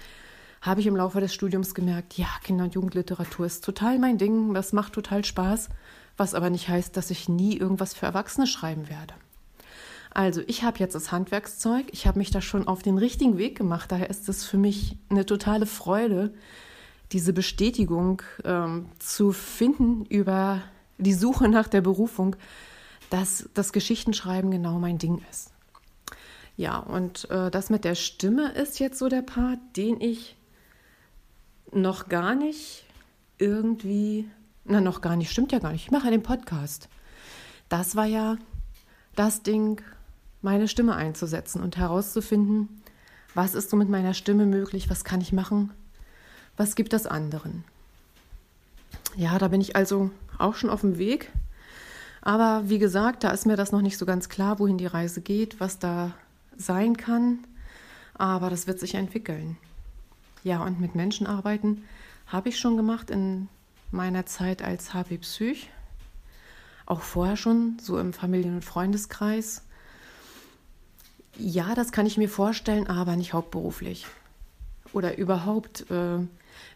habe 0.61 0.81
ich 0.81 0.85
im 0.85 0.95
Laufe 0.95 1.19
des 1.19 1.33
Studiums 1.33 1.73
gemerkt, 1.73 2.13
ja, 2.19 2.27
Kinder- 2.43 2.65
und 2.65 2.75
Jugendliteratur 2.75 3.47
ist 3.47 3.63
total 3.63 3.97
mein 3.97 4.19
Ding, 4.19 4.53
das 4.53 4.71
macht 4.71 4.93
total 4.93 5.25
Spaß, 5.25 5.69
was 6.15 6.35
aber 6.35 6.51
nicht 6.51 6.69
heißt, 6.69 6.95
dass 6.95 7.09
ich 7.09 7.27
nie 7.27 7.57
irgendwas 7.57 7.95
für 7.95 8.05
Erwachsene 8.05 8.45
schreiben 8.45 8.87
werde. 8.87 9.15
Also 10.11 10.41
ich 10.45 10.61
habe 10.61 10.77
jetzt 10.77 10.93
das 10.93 11.11
Handwerkszeug, 11.11 11.87
ich 11.91 12.05
habe 12.05 12.19
mich 12.19 12.29
da 12.29 12.39
schon 12.39 12.67
auf 12.67 12.83
den 12.83 12.99
richtigen 12.99 13.39
Weg 13.39 13.57
gemacht, 13.57 13.91
daher 13.91 14.11
ist 14.11 14.29
es 14.29 14.45
für 14.45 14.59
mich 14.59 14.95
eine 15.09 15.25
totale 15.25 15.65
Freude, 15.65 16.35
diese 17.13 17.33
Bestätigung 17.33 18.21
ähm, 18.43 18.85
zu 18.99 19.31
finden 19.31 20.05
über 20.05 20.61
die 20.99 21.13
Suche 21.13 21.47
nach 21.47 21.67
der 21.67 21.81
Berufung, 21.81 22.35
dass 23.09 23.49
das 23.53 23.73
Geschichtenschreiben 23.73 24.51
genau 24.51 24.77
mein 24.77 24.97
Ding 24.97 25.23
ist. 25.31 25.51
Ja, 26.57 26.77
und 26.77 27.29
äh, 27.31 27.49
das 27.49 27.69
mit 27.69 27.85
der 27.85 27.95
Stimme 27.95 28.51
ist 28.51 28.79
jetzt 28.79 28.99
so 28.99 29.07
der 29.07 29.21
Part, 29.21 29.59
den 29.77 29.99
ich 30.01 30.35
noch 31.71 32.09
gar 32.09 32.35
nicht 32.35 32.85
irgendwie, 33.37 34.29
na 34.65 34.81
noch 34.81 35.01
gar 35.01 35.15
nicht, 35.15 35.31
stimmt 35.31 35.51
ja 35.51 35.59
gar 35.59 35.71
nicht, 35.71 35.85
ich 35.85 35.91
mache 35.91 36.11
den 36.11 36.21
Podcast. 36.21 36.89
Das 37.69 37.95
war 37.95 38.05
ja 38.05 38.37
das 39.15 39.41
Ding, 39.41 39.81
meine 40.41 40.67
Stimme 40.67 40.95
einzusetzen 40.95 41.63
und 41.63 41.77
herauszufinden, 41.77 42.81
was 43.35 43.53
ist 43.53 43.69
so 43.69 43.77
mit 43.77 43.89
meiner 43.89 44.13
Stimme 44.13 44.45
möglich, 44.45 44.89
was 44.89 45.03
kann 45.03 45.21
ich 45.21 45.31
machen, 45.31 45.71
was 46.57 46.75
gibt 46.75 46.91
das 46.91 47.05
anderen. 47.05 47.63
Ja, 49.15 49.37
da 49.37 49.47
bin 49.47 49.61
ich 49.61 49.75
also 49.75 50.11
auch 50.39 50.55
schon 50.55 50.69
auf 50.69 50.81
dem 50.81 50.97
Weg. 50.97 51.31
Aber 52.21 52.63
wie 52.65 52.79
gesagt, 52.79 53.23
da 53.23 53.31
ist 53.31 53.45
mir 53.45 53.55
das 53.55 53.71
noch 53.71 53.81
nicht 53.81 53.97
so 53.97 54.05
ganz 54.05 54.29
klar, 54.29 54.59
wohin 54.59 54.77
die 54.77 54.85
Reise 54.85 55.21
geht, 55.21 55.59
was 55.59 55.79
da 55.79 56.13
sein 56.57 56.97
kann. 56.97 57.39
Aber 58.15 58.49
das 58.49 58.67
wird 58.67 58.79
sich 58.79 58.95
entwickeln. 58.95 59.57
Ja, 60.43 60.63
und 60.63 60.79
mit 60.79 60.95
Menschen 60.95 61.27
arbeiten 61.27 61.83
habe 62.27 62.49
ich 62.49 62.59
schon 62.59 62.77
gemacht 62.77 63.09
in 63.09 63.47
meiner 63.91 64.25
Zeit 64.25 64.61
als 64.61 64.93
HB 64.93 65.19
Psych. 65.21 65.69
Auch 66.85 67.01
vorher 67.01 67.37
schon, 67.37 67.77
so 67.81 67.99
im 67.99 68.13
Familien- 68.13 68.55
und 68.55 68.65
Freundeskreis. 68.65 69.63
Ja, 71.37 71.75
das 71.75 71.91
kann 71.91 72.05
ich 72.05 72.17
mir 72.17 72.29
vorstellen, 72.29 72.87
aber 72.87 73.15
nicht 73.15 73.33
hauptberuflich. 73.33 74.07
Oder 74.91 75.17
überhaupt 75.17 75.89
äh, 75.91 76.19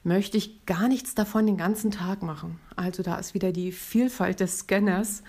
möchte 0.03 0.37
ich 0.37 0.65
gar 0.65 0.87
nichts 0.87 1.15
davon 1.15 1.45
den 1.45 1.57
ganzen 1.57 1.91
Tag 1.91 2.23
machen. 2.23 2.59
Also 2.75 3.03
da 3.03 3.15
ist 3.15 3.33
wieder 3.33 3.51
die 3.51 3.71
Vielfalt 3.71 4.39
des 4.39 4.59
Scanners, 4.59 5.23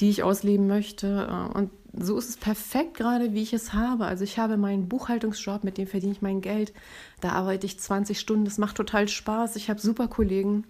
die 0.00 0.10
ich 0.10 0.22
ausleben 0.22 0.66
möchte. 0.66 1.28
Äh, 1.28 1.58
und 1.58 1.70
so 1.92 2.18
ist 2.18 2.28
es 2.28 2.36
perfekt 2.36 2.94
gerade, 2.94 3.32
wie 3.34 3.42
ich 3.42 3.52
es 3.52 3.72
habe. 3.72 4.06
Also 4.06 4.24
ich 4.24 4.38
habe 4.38 4.56
meinen 4.56 4.88
Buchhaltungsjob, 4.88 5.64
mit 5.64 5.78
dem 5.78 5.86
verdiene 5.86 6.12
ich 6.12 6.22
mein 6.22 6.40
Geld. 6.40 6.72
Da 7.20 7.30
arbeite 7.32 7.66
ich 7.66 7.80
20 7.80 8.18
Stunden. 8.18 8.44
Das 8.44 8.58
macht 8.58 8.76
total 8.76 9.08
Spaß. 9.08 9.56
Ich 9.56 9.70
habe 9.70 9.80
super 9.80 10.08
Kollegen. 10.08 10.64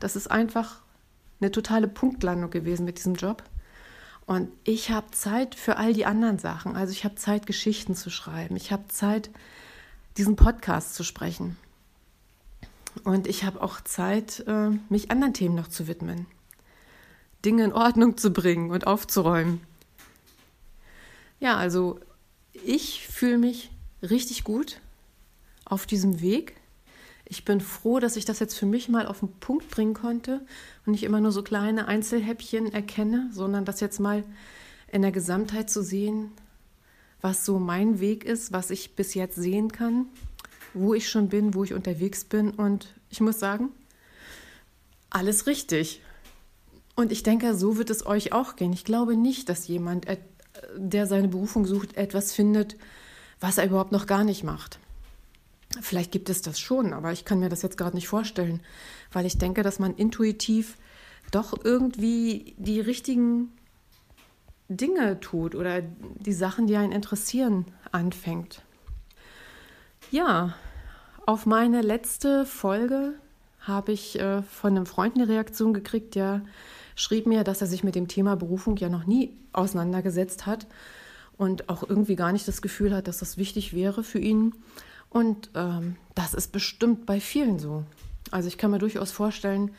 Das 0.00 0.16
ist 0.16 0.30
einfach 0.30 0.80
eine 1.40 1.50
totale 1.50 1.88
Punktlandung 1.88 2.50
gewesen 2.50 2.84
mit 2.84 2.98
diesem 2.98 3.14
Job. 3.14 3.42
Und 4.26 4.48
ich 4.64 4.90
habe 4.90 5.10
Zeit 5.10 5.54
für 5.54 5.76
all 5.76 5.92
die 5.92 6.06
anderen 6.06 6.38
Sachen. 6.38 6.76
Also 6.76 6.92
ich 6.92 7.04
habe 7.04 7.14
Zeit, 7.16 7.46
Geschichten 7.46 7.94
zu 7.94 8.10
schreiben. 8.10 8.56
Ich 8.56 8.72
habe 8.72 8.88
Zeit, 8.88 9.30
diesen 10.16 10.36
Podcast 10.36 10.94
zu 10.94 11.04
sprechen. 11.04 11.56
Und 13.02 13.26
ich 13.26 13.44
habe 13.44 13.60
auch 13.60 13.80
Zeit, 13.80 14.44
äh, 14.46 14.70
mich 14.88 15.10
anderen 15.10 15.34
Themen 15.34 15.54
noch 15.54 15.68
zu 15.68 15.88
widmen. 15.88 16.26
Dinge 17.44 17.64
in 17.64 17.72
Ordnung 17.72 18.16
zu 18.16 18.30
bringen 18.30 18.70
und 18.70 18.86
aufzuräumen. 18.86 19.60
Ja, 21.40 21.56
also 21.56 21.98
ich 22.52 23.06
fühle 23.08 23.38
mich 23.38 23.70
richtig 24.02 24.44
gut 24.44 24.80
auf 25.64 25.86
diesem 25.86 26.20
Weg 26.20 26.54
ich 27.26 27.44
bin 27.44 27.60
froh, 27.60 28.00
dass 28.00 28.16
ich 28.16 28.24
das 28.24 28.38
jetzt 28.38 28.56
für 28.56 28.66
mich 28.66 28.88
mal 28.88 29.06
auf 29.06 29.20
den 29.20 29.32
Punkt 29.40 29.70
bringen 29.70 29.94
konnte 29.94 30.44
und 30.84 30.92
nicht 30.92 31.04
immer 31.04 31.20
nur 31.20 31.32
so 31.32 31.42
kleine 31.42 31.88
Einzelhäppchen 31.88 32.72
erkenne, 32.72 33.30
sondern 33.32 33.64
das 33.64 33.80
jetzt 33.80 33.98
mal 33.98 34.24
in 34.92 35.02
der 35.02 35.12
Gesamtheit 35.12 35.70
zu 35.70 35.82
sehen, 35.82 36.32
was 37.20 37.44
so 37.44 37.58
mein 37.58 38.00
Weg 38.00 38.24
ist, 38.24 38.52
was 38.52 38.70
ich 38.70 38.94
bis 38.94 39.14
jetzt 39.14 39.36
sehen 39.36 39.72
kann, 39.72 40.06
wo 40.74 40.94
ich 40.94 41.08
schon 41.08 41.28
bin, 41.28 41.54
wo 41.54 41.64
ich 41.64 41.72
unterwegs 41.72 42.24
bin. 42.24 42.50
Und 42.50 42.88
ich 43.08 43.20
muss 43.20 43.38
sagen, 43.38 43.70
alles 45.10 45.46
richtig. 45.46 46.02
Und 46.96 47.10
ich 47.10 47.22
denke, 47.22 47.54
so 47.54 47.76
wird 47.76 47.90
es 47.90 48.06
euch 48.06 48.32
auch 48.32 48.56
gehen. 48.56 48.72
Ich 48.72 48.84
glaube 48.84 49.16
nicht, 49.16 49.48
dass 49.48 49.66
jemand, 49.66 50.06
der 50.76 51.06
seine 51.06 51.28
Berufung 51.28 51.66
sucht, 51.66 51.96
etwas 51.96 52.32
findet, 52.32 52.76
was 53.40 53.58
er 53.58 53.66
überhaupt 53.66 53.92
noch 53.92 54.06
gar 54.06 54.24
nicht 54.24 54.44
macht. 54.44 54.78
Vielleicht 55.80 56.12
gibt 56.12 56.30
es 56.30 56.40
das 56.40 56.60
schon, 56.60 56.92
aber 56.92 57.10
ich 57.10 57.24
kann 57.24 57.40
mir 57.40 57.48
das 57.48 57.62
jetzt 57.62 57.76
gerade 57.76 57.96
nicht 57.96 58.06
vorstellen, 58.06 58.60
weil 59.12 59.26
ich 59.26 59.38
denke, 59.38 59.64
dass 59.64 59.80
man 59.80 59.96
intuitiv 59.96 60.76
doch 61.32 61.64
irgendwie 61.64 62.54
die 62.58 62.80
richtigen 62.80 63.50
Dinge 64.68 65.18
tut 65.18 65.56
oder 65.56 65.82
die 65.82 66.32
Sachen, 66.32 66.68
die 66.68 66.76
einen 66.76 66.92
interessieren, 66.92 67.66
anfängt. 67.90 68.62
Ja, 70.10 70.54
Auf 71.26 71.46
meine 71.46 71.80
letzte 71.80 72.44
Folge 72.44 73.14
habe 73.60 73.92
ich 73.92 74.18
äh, 74.20 74.42
von 74.42 74.76
einem 74.76 74.84
Freund 74.84 75.16
eine 75.16 75.26
Reaktion 75.26 75.72
gekriegt, 75.72 76.14
der 76.14 76.42
schrieb 76.96 77.26
mir, 77.26 77.44
dass 77.44 77.62
er 77.62 77.66
sich 77.66 77.82
mit 77.82 77.94
dem 77.94 78.08
Thema 78.08 78.36
Berufung 78.36 78.76
ja 78.76 78.90
noch 78.90 79.06
nie 79.06 79.34
auseinandergesetzt 79.54 80.44
hat 80.44 80.66
und 81.38 81.70
auch 81.70 81.82
irgendwie 81.88 82.16
gar 82.16 82.32
nicht 82.32 82.46
das 82.46 82.60
Gefühl 82.60 82.94
hat, 82.94 83.08
dass 83.08 83.18
das 83.18 83.38
wichtig 83.38 83.72
wäre 83.72 84.04
für 84.04 84.18
ihn. 84.18 84.54
Und 85.08 85.50
ähm, 85.54 85.96
das 86.14 86.34
ist 86.34 86.52
bestimmt 86.52 87.06
bei 87.06 87.20
vielen 87.20 87.58
so. 87.58 87.84
Also 88.30 88.48
ich 88.48 88.58
kann 88.58 88.70
mir 88.70 88.78
durchaus 88.78 89.10
vorstellen, 89.10 89.70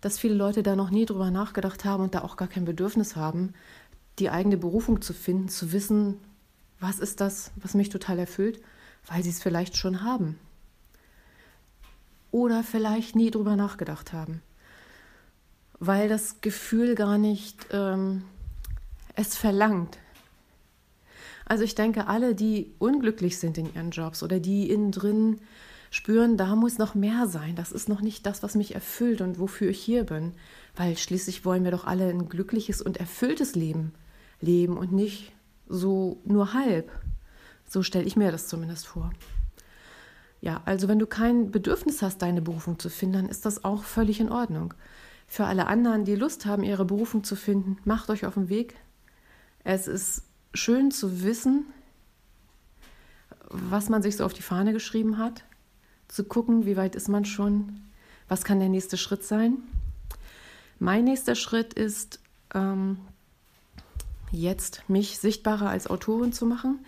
dass 0.00 0.18
viele 0.18 0.34
Leute 0.34 0.62
da 0.62 0.74
noch 0.74 0.90
nie 0.90 1.04
drüber 1.04 1.30
nachgedacht 1.30 1.84
haben 1.84 2.02
und 2.04 2.14
da 2.14 2.22
auch 2.22 2.36
gar 2.36 2.48
kein 2.48 2.64
Bedürfnis 2.64 3.14
haben, 3.14 3.52
die 4.18 4.30
eigene 4.30 4.56
Berufung 4.56 5.02
zu 5.02 5.12
finden, 5.12 5.48
zu 5.48 5.72
wissen, 5.72 6.18
was 6.80 6.98
ist 6.98 7.20
das, 7.20 7.50
was 7.56 7.74
mich 7.74 7.90
total 7.90 8.18
erfüllt, 8.18 8.60
weil 9.06 9.22
sie 9.22 9.30
es 9.30 9.42
vielleicht 9.42 9.76
schon 9.76 10.02
haben. 10.02 10.38
Oder 12.30 12.64
vielleicht 12.64 13.14
nie 13.14 13.30
drüber 13.30 13.56
nachgedacht 13.56 14.12
haben. 14.12 14.42
Weil 15.78 16.08
das 16.08 16.40
Gefühl 16.40 16.94
gar 16.94 17.18
nicht 17.18 17.66
ähm, 17.70 18.24
es 19.14 19.36
verlangt. 19.36 19.98
Also 21.46 21.64
ich 21.64 21.74
denke, 21.74 22.06
alle, 22.06 22.34
die 22.34 22.72
unglücklich 22.78 23.38
sind 23.38 23.58
in 23.58 23.72
ihren 23.74 23.90
Jobs 23.90 24.22
oder 24.22 24.40
die 24.40 24.70
innen 24.70 24.92
drin 24.92 25.40
spüren, 25.90 26.36
da 26.36 26.56
muss 26.56 26.78
noch 26.78 26.94
mehr 26.94 27.28
sein. 27.28 27.54
Das 27.54 27.70
ist 27.70 27.88
noch 27.88 28.00
nicht 28.00 28.26
das, 28.26 28.42
was 28.42 28.54
mich 28.54 28.74
erfüllt 28.74 29.20
und 29.20 29.38
wofür 29.38 29.70
ich 29.70 29.80
hier 29.80 30.04
bin. 30.04 30.32
Weil 30.74 30.96
schließlich 30.96 31.44
wollen 31.44 31.64
wir 31.64 31.70
doch 31.70 31.86
alle 31.86 32.08
ein 32.08 32.28
glückliches 32.28 32.82
und 32.82 32.96
erfülltes 32.96 33.54
Leben 33.54 33.92
leben 34.40 34.76
und 34.76 34.92
nicht 34.92 35.32
so 35.68 36.20
nur 36.24 36.52
halb. 36.52 36.90
So 37.66 37.82
stelle 37.82 38.04
ich 38.04 38.16
mir 38.16 38.32
das 38.32 38.48
zumindest 38.48 38.86
vor. 38.86 39.10
Ja, 40.40 40.60
also 40.66 40.88
wenn 40.88 40.98
du 40.98 41.06
kein 41.06 41.50
Bedürfnis 41.50 42.02
hast, 42.02 42.18
deine 42.18 42.42
Berufung 42.42 42.78
zu 42.78 42.90
finden, 42.90 43.14
dann 43.14 43.28
ist 43.28 43.46
das 43.46 43.64
auch 43.64 43.82
völlig 43.82 44.20
in 44.20 44.30
Ordnung. 44.30 44.74
Für 45.26 45.46
alle 45.46 45.66
anderen, 45.66 46.04
die 46.04 46.16
Lust 46.16 46.44
haben, 46.44 46.62
ihre 46.62 46.84
Berufung 46.84 47.24
zu 47.24 47.34
finden, 47.34 47.78
macht 47.84 48.10
euch 48.10 48.26
auf 48.26 48.34
den 48.34 48.48
Weg. 48.48 48.74
Es 49.64 49.88
ist 49.88 50.22
schön 50.52 50.90
zu 50.90 51.22
wissen, 51.22 51.64
was 53.48 53.88
man 53.88 54.02
sich 54.02 54.16
so 54.16 54.24
auf 54.24 54.34
die 54.34 54.42
Fahne 54.42 54.72
geschrieben 54.72 55.18
hat, 55.18 55.44
zu 56.08 56.24
gucken, 56.24 56.66
wie 56.66 56.76
weit 56.76 56.94
ist 56.94 57.08
man 57.08 57.24
schon, 57.24 57.80
was 58.28 58.44
kann 58.44 58.60
der 58.60 58.68
nächste 58.68 58.96
Schritt 58.96 59.24
sein. 59.24 59.58
Mein 60.78 61.04
nächster 61.04 61.34
Schritt 61.34 61.72
ist, 61.72 62.20
ähm, 62.54 62.98
jetzt 64.30 64.82
mich 64.88 65.18
sichtbarer 65.18 65.70
als 65.70 65.86
Autorin 65.86 66.32
zu 66.32 66.46
machen. 66.46 66.84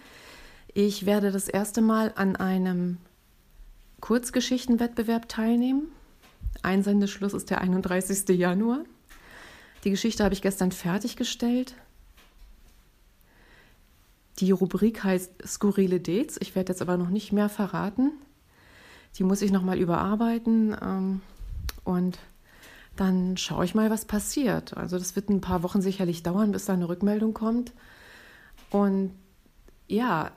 Ich 0.79 1.07
werde 1.07 1.33
das 1.33 1.49
erste 1.49 1.81
Mal 1.81 2.13
an 2.17 2.37
einem 2.37 2.99
Kurzgeschichtenwettbewerb 4.01 5.27
teilnehmen. 5.27 5.89
Einsendeschluss 6.63 7.33
ist 7.33 7.49
der 7.49 7.63
31. 7.63 8.29
Januar. 8.37 8.81
Die 9.85 9.91
Geschichte 9.91 10.23
habe 10.23 10.35
ich 10.35 10.43
gestern 10.43 10.73
fertiggestellt. 10.73 11.73
Die 14.39 14.51
Rubrik 14.51 15.03
heißt 15.03 15.47
Skurrile 15.47 15.99
Dates. 15.99 16.37
Ich 16.43 16.55
werde 16.55 16.75
jetzt 16.75 16.83
aber 16.83 16.99
noch 16.99 17.09
nicht 17.09 17.33
mehr 17.33 17.49
verraten. 17.49 18.13
Die 19.17 19.25
muss 19.25 19.41
ich 19.41 19.53
nochmal 19.53 19.79
überarbeiten 19.79 20.77
ähm, 20.79 21.23
und 21.85 22.19
dann 22.97 23.39
schaue 23.39 23.65
ich 23.65 23.75
mal, 23.75 23.89
was 23.89 24.05
passiert. 24.05 24.77
Also 24.77 24.99
das 24.99 25.17
wird 25.17 25.31
ein 25.31 25.41
paar 25.41 25.63
Wochen 25.63 25.81
sicherlich 25.81 26.23
dauern, 26.23 26.53
bis 26.53 26.67
da 26.67 26.75
eine 26.75 26.91
Rückmeldung 26.91 27.33
kommt. 27.33 27.73
Und 28.69 29.13
ja, 29.89 30.33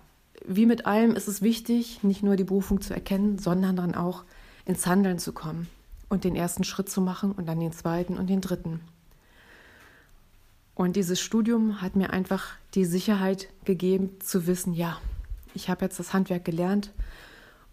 wie 0.45 0.65
mit 0.65 0.85
allem 0.85 1.15
ist 1.15 1.27
es 1.27 1.41
wichtig, 1.41 2.03
nicht 2.03 2.23
nur 2.23 2.35
die 2.35 2.43
Berufung 2.43 2.81
zu 2.81 2.93
erkennen, 2.93 3.39
sondern 3.39 3.75
dann 3.75 3.95
auch 3.95 4.23
ins 4.65 4.85
Handeln 4.85 5.19
zu 5.19 5.33
kommen 5.33 5.67
und 6.09 6.23
den 6.23 6.35
ersten 6.35 6.63
Schritt 6.63 6.89
zu 6.89 7.01
machen 7.01 7.31
und 7.31 7.47
dann 7.47 7.59
den 7.59 7.71
zweiten 7.71 8.17
und 8.17 8.27
den 8.27 8.41
dritten. 8.41 8.81
Und 10.75 10.95
dieses 10.95 11.19
Studium 11.19 11.81
hat 11.81 11.95
mir 11.95 12.11
einfach 12.11 12.53
die 12.73 12.85
Sicherheit 12.85 13.49
gegeben 13.65 14.11
zu 14.19 14.47
wissen, 14.47 14.73
ja, 14.73 14.97
ich 15.53 15.69
habe 15.69 15.85
jetzt 15.85 15.99
das 15.99 16.13
Handwerk 16.13 16.45
gelernt 16.45 16.93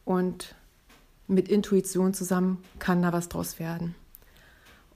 und 0.04 0.54
mit 1.28 1.48
Intuition 1.48 2.14
zusammen 2.14 2.58
kann 2.78 3.02
da 3.02 3.12
was 3.12 3.28
draus 3.28 3.58
werden. 3.58 3.94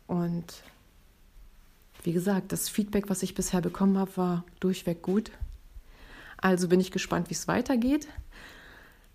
Und 0.06 0.64
wie 2.02 2.12
gesagt, 2.12 2.52
das 2.52 2.68
Feedback, 2.68 3.08
was 3.10 3.22
ich 3.22 3.34
bisher 3.34 3.60
bekommen 3.60 3.98
habe, 3.98 4.16
war 4.16 4.44
durchweg 4.58 5.02
gut. 5.02 5.30
Also 6.40 6.68
bin 6.68 6.80
ich 6.80 6.90
gespannt, 6.90 7.30
wie 7.30 7.34
es 7.34 7.48
weitergeht. 7.48 8.08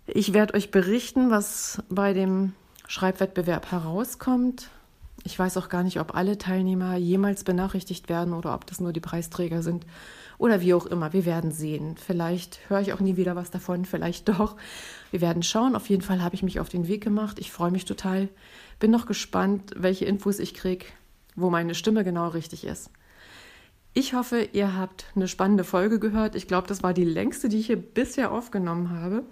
Ich 0.06 0.32
werde 0.32 0.54
euch 0.54 0.70
berichten, 0.70 1.30
was 1.30 1.82
bei 1.88 2.12
dem 2.12 2.52
Schreibwettbewerb 2.86 3.72
herauskommt. 3.72 4.70
Ich 5.24 5.36
weiß 5.36 5.56
auch 5.56 5.68
gar 5.68 5.82
nicht, 5.82 5.98
ob 5.98 6.14
alle 6.14 6.38
Teilnehmer 6.38 6.96
jemals 6.96 7.42
benachrichtigt 7.42 8.08
werden 8.08 8.32
oder 8.32 8.54
ob 8.54 8.66
das 8.66 8.78
nur 8.78 8.92
die 8.92 9.00
Preisträger 9.00 9.62
sind 9.62 9.84
oder 10.38 10.60
wie 10.60 10.74
auch 10.74 10.86
immer. 10.86 11.12
Wir 11.12 11.24
werden 11.24 11.50
sehen. 11.50 11.96
Vielleicht 11.96 12.60
höre 12.68 12.80
ich 12.80 12.92
auch 12.92 13.00
nie 13.00 13.16
wieder 13.16 13.34
was 13.34 13.50
davon, 13.50 13.84
vielleicht 13.84 14.28
doch. 14.28 14.56
Wir 15.10 15.20
werden 15.20 15.42
schauen. 15.42 15.74
Auf 15.74 15.88
jeden 15.88 16.02
Fall 16.02 16.22
habe 16.22 16.36
ich 16.36 16.44
mich 16.44 16.60
auf 16.60 16.68
den 16.68 16.86
Weg 16.86 17.02
gemacht. 17.02 17.40
Ich 17.40 17.50
freue 17.50 17.72
mich 17.72 17.84
total. 17.84 18.28
Bin 18.78 18.92
noch 18.92 19.06
gespannt, 19.06 19.72
welche 19.74 20.04
Infos 20.04 20.38
ich 20.38 20.54
kriege, 20.54 20.86
wo 21.34 21.50
meine 21.50 21.74
Stimme 21.74 22.04
genau 22.04 22.28
richtig 22.28 22.64
ist. 22.64 22.90
Ich 23.98 24.12
hoffe, 24.12 24.50
ihr 24.52 24.76
habt 24.76 25.06
eine 25.16 25.26
spannende 25.26 25.64
Folge 25.64 25.98
gehört. 25.98 26.34
Ich 26.34 26.46
glaube, 26.46 26.68
das 26.68 26.82
war 26.82 26.92
die 26.92 27.06
längste, 27.06 27.48
die 27.48 27.60
ich 27.60 27.68
hier 27.68 27.80
bisher 27.80 28.30
aufgenommen 28.30 28.90
habe. 28.90 29.22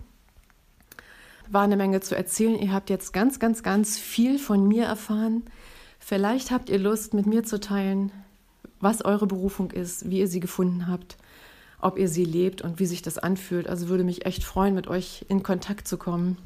War 1.50 1.64
eine 1.64 1.76
Menge 1.76 2.00
zu 2.00 2.16
erzählen. 2.16 2.58
Ihr 2.58 2.72
habt 2.72 2.88
jetzt 2.88 3.12
ganz, 3.12 3.38
ganz, 3.38 3.62
ganz 3.62 3.98
viel 3.98 4.38
von 4.38 4.66
mir 4.66 4.86
erfahren. 4.86 5.42
Vielleicht 5.98 6.50
habt 6.50 6.70
ihr 6.70 6.78
Lust, 6.78 7.12
mit 7.12 7.26
mir 7.26 7.44
zu 7.44 7.60
teilen, 7.60 8.10
was 8.80 9.04
eure 9.04 9.26
Berufung 9.26 9.70
ist, 9.70 10.08
wie 10.08 10.20
ihr 10.20 10.28
sie 10.28 10.40
gefunden 10.40 10.88
habt, 10.88 11.18
ob 11.82 11.98
ihr 11.98 12.08
sie 12.08 12.24
lebt 12.24 12.62
und 12.62 12.80
wie 12.80 12.86
sich 12.86 13.02
das 13.02 13.18
anfühlt. 13.18 13.68
Also 13.68 13.90
würde 13.90 14.02
mich 14.02 14.24
echt 14.24 14.44
freuen, 14.44 14.74
mit 14.74 14.88
euch 14.88 15.26
in 15.28 15.42
Kontakt 15.42 15.86
zu 15.86 15.98
kommen. 15.98 16.38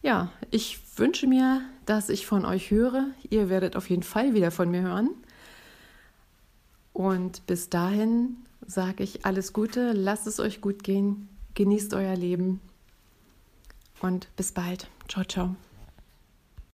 Ja, 0.00 0.30
ich 0.52 0.78
wünsche 0.96 1.26
mir, 1.26 1.60
dass 1.86 2.08
ich 2.08 2.24
von 2.24 2.44
euch 2.44 2.70
höre. 2.70 3.06
Ihr 3.30 3.48
werdet 3.48 3.74
auf 3.74 3.90
jeden 3.90 4.04
Fall 4.04 4.32
wieder 4.34 4.52
von 4.52 4.70
mir 4.70 4.82
hören. 4.82 5.10
Und 6.96 7.46
bis 7.46 7.68
dahin 7.68 8.38
sage 8.66 9.04
ich 9.04 9.26
alles 9.26 9.52
Gute, 9.52 9.92
lasst 9.92 10.26
es 10.26 10.40
euch 10.40 10.62
gut 10.62 10.82
gehen, 10.82 11.28
genießt 11.52 11.92
euer 11.92 12.16
Leben 12.16 12.58
und 14.00 14.34
bis 14.36 14.52
bald. 14.52 14.88
Ciao, 15.06 15.22
ciao. 15.22 15.56